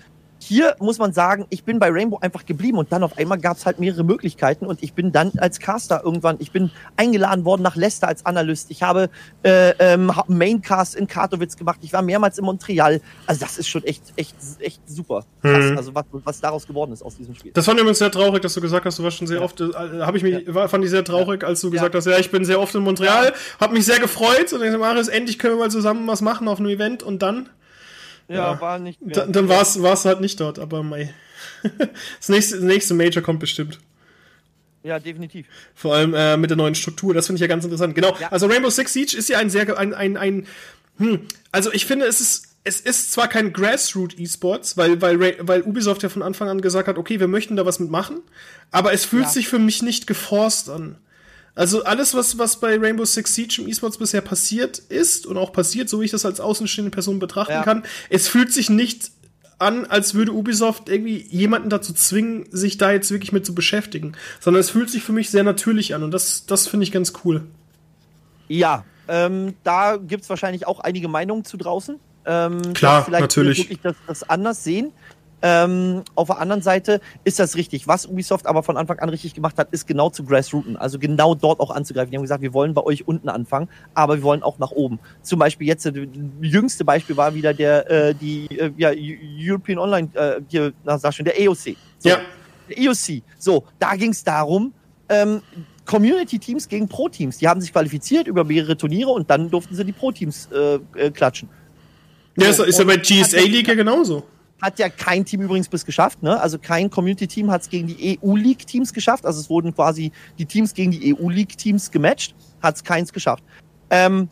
hier 0.45 0.77
muss 0.79 0.99
man 0.99 1.13
sagen, 1.13 1.47
ich 1.49 1.65
bin 1.65 1.79
bei 1.79 1.89
Rainbow 1.91 2.19
einfach 2.19 2.45
geblieben 2.45 2.79
und 2.79 2.93
dann 2.93 3.03
auf 3.03 3.17
einmal 3.17 3.39
gab 3.39 3.57
es 3.57 3.65
halt 3.65 3.81
mehrere 3.81 4.05
Möglichkeiten 4.05 4.67
und 4.67 4.83
ich 4.83 4.93
bin 4.93 5.11
dann 5.11 5.33
als 5.39 5.59
Caster 5.59 6.03
irgendwann, 6.05 6.37
ich 6.39 6.53
bin 6.53 6.71
eingeladen 6.97 7.45
worden 7.45 7.63
nach 7.63 7.77
Leicester 7.77 8.09
als 8.09 8.27
Analyst. 8.27 8.71
Ich 8.71 8.83
habe 8.83 9.09
äh, 9.43 9.71
ähm, 9.79 10.13
Maincast 10.29 10.97
in 10.97 11.07
Katowice 11.07 11.57
gemacht. 11.57 11.79
Ich 11.83 11.93
war 11.93 12.03
mehrmals 12.03 12.39
in 12.39 12.45
Montreal. 12.45 13.01
Also 13.27 13.41
das 13.41 13.59
ist 13.59 13.69
schon 13.69 13.85
echt, 13.85 14.03
echt, 14.17 14.37
echt 14.61 14.81
super. 14.87 15.25
Krass, 15.43 15.65
mhm. 15.65 15.77
Also 15.79 15.95
was, 15.95 16.05
was 16.13 16.41
daraus 16.41 16.67
geworden 16.67 16.93
ist 16.93 17.03
aus 17.03 17.17
diesem 17.17 17.35
Spiel. 17.35 17.53
Das 17.53 17.65
fand 17.65 17.79
ich 17.79 17.83
übrigens 17.83 17.99
sehr 17.99 18.11
traurig, 18.11 18.43
dass 18.43 18.55
du 18.55 18.61
gesagt 18.61 18.85
hast, 18.85 18.99
du 18.99 19.03
warst 19.03 19.17
schon 19.17 19.27
sehr 19.27 19.39
ja. 19.39 19.45
oft, 19.45 19.61
äh, 19.61 19.73
habe 20.01 20.19
ich 20.19 20.23
mich, 20.23 20.47
ja. 20.47 20.69
fand 20.69 20.85
ich 20.85 20.91
sehr 20.91 21.05
traurig, 21.05 21.43
als 21.43 21.61
du 21.63 21.71
gesagt 21.71 21.95
hast, 21.95 22.07
ja, 22.07 22.19
ich 22.19 22.31
bin 22.31 22.45
sehr 22.45 22.61
oft 22.61 22.75
in 22.75 22.83
Montreal, 22.83 23.33
habe 23.61 23.73
mich 23.73 23.87
sehr 23.87 23.99
gefreut 23.99 24.53
und 24.53 24.61
ich 24.61 24.67
dachte, 24.67 24.79
Marius, 24.79 25.09
endlich 25.09 25.39
können 25.39 25.55
wir 25.55 25.65
mal 25.65 25.71
zusammen 25.71 26.07
was 26.07 26.21
machen 26.21 26.49
auf 26.49 26.59
einem 26.59 26.69
Event 26.69 27.03
und 27.03 27.23
dann 27.23 27.49
ja, 28.29 28.53
ja, 28.53 28.61
war 28.61 28.79
nicht 28.79 29.03
mehr. 29.03 29.27
Dann, 29.27 29.49
war 29.49 29.63
es 29.63 30.05
halt 30.05 30.21
nicht 30.21 30.41
dort, 30.41 30.59
aber 30.59 30.83
mei. 30.83 31.13
das, 32.19 32.29
nächste, 32.29 32.57
das 32.57 32.65
nächste 32.65 32.95
Major 32.95 33.23
kommt 33.23 33.41
bestimmt. 33.41 33.79
Ja, 34.83 34.99
definitiv. 34.99 35.47
Vor 35.75 35.95
allem 35.95 36.15
äh, 36.15 36.37
mit 36.37 36.51
der 36.51 36.59
neuen 36.59 36.75
Struktur, 36.75 37.15
das 37.15 37.27
finde 37.27 37.39
ich 37.39 37.41
ja 37.41 37.47
ganz 37.47 37.65
interessant. 37.65 37.95
Genau, 37.95 38.15
ja. 38.21 38.31
also 38.31 38.47
Rainbow 38.47 38.69
Six 38.69 38.93
Siege 38.93 39.17
ist 39.17 39.29
ja 39.31 39.39
ein 39.39 39.49
sehr, 39.49 39.79
ein, 39.79 39.95
ein, 39.95 40.17
ein 40.19 40.47
hm, 40.99 41.27
also 41.53 41.73
ich 41.73 41.87
finde, 41.87 42.05
es 42.07 42.21
ist, 42.21 42.49
es 42.65 42.81
ist 42.81 43.13
zwar 43.13 43.29
kein 43.29 43.53
Grassroot 43.53 44.19
E-Sports, 44.19 44.77
weil, 44.77 45.01
weil, 45.01 45.37
weil 45.41 45.63
Ubisoft 45.63 46.03
ja 46.03 46.11
von 46.11 46.23
Anfang 46.23 46.49
an 46.49 46.61
gesagt 46.61 46.89
hat, 46.89 46.99
okay, 46.99 47.19
wir 47.19 47.29
möchten 47.29 47.57
da 47.57 47.67
was 47.67 47.81
mitmachen, 47.81 48.21
aber 48.71 48.93
es 48.93 49.05
fühlt 49.05 49.25
ja. 49.25 49.31
sich 49.31 49.49
für 49.49 49.59
mich 49.59 49.83
nicht 49.83 50.07
geforst 50.07 50.69
an. 50.69 50.97
Also 51.55 51.85
alles, 51.85 52.15
was, 52.15 52.37
was 52.39 52.59
bei 52.59 52.77
Rainbow 52.79 53.05
Six 53.05 53.35
Siege 53.35 53.63
im 53.63 53.69
E-Sports 53.69 53.99
bisher 53.99 54.21
passiert 54.21 54.79
ist 54.79 55.27
und 55.27 55.37
auch 55.37 55.53
passiert, 55.53 55.89
so 55.89 56.01
wie 56.01 56.07
ich 56.07 56.11
das 56.11 56.27
als 56.27 56.41
außenstehende 56.41 56.91
Person 56.91 57.21
betrachten 57.21 57.53
ja. 57.53 57.63
kann, 57.63 57.85
es 58.11 58.27
fühlt 58.27 58.53
sich 58.53 58.71
nicht 58.71 59.13
an, 59.59 59.85
als 59.85 60.15
würde 60.15 60.33
Ubisoft 60.33 60.89
irgendwie 60.89 61.25
jemanden 61.31 61.71
dazu 61.71 61.93
zwingen, 61.93 62.47
sich 62.51 62.77
da 62.77 62.91
jetzt 62.91 63.11
wirklich 63.13 63.33
mit 63.33 63.47
zu 63.47 63.55
beschäftigen, 63.55 64.15
sondern 64.41 64.61
es 64.61 64.71
fühlt 64.71 64.91
sich 64.91 65.05
für 65.05 65.13
mich 65.13 65.31
sehr 65.31 65.45
natürlich 65.45 65.95
an 65.95 66.03
und 66.03 66.11
das, 66.11 66.47
das 66.47 66.67
finde 66.67 66.85
ich 66.85 66.93
ganz 66.93 67.13
cool. 67.25 67.47
Ja, 68.49 68.85
ähm, 69.07 69.55
da 69.63 69.97
gibt's 69.97 70.29
wahrscheinlich 70.29 70.67
auch 70.67 70.81
einige 70.81 71.09
Meinungen 71.09 71.45
zu 71.45 71.57
draußen. 71.57 72.01
Ähm, 72.27 72.75
Klar, 72.75 73.05
vielleicht 73.05 73.21
natürlich. 73.21 73.59
Wirklich 73.59 73.81
das, 73.81 73.95
das 74.07 74.29
anders 74.29 74.65
sehen. 74.65 74.93
Ähm, 75.47 76.05
auf 76.15 76.29
der 76.29 76.39
anderen 76.39 76.63
Seite 76.63 77.03
ist 77.23 77.39
das 77.39 77.55
richtig. 77.55 77.87
Was 77.87 78.07
Ubisoft 78.07 78.47
aber 78.47 78.63
von 78.63 78.79
Anfang 78.79 78.99
an 79.01 79.11
richtig 79.11 79.35
gemacht 79.35 79.59
hat, 79.59 79.69
ist 79.73 79.87
genau 79.87 80.09
zu 80.09 80.25
Grassrooten, 80.25 80.79
also 80.79 80.99
genau 80.99 81.35
dort 81.35 81.61
auch 81.61 81.71
anzugreifen. 81.71 82.11
Die 82.11 82.17
haben 82.17 82.23
gesagt, 82.23 82.41
wir 82.41 82.55
wollen 82.55 82.73
bei 82.73 82.83
euch 82.83 83.07
unten 83.07 83.29
anfangen, 83.29 83.69
aber 83.93 84.17
wir 84.17 84.23
wollen 84.23 84.43
auch 84.43 84.59
nach 84.59 84.71
oben. 84.71 84.99
Zum 85.21 85.39
Beispiel 85.39 85.67
jetzt, 85.67 85.85
das 85.85 85.93
jüngste 86.41 86.87
Beispiel 86.87 87.19
war 87.19 87.35
wieder 87.35 87.53
der, 87.53 87.91
äh, 87.91 88.15
die, 88.15 88.47
äh, 88.59 88.73
ja, 88.79 88.91
European 88.91 89.79
Online, 89.79 90.09
äh, 90.15 90.41
hier, 90.49 90.73
na, 90.83 90.97
sag 90.97 91.13
schon, 91.13 91.27
der 91.27 91.39
EOC. 91.39 91.77
So, 91.99 92.09
ja. 92.09 92.21
Der 92.71 92.79
EOC. 92.79 93.23
So, 93.39 93.65
da 93.79 93.97
ging 93.97 94.13
es 94.13 94.25
darum, 94.25 94.73
ähm, 95.11 95.43
Community-Teams 95.85 96.67
gegen 96.69 96.89
Pro-Teams. 96.89 97.37
Die 97.37 97.47
haben 97.47 97.61
sich 97.61 97.71
qualifiziert 97.71 98.29
über 98.29 98.45
mehrere 98.45 98.79
Turniere 98.79 99.11
und 99.11 99.29
dann 99.29 99.51
durften 99.51 99.75
sie 99.75 99.85
die 99.85 99.93
Pro-Teams 99.93 100.49
äh, 100.51 100.79
äh, 100.95 101.11
klatschen. 101.11 101.51
Ja, 102.39 102.51
so, 102.51 102.63
ist 102.65 102.79
ja 102.79 102.87
bei 102.87 102.97
GSA 102.97 103.41
League 103.41 103.69
ja 103.69 103.75
genauso. 103.75 104.25
Hat 104.63 104.79
ja 104.79 104.89
kein 104.89 105.25
Team 105.25 105.43
übrigens 105.43 105.69
bis 105.69 105.85
geschafft, 105.85 106.23
ne? 106.23 106.41
Also 106.41 106.59
kein 106.59 106.89
Community-Team 106.89 107.51
hat 107.51 107.63
es 107.63 107.69
gegen 107.69 107.89
die 107.89 108.19
EU-League-Teams 108.23 108.93
geschafft. 108.93 109.27
Also 109.27 109.41
es 109.41 109.51
wurden 109.51 109.75
quasi 109.75 110.13
die 110.39 110.47
Teams 110.47 110.73
gegen 110.73 110.91
die 110.93 111.15
EU-League-Teams 111.15 111.91
gematcht. 111.91 112.35
Hat 112.63 112.77
es 112.77 112.85
keins 112.85 113.13
geschafft. 113.13 113.43
Ähm, 113.91 114.29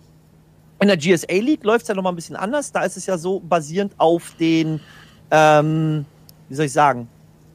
in 0.81 0.89
der 0.89 0.97
GSA 0.97 1.35
League 1.35 1.65
läuft 1.65 1.83
es 1.83 1.89
ja 1.89 1.95
nochmal 1.95 2.13
ein 2.13 2.17
bisschen 2.17 2.37
anders. 2.37 2.73
Da 2.73 2.83
ist 2.83 2.97
es 2.97 3.07
ja 3.07 3.17
so 3.17 3.41
basierend 3.41 3.95
auf 3.99 4.35
den, 4.39 4.81
ähm, 5.31 6.05
wie 6.49 6.55
soll 6.55 6.67
ich 6.67 6.73
sagen, 6.73 7.09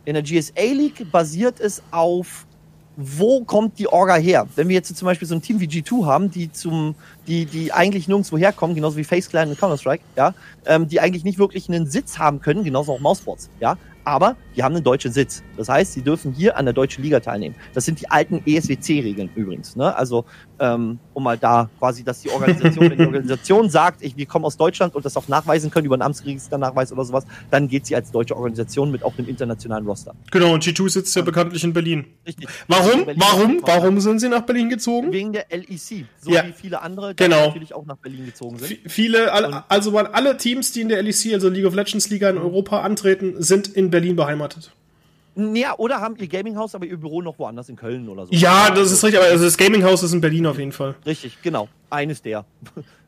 in 0.06 0.13
der 0.13 0.23
GSA 0.23 0.62
League 0.73 1.12
basiert 1.12 1.60
es 1.60 1.84
auf 1.91 2.46
wo 2.97 3.43
kommt 3.43 3.77
die 3.77 3.88
Orga 3.88 4.15
her? 4.15 4.47
Wenn 4.55 4.67
wir 4.69 4.75
jetzt 4.75 4.95
zum 4.95 5.05
Beispiel 5.05 5.27
so 5.27 5.36
ein 5.36 5.41
Team 5.41 5.60
wie 5.60 5.67
G2 5.67 6.05
haben, 6.05 6.31
die 6.31 6.51
zum, 6.51 6.95
die, 7.27 7.45
die 7.45 7.71
eigentlich 7.71 8.07
nirgendwo 8.07 8.38
herkommen, 8.38 8.75
genauso 8.75 8.97
wie 8.97 9.03
Face 9.03 9.29
Clan 9.29 9.49
und 9.49 9.60
Counter-Strike, 9.60 10.03
ja, 10.15 10.33
ähm, 10.65 10.88
die 10.88 10.99
eigentlich 10.99 11.23
nicht 11.23 11.38
wirklich 11.38 11.69
einen 11.69 11.86
Sitz 11.86 12.17
haben 12.17 12.41
können, 12.41 12.63
genauso 12.63 12.93
auch 12.93 12.99
Mouseboards, 12.99 13.49
ja, 13.60 13.77
aber 14.03 14.36
die 14.58 14.63
haben 14.63 14.74
einen 14.74 14.84
deutschen 14.84 15.13
Sitz. 15.13 15.43
Das 15.56 15.70
heißt, 15.70 15.93
sie 15.93 16.02
dürfen 16.02 16.34
hier 16.34 16.58
an 16.58 16.65
der 16.65 16.74
deutschen 16.74 17.04
Liga 17.04 17.20
teilnehmen. 17.20 17.56
Das 17.76 17.86
sind 17.86 18.02
die 18.02 18.10
alten 18.10 18.41
ESWC-Regeln 18.43 19.30
übrigens. 19.36 19.76
Ne? 19.76 19.96
Also 19.96 20.26
ähm, 20.60 20.98
um 21.13 21.24
mal 21.24 21.38
da 21.38 21.70
quasi, 21.78 22.04
dass 22.04 22.22
die 22.22 22.32
Organisation, 22.32 22.89
wenn 22.89 22.98
die 22.98 23.06
Organisation 23.06 23.70
sagt, 23.70 24.02
ich, 24.02 24.17
wir 24.17 24.26
kommen 24.26 24.46
aus 24.46 24.58
Deutschland 24.58 24.96
und 24.96 25.06
das 25.06 25.15
auch 25.15 25.28
nachweisen 25.28 25.70
können 25.70 25.86
über 25.86 25.93
einen 25.93 26.02
Amtsregisternachweis 26.02 26.91
oder 26.91 27.06
sowas, 27.06 27.26
dann 27.52 27.67
geht 27.67 27.86
sie 27.86 27.96
als 27.96 28.12
deutsche 28.12 28.36
Organisation 28.36 28.89
mit 28.89 29.04
auch 29.04 29.15
einem 29.17 29.28
internationalen 29.28 29.86
Roster. 29.86 30.15
Genau, 30.32 30.54
und 30.54 30.63
G2 30.63 30.89
sitzt 30.89 31.15
ja, 31.15 31.22
bekanntlich 31.22 31.63
in 31.63 31.74
Berlin. 31.74 32.06
Richtig. 32.26 32.50
Warum? 32.67 33.06
Berlin 33.06 33.22
Warum? 33.22 33.62
Warum 33.63 34.00
sind 34.00 34.20
sie 34.20 34.30
nach 34.30 34.41
Berlin 34.41 34.70
gezogen? 34.70 35.12
Wegen 35.12 35.34
der 35.34 35.46
LEC, 35.52 36.06
so 36.20 36.32
ja. 36.32 36.48
wie 36.48 36.54
viele 36.54 36.82
andere, 36.82 37.13
die 37.13 37.24
genau. 37.24 37.48
natürlich 37.48 37.76
auch 37.76 37.86
nach 37.86 37.98
Berlin 37.98 38.26
gezogen 38.26 38.58
sind. 38.58 38.72
V 38.72 38.78
viele, 38.88 39.32
also 39.70 39.96
alle 39.96 40.38
Teams, 40.38 40.72
die 40.72 40.82
in 40.82 40.89
der 40.89 41.04
LEC, 41.04 41.34
also 41.34 41.50
League 41.50 41.65
of 41.65 41.76
Legends 41.76 42.10
Liga 42.10 42.30
in 42.32 42.39
Europa 42.39 42.82
antreten, 42.82 43.36
sind 43.38 43.67
in 43.67 43.91
Berlin 43.91 44.15
beheimatet 44.15 44.46
beheimatet. 44.47 44.71
Ja, 45.36 45.77
oder 45.77 46.01
haben 46.01 46.15
ihr 46.17 46.27
Gaminghaus, 46.27 46.73
aber 46.73 46.86
ihr 46.88 46.97
Büro 46.97 47.21
noch 47.21 47.38
woanders 47.38 47.69
in 47.69 47.75
Köln 47.75 48.10
oder 48.10 48.25
so. 48.25 48.33
Ja, 48.33 48.71
das 48.71 48.91
ist 48.91 49.03
richtig, 49.03 49.19
aber 49.19 49.29
also 49.29 49.43
das 49.45 49.55
Gaminghaus 49.55 50.01
ist 50.01 50.13
in 50.13 50.19
Berlin 50.19 50.47
auf 50.47 50.57
jeden 50.57 50.71
Fall. 50.71 50.95
Richtig, 51.05 51.38
genau. 51.43 51.69
Eines 51.91 52.23
der. 52.23 52.43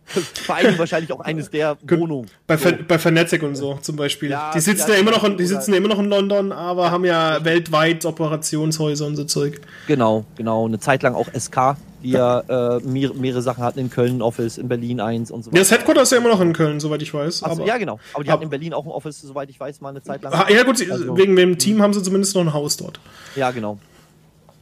Vor 0.46 0.56
allem 0.56 0.78
wahrscheinlich 0.78 1.12
auch 1.12 1.20
eines 1.20 1.50
der 1.50 1.78
Wohnungen. 1.88 2.30
Bei, 2.48 2.58
so. 2.58 2.70
bei 2.88 2.98
Fnatic 2.98 3.44
und 3.44 3.56
so 3.56 3.76
zum 3.82 3.96
Beispiel. 3.96 4.32
Ja, 4.32 4.52
die 4.54 4.60
sitzen 4.60 4.90
ja 4.92 4.96
immer 4.98 5.12
noch 5.12 5.24
in, 5.24 5.38
die 5.38 5.46
sitzen 5.46 5.74
immer 5.74 5.88
noch 5.88 6.00
in 6.00 6.06
London, 6.06 6.52
aber 6.52 6.92
haben 6.92 7.06
ja 7.06 7.44
weltweit 7.44 8.06
Operationshäuser 8.06 9.06
und 9.06 9.16
so 9.16 9.24
Zeug. 9.24 9.62
Genau, 9.88 10.26
genau. 10.36 10.66
Eine 10.66 10.80
Zeit 10.80 11.04
lang 11.04 11.16
auch 11.16 11.28
SK, 11.38 11.78
die 12.04 12.12
ja, 12.12 12.40
äh, 12.40 12.80
mehr, 12.82 13.14
mehrere 13.14 13.42
Sachen 13.42 13.64
hatten 13.64 13.80
in 13.80 13.90
Köln 13.90 14.22
Office, 14.22 14.58
in 14.58 14.68
Berlin 14.68 15.00
eins 15.00 15.32
und 15.32 15.44
so 15.44 15.52
weiter. 15.52 15.58
Ja, 15.58 15.62
das 15.62 15.72
Headquarter 15.72 16.02
ist 16.02 16.12
ja 16.12 16.18
immer 16.18 16.30
noch 16.30 16.42
in 16.42 16.54
Köln, 16.54 16.80
soweit 16.80 17.02
ich 17.02 17.14
weiß. 17.14 17.44
Also, 17.44 17.66
ja, 17.66 17.78
genau. 17.78 18.00
Aber 18.14 18.24
die 18.24 18.32
hatten 18.32 18.44
in 18.44 18.50
Berlin 18.50 18.74
auch 18.74 18.86
ein 18.86 18.92
Office, 18.92 19.22
soweit 19.22 19.50
ich 19.50 19.60
weiß, 19.60 19.82
mal 19.82 19.90
eine 19.90 20.02
Zeit 20.02 20.22
lang. 20.24 20.34
Ah, 20.34 20.48
ja, 20.50 20.64
gut, 20.64 20.82
also, 20.90 21.18
wegen 21.18 21.36
dem 21.36 21.58
Team 21.58 21.82
haben 21.82 21.94
sie 21.94 22.02
zumindest 22.02 22.36
noch 22.36 22.42
ein 22.42 22.54
Haus 22.54 22.78
dort. 22.78 23.00
Ja, 23.36 23.52
genau. 23.52 23.80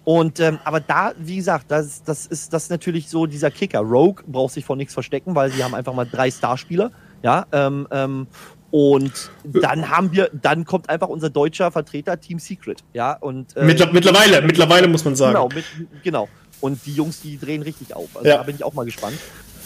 Und 0.08 0.40
ähm, 0.40 0.58
aber 0.64 0.80
da, 0.80 1.12
wie 1.20 1.36
gesagt, 1.36 1.66
das, 1.68 2.02
das 2.02 2.28
ist 2.28 2.54
das 2.54 2.64
ist 2.64 2.70
natürlich 2.70 3.10
so 3.10 3.26
dieser 3.26 3.52
Kicker. 3.52 3.80
Rogue 3.80 4.24
braucht 4.26 4.54
sich 4.54 4.64
vor 4.64 4.78
nichts 4.78 4.94
verstecken, 4.94 5.36
weil 5.36 5.52
sie 5.52 5.62
haben 5.62 5.76
einfach 5.76 5.94
mal 5.94 6.06
drei 6.06 6.32
Starspieler. 6.32 6.92
Ja, 7.24 7.46
ähm, 7.52 7.90
ähm, 7.92 8.28
und 8.72 9.12
dann 9.44 9.90
haben 9.90 10.14
wir, 10.14 10.30
dann 10.32 10.64
kommt 10.64 10.90
einfach 10.90 11.10
unser 11.10 11.30
deutscher 11.30 11.72
Vertreter 11.72 12.18
Team 12.22 12.40
Secret. 12.40 12.86
Ja, 12.94 13.18
und 13.18 13.58
äh, 13.58 13.66
mittlerweile, 13.66 14.42
mittlerweile 14.44 14.88
muss 14.88 15.04
man 15.04 15.18
sagen. 15.18 15.34
Genau, 15.34 15.50
mit, 15.54 15.66
genau. 16.04 16.30
Und 16.62 16.86
die 16.86 16.94
Jungs, 16.94 17.20
die 17.20 17.38
drehen 17.38 17.62
richtig 17.62 17.94
auf. 17.94 18.16
Also 18.16 18.30
ja. 18.30 18.38
da 18.38 18.44
bin 18.44 18.56
ich 18.56 18.64
auch 18.64 18.74
mal 18.74 18.86
gespannt. 18.86 19.18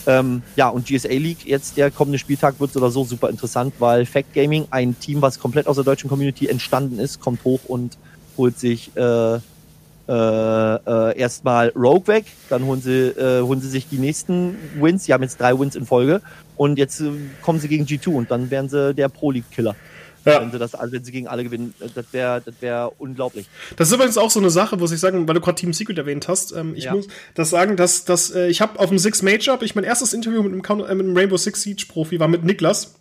Ähm, 0.07 0.41
ja, 0.55 0.69
und 0.69 0.87
GSA 0.87 1.09
League, 1.09 1.45
jetzt 1.45 1.77
der 1.77 1.91
kommende 1.91 2.17
Spieltag 2.17 2.59
wird 2.59 2.73
so 2.73 2.79
oder 2.79 2.89
so 2.89 3.03
super 3.03 3.29
interessant, 3.29 3.75
weil 3.77 4.07
Fact 4.07 4.33
Gaming, 4.33 4.65
ein 4.71 4.99
Team, 4.99 5.21
was 5.21 5.37
komplett 5.37 5.67
aus 5.67 5.75
der 5.75 5.85
deutschen 5.85 6.09
Community 6.09 6.47
entstanden 6.47 6.97
ist, 6.97 7.19
kommt 7.19 7.43
hoch 7.43 7.59
und 7.67 7.99
holt 8.37 8.57
sich 8.57 8.89
äh, 8.97 9.39
äh, 10.07 10.13
äh, 10.13 11.17
erstmal 11.17 11.69
Rogue 11.69 12.07
weg, 12.07 12.25
dann 12.49 12.65
holen 12.65 12.81
sie, 12.81 13.07
äh, 13.07 13.41
holen 13.41 13.61
sie 13.61 13.69
sich 13.69 13.87
die 13.87 13.97
nächsten 13.97 14.55
Wins. 14.79 15.05
Sie 15.05 15.13
haben 15.13 15.23
jetzt 15.23 15.39
drei 15.39 15.57
Wins 15.57 15.75
in 15.75 15.85
Folge 15.85 16.21
und 16.57 16.77
jetzt 16.77 16.99
äh, 17.01 17.11
kommen 17.41 17.59
sie 17.59 17.67
gegen 17.67 17.85
G2 17.85 18.09
und 18.09 18.31
dann 18.31 18.49
werden 18.51 18.69
sie 18.69 18.93
der 18.93 19.09
Pro 19.09 19.31
League 19.31 19.49
Killer. 19.51 19.75
Ja. 20.25 20.41
Wenn 20.41 20.51
sie 20.51 20.59
das, 20.59 20.75
also 20.75 20.93
wenn 20.93 21.03
sie 21.03 21.11
gegen 21.11 21.27
alle 21.27 21.43
gewinnen, 21.43 21.73
äh, 21.79 21.87
das 21.93 22.05
wäre 22.11 22.41
das 22.43 22.55
wär 22.61 22.91
unglaublich. 22.99 23.47
Das 23.75 23.87
ist 23.87 23.93
übrigens 23.93 24.17
auch 24.17 24.29
so 24.29 24.39
eine 24.39 24.49
Sache, 24.49 24.77
muss 24.77 24.91
ich 24.91 24.99
sagen, 24.99 25.27
weil 25.27 25.35
du 25.35 25.41
gerade 25.41 25.55
Team 25.55 25.73
Secret 25.73 25.97
erwähnt 25.97 26.27
hast. 26.27 26.51
Ähm, 26.51 26.73
ich 26.75 26.85
ja. 26.85 26.93
muss 26.93 27.07
das 27.33 27.49
sagen, 27.49 27.75
dass, 27.75 28.05
dass 28.05 28.31
äh, 28.31 28.47
ich 28.47 28.61
habe 28.61 28.79
auf 28.79 28.89
dem 28.89 28.99
Six 28.99 29.21
Major, 29.23 29.61
ich 29.61 29.75
mein 29.75 29.83
erstes 29.83 30.13
Interview 30.13 30.43
mit 30.43 30.53
einem, 30.53 30.79
äh, 30.81 30.95
mit 30.95 31.05
einem 31.05 31.17
Rainbow 31.17 31.37
Six 31.37 31.61
Siege 31.61 31.85
Profi 31.87 32.19
war 32.19 32.27
mit 32.27 32.43
Niklas, 32.43 32.95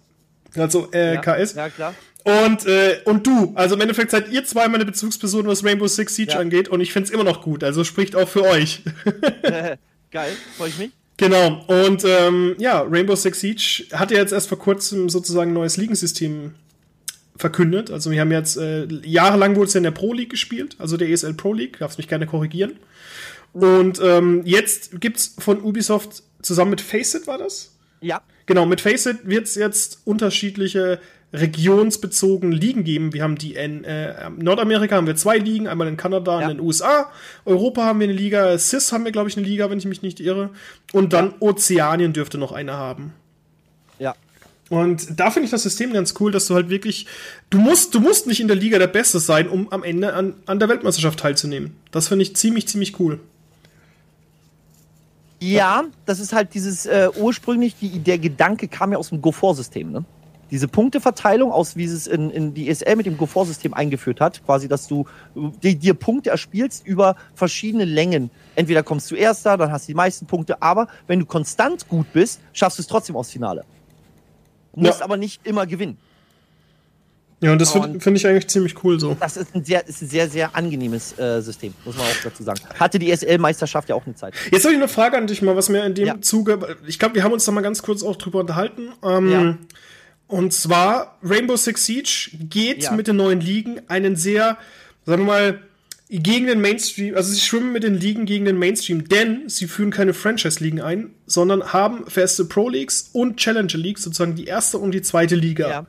also 0.57 0.89
äh, 0.93 1.15
ja. 1.15 1.21
KS. 1.21 1.55
Ja, 1.55 1.69
klar. 1.69 1.95
Und, 2.25 2.67
äh, 2.67 3.01
und 3.05 3.27
du, 3.27 3.53
also 3.55 3.75
im 3.75 3.81
Endeffekt 3.81 4.11
seid 4.11 4.31
ihr 4.31 4.45
zwei 4.45 4.69
meine 4.69 4.85
Bezugspersonen, 4.85 5.47
was 5.47 5.65
Rainbow 5.65 5.87
Six 5.87 6.15
Siege 6.15 6.33
ja. 6.33 6.39
angeht, 6.39 6.69
und 6.69 6.81
ich 6.81 6.93
find's 6.93 7.11
immer 7.11 7.25
noch 7.25 7.43
gut, 7.43 7.65
also 7.65 7.83
spricht 7.85 8.15
auch 8.15 8.29
für 8.29 8.43
euch. 8.43 8.83
Geil, 10.11 10.33
freue 10.57 10.69
ich 10.69 10.79
mich. 10.79 10.91
Genau, 11.17 11.65
und 11.67 12.05
ähm, 12.05 12.57
ja, 12.59 12.81
Rainbow 12.81 13.15
Six 13.15 13.41
Siege 13.41 13.85
hat 13.93 14.11
ja 14.11 14.19
jetzt 14.19 14.33
erst 14.33 14.49
vor 14.49 14.59
kurzem 14.59 15.09
sozusagen 15.09 15.51
ein 15.51 15.55
neues 15.55 15.77
Ligensystem 15.77 16.55
verkündet. 17.37 17.91
Also 17.91 18.11
wir 18.11 18.21
haben 18.21 18.33
jetzt, 18.33 18.57
äh, 18.57 18.87
jahrelang 19.05 19.57
wurde 19.57 19.67
es 19.67 19.75
ja 19.75 19.79
in 19.79 19.85
der 19.85 19.91
Pro 19.91 20.13
League 20.13 20.31
gespielt, 20.31 20.77
also 20.79 20.97
der 20.97 21.09
ESL 21.09 21.35
Pro 21.35 21.53
League, 21.53 21.79
darfst 21.79 21.99
mich 21.99 22.09
gerne 22.09 22.27
korrigieren. 22.27 22.79
Und 23.53 24.01
ähm, 24.03 24.43
jetzt 24.45 25.01
gibt's 25.01 25.35
von 25.39 25.61
Ubisoft 25.61 26.23
zusammen 26.43 26.71
mit 26.71 26.81
Faceit, 26.81 27.27
war 27.27 27.39
das? 27.39 27.73
Ja. 28.01 28.23
Genau, 28.47 28.67
mit 28.67 28.81
Faceit 28.81 29.19
wird's 29.25 29.55
jetzt 29.57 30.01
unterschiedliche 30.05 31.01
regionsbezogene 31.33 32.55
Ligen 32.55 32.85
geben. 32.85 33.13
Wir 33.13 33.23
haben 33.23 33.37
die 33.37 33.55
in 33.55 33.85
äh, 33.85 34.31
Nordamerika 34.31 34.97
haben 34.97 35.07
wir 35.07 35.17
zwei 35.17 35.39
Ligen, 35.39 35.69
einmal 35.69 35.87
in 35.87 35.97
Kanada 35.97 36.41
ja. 36.41 36.47
und 36.47 36.51
in 36.51 36.57
den 36.59 36.67
USA. 36.67 37.11
Europa 37.45 37.85
haben 37.85 38.01
wir 38.01 38.05
eine 38.05 38.17
Liga, 38.17 38.59
CIS 38.59 38.93
haben 38.93 39.05
wir, 39.05 39.13
glaube 39.13 39.29
ich, 39.29 39.37
eine 39.37 39.47
Liga, 39.47 39.71
wenn 39.71 39.79
ich 39.79 39.85
mich 39.85 40.03
nicht 40.03 40.19
irre. 40.21 40.51
Und 40.93 41.13
dann 41.13 41.27
ja. 41.27 41.37
Ozeanien 41.41 42.13
dürfte 42.13 42.39
noch 42.39 42.53
eine 42.53 42.73
haben. 42.73 43.13
Ja. 43.99 44.15
Und 44.71 45.19
da 45.19 45.31
finde 45.31 45.45
ich 45.45 45.51
das 45.51 45.63
System 45.63 45.93
ganz 45.93 46.15
cool, 46.21 46.33
dass 46.33 46.47
du 46.47 46.55
halt 46.55 46.69
wirklich, 46.69 47.07
du 47.51 47.59
musst, 47.59 47.95
du 47.95 48.01
musst 48.01 48.27
nicht 48.27 48.41
in 48.41 48.49
der 48.49 48.57
Liga 48.57 48.79
der 48.79 48.87
Beste 48.87 49.21
sein, 49.21 49.49
um 49.49 49.73
am 49.73 49.85
Ende 49.85 50.15
an, 50.15 50.35
an 50.47 50.59
der 50.59 50.69
Weltmeisterschaft 50.69 51.21
teilzunehmen. 51.21 51.77
Das 51.91 52.09
finde 52.09 52.23
ich 52.23 52.35
ziemlich, 52.37 52.67
ziemlich 52.67 52.99
cool. 52.99 53.21
Ja, 55.41 55.85
das 56.07 56.21
ist 56.21 56.33
halt 56.33 56.55
dieses 56.55 56.87
äh, 56.87 57.09
ursprünglich, 57.17 57.75
die, 57.81 57.99
der 57.99 58.19
Gedanke 58.19 58.69
kam 58.69 58.93
ja 58.93 58.99
aus 58.99 59.09
dem 59.09 59.23
Go-For-System, 59.23 59.91
ne? 59.91 60.05
Diese 60.51 60.69
Punkteverteilung, 60.69 61.53
aus 61.53 61.77
wie 61.77 61.85
es 61.85 62.07
in, 62.07 62.31
in 62.31 62.55
die 62.55 62.69
ESL 62.69 62.97
mit 62.97 63.07
dem 63.07 63.17
Go-For-System 63.17 63.75
eingeführt 63.75 64.21
hat, 64.21 64.45
quasi, 64.45 64.69
dass 64.69 64.89
du 64.89 65.07
die, 65.35 65.77
dir 65.77 65.95
Punkte 65.95 66.31
erspielst 66.31 66.87
über 66.87 67.17
verschiedene 67.35 67.85
Längen. 67.85 68.31
Entweder 68.57 68.83
kommst 68.83 69.11
du 69.11 69.15
erster, 69.15 69.57
dann 69.57 69.71
hast 69.73 69.87
du 69.87 69.93
die 69.93 69.97
meisten 69.97 70.27
Punkte, 70.27 70.61
aber 70.63 70.89
wenn 71.07 71.21
du 71.21 71.27
konstant 71.27 71.89
gut 71.89 72.13
bist, 72.13 72.41
schaffst 72.53 72.79
du 72.79 72.83
es 72.83 72.87
trotzdem 72.89 73.17
aufs 73.17 73.31
Finale. 73.31 73.65
Du 74.75 74.81
musst 74.81 75.01
ja. 75.01 75.05
aber 75.05 75.17
nicht 75.17 75.47
immer 75.47 75.67
gewinnen. 75.67 75.99
Ja, 77.43 77.53
und 77.53 77.61
das 77.61 77.73
finde 77.73 78.01
find 78.01 78.19
ich 78.19 78.27
eigentlich 78.27 78.49
ziemlich 78.49 78.85
cool 78.85 79.01
so. 79.01 79.17
Das 79.19 79.39
ist 79.39 79.55
ein 79.55 79.65
sehr, 79.65 79.87
ist 79.87 80.03
ein 80.03 80.09
sehr, 80.09 80.29
sehr 80.29 80.55
angenehmes 80.55 81.19
äh, 81.19 81.41
System, 81.41 81.73
muss 81.87 81.97
man 81.97 82.05
auch 82.07 82.23
dazu 82.23 82.43
sagen. 82.43 82.61
Hatte 82.79 82.99
die 82.99 83.11
SL-Meisterschaft 83.17 83.89
ja 83.89 83.95
auch 83.95 84.05
eine 84.05 84.15
Zeit. 84.15 84.35
Jetzt 84.51 84.65
habe 84.65 84.75
ich 84.75 84.79
eine 84.79 84.89
Frage 84.89 85.17
an 85.17 85.27
dich 85.27 85.41
mal, 85.41 85.57
was 85.57 85.71
mir 85.71 85.85
in 85.87 85.95
dem 85.95 86.07
ja. 86.07 86.21
Zuge, 86.21 86.77
ich 86.87 86.99
glaube, 86.99 87.15
wir 87.15 87.25
haben 87.25 87.33
uns 87.33 87.47
da 87.47 87.53
mal 87.53 87.63
ganz 87.63 87.83
kurz 87.83 88.03
auch 88.03 88.17
drüber 88.17 88.41
unterhalten. 88.41 88.93
Ähm, 89.03 89.31
ja. 89.31 89.59
Und 90.31 90.53
zwar 90.53 91.19
Rainbow 91.25 91.57
Six 91.57 91.85
Siege 91.87 92.31
geht 92.49 92.85
ja. 92.85 92.93
mit 92.93 93.09
den 93.09 93.17
neuen 93.17 93.41
Ligen 93.41 93.81
einen 93.89 94.15
sehr, 94.15 94.59
sagen 95.05 95.23
wir 95.23 95.27
mal, 95.27 95.61
gegen 96.09 96.47
den 96.47 96.61
Mainstream, 96.61 97.17
also 97.17 97.33
sie 97.33 97.41
schwimmen 97.41 97.73
mit 97.73 97.83
den 97.83 97.95
Ligen 97.95 98.27
gegen 98.27 98.45
den 98.45 98.57
Mainstream, 98.57 99.09
denn 99.09 99.49
sie 99.49 99.67
führen 99.67 99.91
keine 99.91 100.15
Franchise-Ligen 100.15 100.81
ein, 100.81 101.11
sondern 101.27 101.73
haben 101.73 102.09
feste 102.09 102.45
Pro-Leagues 102.45 103.11
und 103.13 103.39
Challenger-Leagues, 103.39 104.03
sozusagen 104.03 104.37
die 104.37 104.45
erste 104.45 104.79
und 104.79 104.93
die 104.93 105.03
zweite 105.03 105.35
Liga. 105.35 105.69
Ja. 105.69 105.87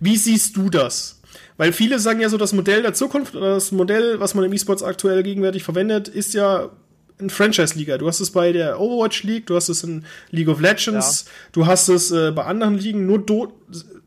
Wie 0.00 0.16
siehst 0.16 0.56
du 0.56 0.70
das? 0.70 1.20
Weil 1.56 1.72
viele 1.72 2.00
sagen 2.00 2.20
ja 2.20 2.28
so, 2.28 2.36
das 2.36 2.52
Modell 2.52 2.82
der 2.82 2.94
Zukunft 2.94 3.36
oder 3.36 3.54
das 3.54 3.70
Modell, 3.70 4.18
was 4.18 4.34
man 4.34 4.44
im 4.44 4.52
E-Sports 4.52 4.82
aktuell 4.82 5.22
gegenwärtig 5.22 5.62
verwendet, 5.62 6.08
ist 6.08 6.34
ja 6.34 6.70
ein 7.20 7.30
Franchise-Liga. 7.30 7.98
Du 7.98 8.08
hast 8.08 8.20
es 8.20 8.30
bei 8.30 8.52
der 8.52 8.80
Overwatch 8.80 9.22
League, 9.22 9.46
du 9.46 9.56
hast 9.56 9.68
es 9.68 9.84
in 9.84 10.04
League 10.30 10.48
of 10.48 10.60
Legends, 10.60 11.24
ja. 11.26 11.30
du 11.52 11.66
hast 11.66 11.88
es 11.88 12.10
äh, 12.10 12.32
bei 12.32 12.44
anderen 12.44 12.74
Ligen, 12.74 13.06
nur 13.06 13.18
Do 13.18 13.52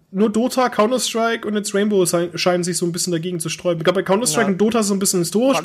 nur 0.10 0.32
Dota, 0.32 0.70
Counter-Strike 0.70 1.46
und 1.46 1.56
jetzt 1.56 1.76
Rainbow 1.76 2.06
scheinen 2.06 2.64
sich 2.64 2.78
so 2.78 2.86
ein 2.86 2.94
bisschen 2.94 3.12
dagegen 3.12 3.42
zu 3.42 3.50
sträuben. 3.50 3.80
Ich 3.80 3.84
glaube, 3.84 4.00
bei 4.00 4.04
Counter-Strike 4.04 4.48
ja. 4.48 4.52
und 4.54 4.58
Dota 4.58 4.82
so 4.82 4.94
ein 4.94 5.00
bisschen 5.00 5.20
historisch. 5.20 5.58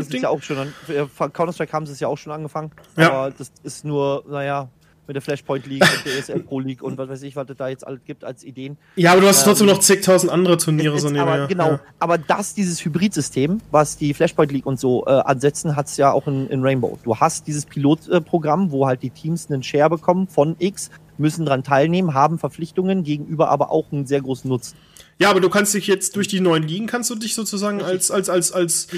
Ja 0.89 1.07
Counter-Strike 1.29 1.73
haben 1.73 1.87
sie 1.87 1.93
es 1.93 2.01
ja 2.01 2.09
auch 2.09 2.19
schon 2.19 2.33
angefangen. 2.33 2.73
Ja. 2.97 3.13
Aber 3.13 3.31
das 3.31 3.53
ist 3.63 3.85
nur, 3.85 4.25
naja, 4.29 4.69
mit 5.07 5.17
der 5.17 5.23
Flashpoint 5.23 5.67
League 5.67 5.83
und 5.83 6.07
der 6.07 6.19
ESL 6.19 6.41
Pro 6.41 6.61
League 6.61 6.83
und 6.83 6.97
was 6.97 7.09
weiß 7.09 7.23
ich, 7.23 7.35
was 7.35 7.49
es 7.49 7.57
da 7.57 7.69
jetzt 7.69 7.87
alles 7.87 8.01
gibt 8.05 8.25
als 8.25 8.45
Ideen. 8.45 8.77
Ja, 8.97 9.13
aber 9.13 9.23
du 9.23 9.27
hast 9.27 9.41
ähm, 9.41 9.45
trotzdem 9.47 9.67
noch 9.67 9.81
zigtausend 9.81 10.31
andere 10.31 10.57
Turniere 10.57 10.99
so 10.99 11.09
nebenher. 11.09 11.35
Aber, 11.35 11.47
genau, 11.49 11.71
ja. 11.73 11.81
aber 11.99 12.19
das, 12.19 12.55
dieses 12.55 12.85
Hybrid-System, 12.85 13.61
was 13.71 13.97
die 13.97 14.15
Flashpoint 14.15 14.53
League 14.53 14.67
und 14.67 14.79
so 14.79 15.05
äh, 15.07 15.11
ansetzen, 15.11 15.77
hat 15.77 15.87
es 15.87 15.97
ja 15.97 16.13
auch 16.13 16.27
in, 16.27 16.49
in, 16.49 16.63
Rainbow. 16.63 16.99
Du 17.03 17.17
hast 17.17 17.47
dieses 17.47 17.67
Pilotprogramm, 17.67 18.71
wo 18.71 18.87
halt 18.87 19.03
die 19.03 19.11
Teams 19.11 19.51
einen 19.51 19.63
Share 19.63 19.91
bekommen 19.91 20.29
von 20.29 20.57
X, 20.59 20.91
müssen 21.19 21.45
dran 21.45 21.65
teilnehmen, 21.65 22.15
haben 22.15 22.39
Verpflichtungen, 22.39 23.03
gegenüber 23.03 23.51
aber 23.51 23.71
auch 23.71 23.93
einen 23.93 24.07
sehr 24.07 24.21
großen 24.21 24.49
Nutzen. 24.49 24.77
Ja, 25.19 25.31
aber 25.31 25.41
du 25.41 25.51
kannst 25.51 25.75
dich 25.75 25.87
jetzt 25.87 26.17
durch 26.17 26.27
die 26.27 26.41
neuen 26.41 26.63
Ligen 26.63 26.87
kannst 26.87 27.11
du 27.11 27.15
dich 27.15 27.35
sozusagen 27.35 27.81
Richtig. 27.81 28.11
als 28.11 28.11
als 28.11 28.31
als 28.31 28.53
als 28.53 28.89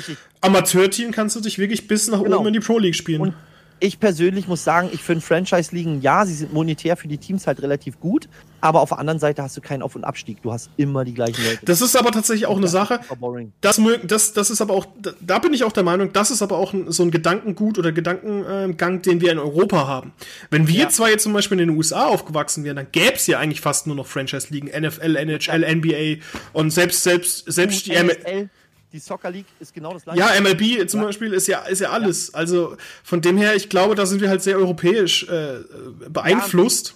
Amateurteam 0.41 1.11
kannst 1.11 1.37
du 1.37 1.41
dich 1.41 1.59
wirklich 1.59 1.89
bis 1.89 2.09
nach 2.09 2.23
genau. 2.23 2.39
oben 2.39 2.49
in 2.49 2.53
die 2.55 2.61
Pro 2.61 2.79
League 2.79 2.95
spielen. 2.95 3.21
Und 3.21 3.35
ich 3.81 4.01
persönlich 4.01 4.49
muss 4.49 4.65
sagen, 4.65 4.89
ich 4.93 5.03
finde 5.03 5.21
Franchise-Ligen, 5.21 6.01
ja, 6.01 6.25
sie 6.27 6.35
sind 6.35 6.53
monetär 6.53 6.97
für 6.97 7.09
die 7.09 7.19
Teams 7.19 7.47
halt 7.47 7.63
relativ 7.63 8.01
gut, 8.01 8.29
aber 8.61 8.81
auf 8.81 8.89
der 8.89 8.99
anderen 8.99 9.19
Seite 9.19 9.43
hast 9.43 9.57
du 9.57 9.61
keinen 9.61 9.83
Auf- 9.83 9.95
und 9.95 10.05
Abstieg. 10.05 10.41
Du 10.43 10.53
hast 10.53 10.71
immer 10.77 11.05
die 11.05 11.13
gleichen 11.13 11.45
Leute. 11.45 11.67
Das 11.67 11.83
ist 11.83 11.95
aber 11.97 12.13
tatsächlich 12.13 12.47
auch 12.47 12.57
eine 12.57 12.69
Sache. 12.69 13.01
Das, 13.61 13.81
das, 14.05 14.33
das 14.33 14.51
ist 14.51 14.63
aber 14.63 14.75
auch, 14.75 14.87
da 15.21 15.39
bin 15.39 15.53
ich 15.53 15.65
auch 15.65 15.73
der 15.73 15.83
Meinung, 15.83 16.13
das 16.13 16.31
ist 16.31 16.41
aber 16.41 16.57
auch 16.57 16.73
so 16.89 17.03
ein 17.03 17.11
Gedankengut 17.11 17.79
oder 17.79 17.93
Gedankengang, 17.93 19.03
den 19.03 19.21
wir 19.21 19.33
in 19.33 19.39
Europa 19.39 19.87
haben. 19.87 20.13
Wenn 20.51 20.67
wir 20.67 20.85
ja. 20.85 20.89
zwar 20.89 21.11
jetzt 21.11 21.25
zum 21.25 21.33
Beispiel 21.33 21.61
in 21.61 21.69
den 21.69 21.77
USA 21.77 22.07
aufgewachsen 22.07 22.65
wären, 22.65 22.77
dann 22.77 22.87
gäbe 22.91 23.15
es 23.17 23.27
ja 23.27 23.39
eigentlich 23.39 23.61
fast 23.61 23.87
nur 23.87 23.97
noch 23.97 24.07
Franchise-Ligen, 24.07 24.69
NFL, 24.69 25.17
NHL. 25.17 25.75
NBA 25.75 26.23
und 26.53 26.71
selbst, 26.71 27.03
selbst, 27.03 27.45
selbst 27.53 27.87
die 27.87 27.93
ML 27.93 28.49
die 28.95 29.01
Soccer 29.01 29.31
League 29.31 29.47
ist 29.59 29.75
genau 29.75 29.93
das 29.93 30.05
gleiche. 30.05 30.21
Ja, 30.21 30.41
MLB 30.41 30.89
zum. 30.89 31.03
Beispiel 31.03 31.33
ist 31.33 31.49
ja, 31.49 31.59
ist 31.63 31.81
ja 31.81 31.91
alles. 31.91 32.31
Ja. 32.33 32.39
Also 32.39 32.77
von 33.03 33.21
dem 33.21 33.37
her, 33.37 33.57
ich 33.57 33.69
glaube, 33.69 33.97
da 33.97 34.07
sind 34.07 34.21
wir 34.21 34.29
halt 34.29 34.41
sehr 34.41 34.57
europäisch 34.57 35.29
äh, 35.29 35.59
beeinflusst. 36.09 36.95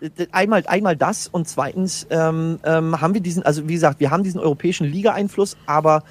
Ja, 0.00 0.08
einmal, 0.32 0.64
einmal 0.66 0.96
das 0.96 1.28
und 1.28 1.46
zweitens 1.46 2.06
ähm, 2.10 2.58
ähm, 2.64 3.00
haben 3.00 3.12
wir 3.12 3.20
diesen, 3.20 3.42
also 3.42 3.68
wie 3.68 3.74
gesagt, 3.74 4.00
wir 4.00 4.10
haben 4.10 4.24
diesen 4.24 4.40
europäischen 4.40 4.86
Liga-Einfluss, 4.86 5.58
aber 5.66 6.04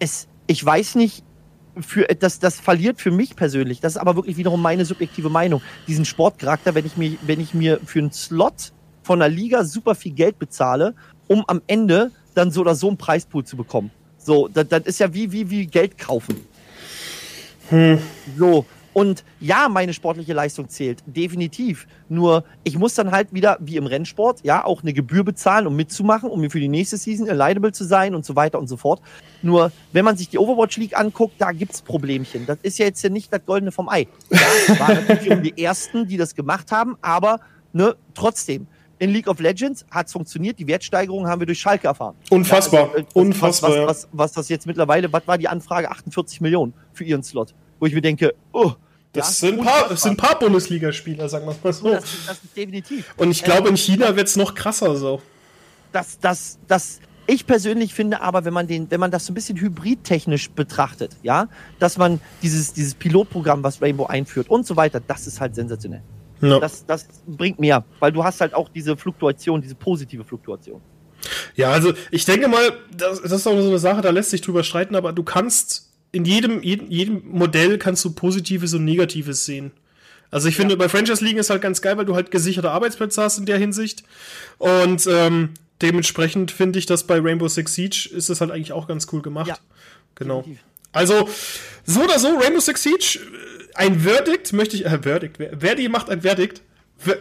es, 0.00 0.26
ich 0.48 0.64
weiß 0.64 0.96
nicht, 0.96 1.24
für, 1.80 2.04
das, 2.04 2.38
das 2.38 2.60
verliert 2.60 3.00
für 3.00 3.10
mich 3.10 3.34
persönlich, 3.34 3.80
das 3.80 3.94
ist 3.94 3.98
aber 3.98 4.14
wirklich 4.16 4.36
wiederum 4.36 4.62
meine 4.62 4.84
subjektive 4.84 5.30
Meinung, 5.30 5.62
diesen 5.88 6.04
Sportcharakter, 6.04 6.76
wenn 6.76 6.86
ich 6.86 6.96
mir, 6.96 7.16
wenn 7.22 7.40
ich 7.40 7.54
mir 7.54 7.80
für 7.84 7.98
einen 7.98 8.12
Slot 8.12 8.72
von 9.02 9.20
einer 9.20 9.34
Liga 9.34 9.64
super 9.64 9.96
viel 9.96 10.12
Geld 10.12 10.38
bezahle, 10.38 10.94
um 11.26 11.44
am 11.48 11.60
Ende 11.66 12.12
dann 12.34 12.52
so 12.52 12.60
oder 12.60 12.76
so 12.76 12.86
einen 12.88 12.98
Preispool 12.98 13.44
zu 13.44 13.56
bekommen. 13.56 13.90
So, 14.24 14.48
das, 14.48 14.68
das 14.68 14.84
ist 14.84 15.00
ja 15.00 15.12
wie, 15.12 15.30
wie, 15.32 15.50
wie 15.50 15.66
Geld 15.66 15.98
kaufen. 15.98 16.36
Hm. 17.68 17.98
So, 18.38 18.66
und 18.94 19.24
ja, 19.40 19.68
meine 19.68 19.92
sportliche 19.92 20.32
Leistung 20.32 20.68
zählt, 20.68 21.02
definitiv. 21.04 21.86
Nur 22.08 22.44
ich 22.62 22.78
muss 22.78 22.94
dann 22.94 23.10
halt 23.10 23.34
wieder, 23.34 23.58
wie 23.60 23.76
im 23.76 23.86
Rennsport, 23.86 24.44
ja, 24.44 24.64
auch 24.64 24.82
eine 24.82 24.92
Gebühr 24.92 25.24
bezahlen, 25.24 25.66
um 25.66 25.74
mitzumachen, 25.74 26.30
um 26.30 26.40
mir 26.40 26.48
für 26.48 26.60
die 26.60 26.68
nächste 26.68 26.96
Season 26.96 27.26
eligible 27.26 27.72
zu 27.72 27.84
sein 27.84 28.14
und 28.14 28.24
so 28.24 28.36
weiter 28.36 28.58
und 28.58 28.68
so 28.68 28.76
fort. 28.76 29.02
Nur, 29.42 29.72
wenn 29.92 30.04
man 30.04 30.16
sich 30.16 30.28
die 30.28 30.38
Overwatch 30.38 30.76
League 30.76 30.96
anguckt, 30.96 31.34
da 31.38 31.50
gibt's 31.50 31.82
Problemchen. 31.82 32.46
Das 32.46 32.58
ist 32.62 32.78
ja 32.78 32.86
jetzt 32.86 33.02
ja 33.02 33.10
nicht 33.10 33.32
das 33.32 33.44
Goldene 33.44 33.72
vom 33.72 33.88
Ei. 33.88 34.06
Ja, 34.30 34.78
waren 34.78 35.04
natürlich 35.08 35.52
die 35.54 35.62
ersten, 35.62 36.06
die 36.06 36.16
das 36.16 36.36
gemacht 36.36 36.70
haben, 36.70 36.96
aber 37.02 37.40
ne, 37.72 37.96
trotzdem 38.14 38.68
in 39.04 39.10
League 39.10 39.28
of 39.28 39.38
Legends 39.38 39.84
hat 39.90 40.06
es 40.06 40.12
funktioniert. 40.12 40.58
Die 40.58 40.66
Wertsteigerung 40.66 41.26
haben 41.26 41.38
wir 41.38 41.46
durch 41.46 41.60
Schalke 41.60 41.86
erfahren. 41.86 42.14
Unfassbar. 42.30 42.80
Ja, 42.80 42.86
also, 42.86 42.98
äh, 43.00 43.04
Unfassbar. 43.12 43.70
Was, 43.70 43.78
was, 43.78 43.86
was, 43.86 44.08
was, 44.12 44.32
das 44.32 44.48
jetzt 44.48 44.66
mittlerweile, 44.66 45.12
was 45.12 45.26
war 45.26 45.36
die 45.36 45.46
Anfrage? 45.46 45.90
48 45.90 46.40
Millionen 46.40 46.72
für 46.94 47.04
ihren 47.04 47.22
Slot. 47.22 47.54
Wo 47.78 47.86
ich 47.86 47.94
mir 47.94 48.00
denke, 48.00 48.34
oh. 48.52 48.72
Das, 49.12 49.40
ja, 49.40 49.50
sind, 49.50 49.62
paar, 49.62 49.88
das 49.90 50.02
sind 50.02 50.12
ein 50.12 50.16
paar 50.16 50.38
Bundesligaspieler, 50.38 51.28
sagen 51.28 51.46
wir 51.46 51.54
mal 51.62 51.72
so. 51.72 51.90
Das, 51.90 52.02
das, 52.26 52.38
ist 52.42 52.56
definitiv. 52.56 53.14
Und 53.16 53.30
ich 53.30 53.44
glaube, 53.44 53.68
in 53.68 53.76
China 53.76 54.16
wird 54.16 54.26
es 54.26 54.36
noch 54.36 54.54
krasser 54.54 54.96
so. 54.96 55.22
Das, 55.92 56.18
das, 56.18 56.58
das, 56.66 56.98
ich 57.26 57.46
persönlich 57.46 57.94
finde 57.94 58.22
aber, 58.22 58.44
wenn 58.44 58.54
man 58.54 58.66
den, 58.66 58.90
wenn 58.90 58.98
man 58.98 59.12
das 59.12 59.26
so 59.26 59.32
ein 59.32 59.34
bisschen 59.34 59.60
hybridtechnisch 59.60 60.50
betrachtet, 60.50 61.16
ja, 61.22 61.46
dass 61.78 61.96
man 61.96 62.20
dieses, 62.42 62.72
dieses 62.72 62.94
Pilotprogramm, 62.94 63.62
was 63.62 63.80
Rainbow 63.80 64.06
einführt 64.06 64.48
und 64.50 64.66
so 64.66 64.76
weiter, 64.76 64.98
das 64.98 65.28
ist 65.28 65.40
halt 65.40 65.54
sensationell. 65.54 66.02
Ja. 66.44 66.60
Das, 66.60 66.84
das 66.86 67.06
bringt 67.26 67.58
mehr, 67.58 67.84
weil 68.00 68.12
du 68.12 68.22
hast 68.22 68.40
halt 68.40 68.54
auch 68.54 68.68
diese 68.68 68.96
Fluktuation, 68.96 69.62
diese 69.62 69.74
positive 69.74 70.24
Fluktuation. 70.24 70.80
Ja, 71.54 71.70
also 71.70 71.94
ich 72.10 72.24
denke 72.24 72.48
mal, 72.48 72.72
das, 72.94 73.22
das 73.22 73.32
ist 73.32 73.46
auch 73.46 73.58
so 73.60 73.68
eine 73.68 73.78
Sache, 73.78 74.02
da 74.02 74.10
lässt 74.10 74.30
sich 74.30 74.42
drüber 74.42 74.62
streiten, 74.62 74.94
aber 74.94 75.12
du 75.12 75.22
kannst 75.22 75.90
in 76.12 76.24
jedem, 76.24 76.62
jedem, 76.62 76.90
jedem 76.90 77.22
Modell 77.26 77.78
kannst 77.78 78.04
du 78.04 78.12
Positives 78.12 78.74
und 78.74 78.84
Negatives 78.84 79.46
sehen. 79.46 79.72
Also 80.30 80.48
ich 80.48 80.56
finde, 80.56 80.76
bei 80.76 80.88
Franchise 80.88 81.24
League 81.24 81.36
ist 81.36 81.50
halt 81.50 81.62
ganz 81.62 81.80
geil, 81.80 81.96
weil 81.96 82.04
du 82.04 82.14
halt 82.14 82.30
gesicherte 82.30 82.70
Arbeitsplätze 82.70 83.22
hast 83.22 83.38
in 83.38 83.46
der 83.46 83.58
Hinsicht. 83.58 84.02
Und 84.58 85.06
ähm, 85.06 85.50
dementsprechend 85.80 86.50
finde 86.50 86.78
ich, 86.78 86.86
dass 86.86 87.04
bei 87.04 87.20
Rainbow 87.20 87.48
Six 87.48 87.74
Siege 87.74 88.10
ist 88.12 88.30
das 88.30 88.40
halt 88.40 88.50
eigentlich 88.50 88.72
auch 88.72 88.88
ganz 88.88 89.06
cool 89.12 89.22
gemacht. 89.22 89.46
Ja, 89.46 89.58
genau. 90.14 90.38
Definitiv. 90.38 90.64
Also, 90.92 91.28
so 91.84 92.02
oder 92.02 92.18
so, 92.18 92.36
Rainbow 92.36 92.60
Six 92.60 92.82
Siege, 92.82 93.20
ein 93.74 94.00
Verdict 94.00 94.52
möchte 94.52 94.76
ich, 94.76 94.86
äh, 94.86 94.98
Verdict, 95.02 95.38
Verdi 95.58 95.88
macht 95.88 96.10
ein 96.10 96.22
Verdict. 96.22 96.62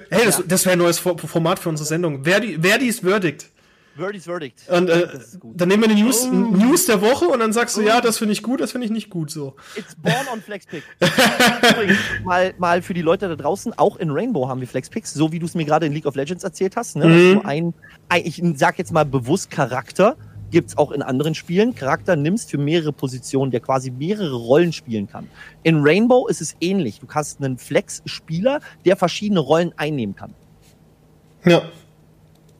Hey, 0.09 0.25
das, 0.25 0.43
das 0.47 0.65
wäre 0.65 0.73
ein 0.73 0.79
neues 0.79 0.99
Format 0.99 1.59
für 1.59 1.69
unsere 1.69 1.87
Sendung. 1.87 2.23
Verdi, 2.23 2.59
Verdi's 2.61 2.99
Verdict. 2.99 3.49
Verdi's 3.95 4.23
Verdict. 4.23 4.67
Und 4.69 4.89
äh, 4.89 5.07
dann 5.43 5.67
nehmen 5.67 5.83
wir 5.83 5.89
die 5.89 6.01
News, 6.01 6.25
oh. 6.25 6.33
News 6.33 6.85
der 6.87 7.01
Woche 7.01 7.25
und 7.25 7.39
dann 7.39 7.53
sagst 7.53 7.77
du, 7.77 7.81
oh. 7.81 7.85
ja, 7.85 8.01
das 8.01 8.17
finde 8.17 8.33
ich 8.33 8.41
gut, 8.41 8.59
das 8.59 8.71
finde 8.71 8.85
ich 8.85 8.91
nicht 8.91 9.09
gut. 9.09 9.29
So. 9.29 9.55
It's 9.75 9.95
born 9.95 10.27
on 10.31 10.41
FlexPick. 10.41 10.83
mal, 12.23 12.53
mal 12.57 12.81
für 12.81 12.95
die 12.95 13.03
Leute 13.03 13.27
da 13.27 13.35
draußen, 13.35 13.77
auch 13.77 13.97
in 13.97 14.09
Rainbow 14.09 14.47
haben 14.47 14.61
wir 14.61 14.67
FlexPicks, 14.67 15.13
so 15.13 15.31
wie 15.31 15.39
du 15.39 15.45
es 15.45 15.53
mir 15.53 15.65
gerade 15.65 15.85
in 15.85 15.93
League 15.93 16.07
of 16.07 16.15
Legends 16.15 16.43
erzählt 16.43 16.75
hast. 16.75 16.95
Ne? 16.95 17.05
Mhm. 17.05 17.41
Ein, 17.45 17.73
ein, 18.09 18.25
ich 18.25 18.41
sag 18.55 18.79
jetzt 18.79 18.91
mal 18.91 19.05
bewusst 19.05 19.51
Charakter, 19.51 20.17
gibt 20.53 20.69
es 20.69 20.77
auch 20.77 20.91
in 20.91 21.01
anderen 21.01 21.33
Spielen. 21.33 21.73
Charakter 21.73 22.15
nimmst 22.15 22.51
für 22.51 22.59
mehrere 22.59 22.93
Positionen, 22.93 23.51
der 23.51 23.59
quasi 23.59 23.89
mehrere 23.89 24.35
Rollen 24.35 24.71
spielen 24.71 25.07
kann. 25.07 25.27
In 25.63 25.81
Rainbow 25.81 26.27
ist 26.27 26.41
es 26.41 26.55
ähnlich. 26.61 26.99
Du 26.99 27.07
hast 27.09 27.43
einen 27.43 27.57
Flex-Spieler, 27.57 28.61
der 28.85 28.95
verschiedene 28.95 29.39
Rollen 29.39 29.73
einnehmen 29.77 30.15
kann. 30.15 30.33
Ja. 31.43 31.63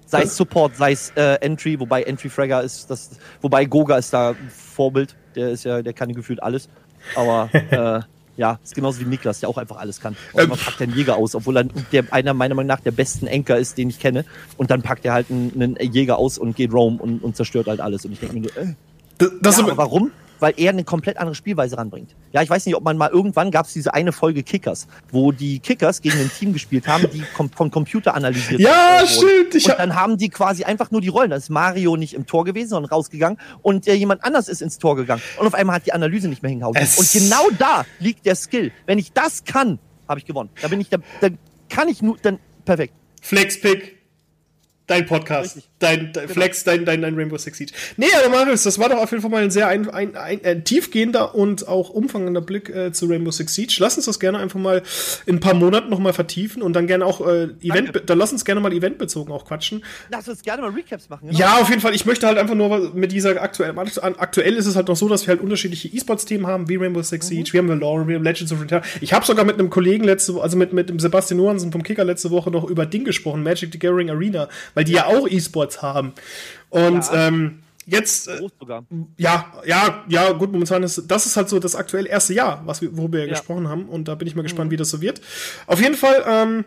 Sei 0.08 0.24
es 0.24 0.36
Support, 0.36 0.76
sei 0.76 0.92
es 0.92 1.12
äh, 1.16 1.36
Entry, 1.36 1.80
wobei 1.80 2.04
Entry 2.04 2.30
Fragger 2.30 2.64
ist 2.64 2.90
das, 2.90 3.12
wobei 3.42 3.66
Goga 3.66 3.98
ist 3.98 4.12
da 4.12 4.36
Vorbild, 4.50 5.16
der 5.36 5.50
ist 5.50 5.64
ja, 5.64 5.82
der 5.82 5.94
kann 5.94 6.12
gefühlt 6.14 6.42
alles. 6.42 6.70
Aber 7.16 7.50
äh, 7.54 8.02
ja, 8.38 8.60
ist 8.64 8.76
genauso 8.76 9.00
wie 9.00 9.06
Niklas, 9.06 9.40
der 9.40 9.50
auch 9.50 9.58
einfach 9.58 9.78
alles 9.78 10.00
kann. 10.00 10.16
Und 10.34 10.44
ähm. 10.44 10.50
man 10.50 10.58
packt 10.58 10.82
einen 10.82 10.96
Jäger 10.96 11.18
aus, 11.18 11.36
obwohl 11.36 11.58
er 11.58 11.64
der, 11.92 12.06
einer 12.12 12.34
meiner 12.34 12.56
Meinung 12.56 12.68
nach 12.68 12.80
der 12.80 12.92
besten 12.92 13.28
Enker 13.28 13.58
ist, 13.58 13.78
den 13.78 13.90
ich 13.90 14.00
kenne. 14.00 14.26
Und 14.58 14.72
dann 14.72 14.82
packt 14.82 15.06
er 15.06 15.14
halt 15.14 15.30
einen, 15.30 15.52
einen 15.54 15.94
Jäger 15.94 16.18
aus 16.18 16.38
und 16.38 16.56
geht 16.56 16.74
Roam 16.74 16.98
und, 16.98 17.24
und 17.24 17.36
zerstört 17.36 17.68
halt 17.68 17.80
alles. 17.80 18.06
Und 18.06 18.14
ich 18.14 18.20
denke 18.20 18.40
mir, 18.40 18.48
äh, 18.58 18.74
das, 19.18 19.32
das 19.42 19.58
ja, 19.58 19.64
aber 19.64 19.78
warum? 19.78 20.12
Weil 20.44 20.54
er 20.58 20.72
eine 20.72 20.84
komplett 20.84 21.16
andere 21.20 21.36
Spielweise 21.36 21.78
ranbringt. 21.78 22.18
Ja, 22.34 22.42
ich 22.42 22.50
weiß 22.50 22.66
nicht, 22.66 22.76
ob 22.76 22.84
man 22.84 22.98
mal 22.98 23.10
irgendwann 23.10 23.50
gab 23.50 23.66
es 23.66 23.72
diese 23.72 23.94
eine 23.94 24.12
Folge 24.12 24.44
Kickers, 24.44 24.88
wo 25.10 25.32
die 25.32 25.60
Kickers 25.60 26.02
gegen 26.02 26.20
ein 26.20 26.30
Team 26.38 26.52
gespielt 26.52 26.86
haben, 26.86 27.10
die 27.14 27.24
kom 27.34 27.50
vom 27.50 27.72
Computer 27.72 28.14
analysiert 28.14 28.60
Ja, 28.60 29.00
wurden. 29.00 29.08
stimmt. 29.08 29.56
Ich 29.56 29.70
und 29.70 29.80
dann 29.80 29.96
haben 29.96 30.18
die 30.18 30.28
quasi 30.28 30.66
einfach 30.66 30.92
nur 30.92 31.00
die 31.00 31.08
Rollen. 31.08 31.30
Da 31.30 31.38
ist 31.38 31.50
Mario 31.50 31.96
nicht 31.96 32.14
im 32.14 32.26
Tor 32.26 32.44
gewesen, 32.44 32.68
sondern 32.72 32.92
rausgegangen 32.92 33.40
und 33.62 33.88
äh, 33.88 33.94
jemand 33.94 34.22
anders 34.26 34.50
ist 34.50 34.62
ins 34.62 34.80
Tor 34.80 34.98
gegangen. 34.98 35.22
Und 35.40 35.48
auf 35.48 35.54
einmal 35.54 35.78
hat 35.78 35.86
die 35.86 35.94
Analyse 35.94 36.28
nicht 36.28 36.44
mehr 36.44 36.50
hingehauen. 36.50 36.76
Es 36.76 36.98
und 37.00 37.10
genau 37.10 37.48
da 37.58 37.86
liegt 38.00 38.26
der 38.26 38.36
Skill. 38.36 38.74
Wenn 38.86 39.00
ich 39.00 39.14
das 39.14 39.46
kann, 39.46 39.80
habe 40.10 40.20
ich 40.20 40.26
gewonnen. 40.26 40.50
Da 40.62 40.68
bin 40.68 40.82
ich, 40.82 40.90
da, 40.90 40.98
da 41.22 41.30
kann 41.70 41.88
ich 41.88 42.02
nur, 42.02 42.18
dann 42.22 42.38
perfekt. 42.66 42.94
Flexpick. 43.22 44.03
Dein 44.86 45.06
Podcast, 45.06 45.60
dein, 45.80 46.12
dein 46.12 46.24
genau. 46.24 46.34
Flex, 46.34 46.66
dein, 46.66 46.84
dein, 46.84 47.02
dein 47.02 47.16
Rainbow 47.16 47.38
Six 47.38 47.58
Siege. 47.58 47.72
Nee, 47.96 48.08
aber 48.20 48.36
Marius, 48.36 48.64
das 48.64 48.80
war 48.80 48.90
doch 48.90 48.98
auf 48.98 49.12
jeden 49.12 49.22
Fall 49.22 49.32
mal 49.32 49.42
ein 49.42 49.50
sehr 49.50 49.70
ein, 49.70 49.90
ein, 49.90 50.18
ein, 50.18 50.44
ein 50.44 50.64
tiefgehender 50.66 51.36
und 51.36 51.70
auch 51.70 51.90
umfangender 51.90 52.42
Blick 52.42 52.70
äh, 52.70 52.92
zu 52.92 53.06
Rainbow 53.06 53.32
Six 53.32 53.54
Siege. 53.54 53.78
Lass 53.80 53.96
uns 53.96 54.08
das 54.08 54.20
gerne 54.20 54.40
einfach 54.40 54.60
mal 54.60 54.84
in 55.26 55.38
ein 55.38 55.40
paar 55.40 55.54
Monaten 55.54 55.90
nochmal 55.90 56.12
vertiefen 56.12 56.62
und 56.62 56.74
dann 56.74 56.88
gerne 56.88 57.06
auch 57.06 57.26
äh, 57.26 57.50
Event, 57.62 58.04
dann 58.08 58.18
lass 58.18 58.34
uns 58.34 58.44
gerne 58.44 58.60
mal 58.60 58.74
eventbezogen 58.74 59.34
auch 59.34 59.46
quatschen. 59.46 59.86
Lass 60.10 60.28
uns 60.28 60.42
gerne 60.44 60.64
mal 60.64 60.72
Recaps 60.72 61.08
machen. 61.08 61.28
Genau. 61.28 61.40
Ja, 61.40 61.62
auf 61.62 61.70
jeden 61.70 61.80
Fall. 61.80 61.96
Ich 61.96 62.06
möchte 62.06 62.28
halt 62.28 62.38
einfach 62.38 62.56
nur 62.56 62.94
mit 62.94 63.14
dieser 63.14 63.42
aktuell, 63.42 63.74
aktuell 63.78 64.56
ist 64.56 64.66
es 64.66 64.76
halt 64.76 64.90
noch 64.90 64.98
so, 64.98 65.08
dass 65.08 65.26
wir 65.26 65.34
halt 65.34 65.42
unterschiedliche 65.42 65.88
E-Sports-Themen 65.88 66.46
haben, 66.46 66.68
wie 66.68 66.76
Rainbow 66.76 67.02
Six 67.02 67.28
Siege, 67.28 67.50
mhm. 67.50 67.54
wir 67.54 67.60
haben 67.60 67.70
Valorant, 67.70 68.08
wir 68.10 68.16
haben 68.18 68.24
Legends 68.24 68.52
of 68.52 68.62
Return. 68.62 68.82
Ich 69.00 69.14
habe 69.14 69.26
sogar 69.26 69.46
mit 69.46 69.60
einem 69.60 69.70
Kollegen 69.70 70.04
letzte, 70.04 70.42
also 70.42 70.58
mit, 70.58 70.74
mit 70.74 70.90
dem 70.90 71.00
Sebastian 71.00 71.40
Johansen 71.40 71.72
vom 71.72 71.84
Kicker 71.84 72.04
letzte 72.04 72.32
Woche 72.32 72.52
noch 72.52 72.70
über 72.70 72.86
Ding 72.86 73.06
gesprochen, 73.06 73.44
Magic 73.44 73.72
the 73.72 73.80
Gathering 73.80 74.10
Arena, 74.10 74.50
weil 74.74 74.84
die 74.84 74.94
ja 74.94 75.06
auch 75.06 75.28
E-Sports 75.28 75.82
haben. 75.82 76.14
Und 76.70 77.06
ja. 77.06 77.28
ähm, 77.28 77.64
jetzt 77.86 78.28
äh, 78.28 78.40
ja 79.18 79.52
ja 79.66 80.04
ja 80.08 80.32
gut 80.32 80.52
momentan 80.52 80.84
ist 80.84 81.04
das 81.08 81.26
ist 81.26 81.36
halt 81.36 81.50
so 81.50 81.60
das 81.60 81.76
aktuell 81.76 82.08
erste 82.08 82.34
Jahr 82.34 82.62
was 82.66 82.82
wir, 82.82 82.96
worüber 82.96 83.18
wir 83.18 83.26
ja. 83.26 83.32
gesprochen 83.32 83.68
haben 83.68 83.90
und 83.90 84.08
da 84.08 84.16
bin 84.16 84.28
ich 84.28 84.36
mal 84.36 84.42
gespannt 84.42 84.70
mhm. 84.70 84.72
wie 84.72 84.78
das 84.78 84.90
so 84.90 85.02
wird 85.02 85.22
auf 85.68 85.82
jeden 85.82 85.96
Fall 85.96 86.24
ähm, 86.26 86.66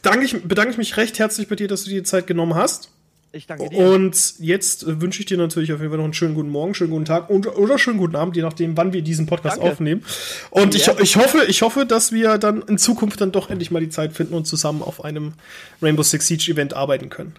danke 0.00 0.24
ich 0.24 0.42
bedanke 0.42 0.70
ich 0.70 0.78
mich 0.78 0.96
recht 0.96 1.18
herzlich 1.18 1.46
bei 1.46 1.56
dir 1.56 1.68
dass 1.68 1.84
du 1.84 1.90
dir 1.90 2.00
die 2.00 2.04
Zeit 2.04 2.26
genommen 2.26 2.54
hast 2.54 2.90
ich 3.32 3.46
danke 3.46 3.68
dir. 3.68 3.78
Und 3.78 4.40
jetzt 4.40 4.82
äh, 4.82 5.00
wünsche 5.00 5.20
ich 5.20 5.26
dir 5.26 5.36
natürlich 5.36 5.72
auf 5.72 5.78
jeden 5.78 5.90
Fall 5.90 5.98
noch 5.98 6.04
einen 6.04 6.14
schönen 6.14 6.34
guten 6.34 6.50
Morgen, 6.50 6.74
schönen 6.74 6.90
guten 6.90 7.04
Tag 7.04 7.30
und, 7.30 7.46
oder 7.46 7.78
schönen 7.78 7.98
guten 7.98 8.16
Abend, 8.16 8.36
je 8.36 8.42
nachdem, 8.42 8.76
wann 8.76 8.92
wir 8.92 9.02
diesen 9.02 9.26
Podcast 9.26 9.58
danke. 9.58 9.70
aufnehmen. 9.70 10.04
Und 10.50 10.74
ja. 10.74 10.94
ich, 10.94 11.00
ich, 11.00 11.16
hoffe, 11.16 11.44
ich 11.46 11.62
hoffe, 11.62 11.86
dass 11.86 12.10
wir 12.10 12.38
dann 12.38 12.62
in 12.62 12.78
Zukunft 12.78 13.20
dann 13.20 13.30
doch 13.30 13.48
endlich 13.48 13.70
mal 13.70 13.80
die 13.80 13.88
Zeit 13.88 14.14
finden 14.14 14.34
und 14.34 14.46
zusammen 14.46 14.82
auf 14.82 15.04
einem 15.04 15.34
Rainbow 15.80 16.02
Six 16.02 16.26
Siege 16.26 16.50
Event 16.50 16.74
arbeiten 16.74 17.08
können. 17.08 17.34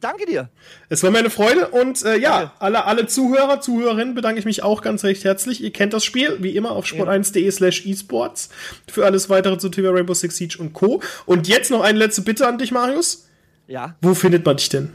Danke 0.00 0.24
dir. 0.24 0.48
Es 0.88 1.02
war 1.02 1.10
meine 1.10 1.28
Freude 1.28 1.68
und 1.68 2.02
äh, 2.06 2.16
ja, 2.16 2.54
alle, 2.58 2.86
alle 2.86 3.06
Zuhörer, 3.06 3.60
Zuhörerinnen 3.60 4.14
bedanke 4.14 4.38
ich 4.38 4.46
mich 4.46 4.62
auch 4.62 4.80
ganz 4.80 5.04
recht 5.04 5.24
herzlich. 5.24 5.62
Ihr 5.62 5.72
kennt 5.72 5.92
das 5.92 6.06
Spiel, 6.06 6.38
wie 6.40 6.56
immer, 6.56 6.70
auf 6.70 6.86
sport1.de 6.86 7.50
slash 7.50 7.84
esports 7.84 8.48
für 8.90 9.04
alles 9.04 9.28
weitere 9.28 9.58
zu 9.58 9.68
Thema 9.68 9.90
Rainbow 9.90 10.14
Six 10.14 10.38
Siege 10.38 10.56
und 10.58 10.72
Co. 10.72 11.02
Und 11.26 11.48
jetzt 11.48 11.70
noch 11.70 11.82
eine 11.82 11.98
letzte 11.98 12.22
Bitte 12.22 12.48
an 12.48 12.56
dich, 12.56 12.72
Marius. 12.72 13.26
Ja. 13.68 13.94
Wo 14.00 14.14
findet 14.14 14.46
man 14.46 14.56
dich 14.56 14.70
denn? 14.70 14.90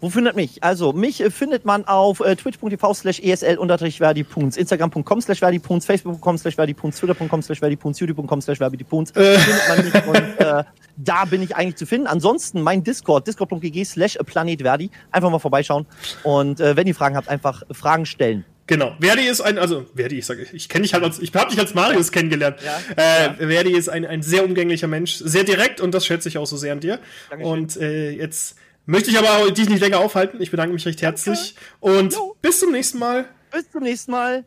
Wo 0.00 0.10
findet 0.10 0.36
mich? 0.36 0.62
Also, 0.62 0.92
mich 0.92 1.20
äh, 1.20 1.30
findet 1.30 1.64
man 1.64 1.84
auf 1.84 2.20
äh, 2.20 2.36
twitch.tv 2.36 2.94
slash 2.94 3.20
esl-verdi-punz, 3.20 4.56
instagram.com 4.56 5.20
slash 5.20 5.40
verdi-punz, 5.40 5.86
facebook.com 5.86 6.38
slash 6.38 6.56
verdi-punz, 6.56 6.98
twitter.com 6.98 7.42
slash 7.42 7.60
verdi-punz, 7.60 7.98
youtube.com 8.00 8.40
slash 8.40 8.58
verdi-punz. 8.58 9.10
Äh. 9.16 9.38
Findet 9.38 9.68
man 9.68 9.84
mich 9.84 10.06
und 10.06 10.46
äh, 10.46 10.64
da 10.96 11.24
bin 11.24 11.42
ich 11.42 11.56
eigentlich 11.56 11.76
zu 11.76 11.86
finden. 11.86 12.06
Ansonsten 12.06 12.62
mein 12.62 12.84
Discord, 12.84 13.26
discord.gg 13.26 13.84
slash 13.84 14.18
planetverdi. 14.24 14.90
Einfach 15.10 15.30
mal 15.30 15.38
vorbeischauen 15.38 15.86
und 16.22 16.60
äh, 16.60 16.76
wenn 16.76 16.86
ihr 16.86 16.94
Fragen 16.94 17.16
habt, 17.16 17.28
einfach 17.28 17.62
Fragen 17.72 18.06
stellen. 18.06 18.44
Genau. 18.68 18.94
Verdi 19.00 19.22
ist 19.22 19.40
ein, 19.40 19.58
also 19.58 19.86
Verdi, 19.96 20.18
ich 20.18 20.26
sage, 20.26 20.46
ich 20.52 20.68
kenne 20.68 20.82
dich 20.82 20.92
halt 20.92 21.02
als, 21.02 21.18
ich 21.18 21.34
habe 21.34 21.50
dich 21.50 21.58
als 21.58 21.74
Marius 21.74 22.12
kennengelernt. 22.12 22.58
Ja, 22.62 23.02
äh, 23.02 23.24
ja. 23.24 23.34
Verdi 23.48 23.72
ist 23.72 23.88
ein, 23.88 24.04
ein 24.04 24.22
sehr 24.22 24.44
umgänglicher 24.44 24.86
Mensch, 24.86 25.14
sehr 25.16 25.42
direkt 25.42 25.80
und 25.80 25.92
das 25.94 26.04
schätze 26.04 26.28
ich 26.28 26.36
auch 26.36 26.46
so 26.46 26.58
sehr 26.58 26.72
an 26.72 26.80
dir. 26.80 26.98
Dankeschön. 27.30 27.50
Und 27.50 27.76
äh, 27.78 28.10
jetzt 28.10 28.56
Möchte 28.90 29.10
ich 29.10 29.18
aber 29.18 29.50
dich 29.50 29.68
nicht 29.68 29.82
länger 29.82 29.98
aufhalten. 29.98 30.40
Ich 30.40 30.50
bedanke 30.50 30.72
mich 30.72 30.86
recht 30.86 31.02
herzlich. 31.02 31.54
Und 31.78 32.14
jo. 32.14 32.34
bis 32.40 32.60
zum 32.60 32.72
nächsten 32.72 32.98
Mal. 32.98 33.26
Bis 33.52 33.70
zum 33.70 33.82
nächsten 33.82 34.12
Mal. 34.12 34.46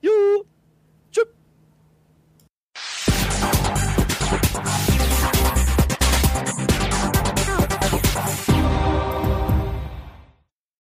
Juhu. 0.00 0.44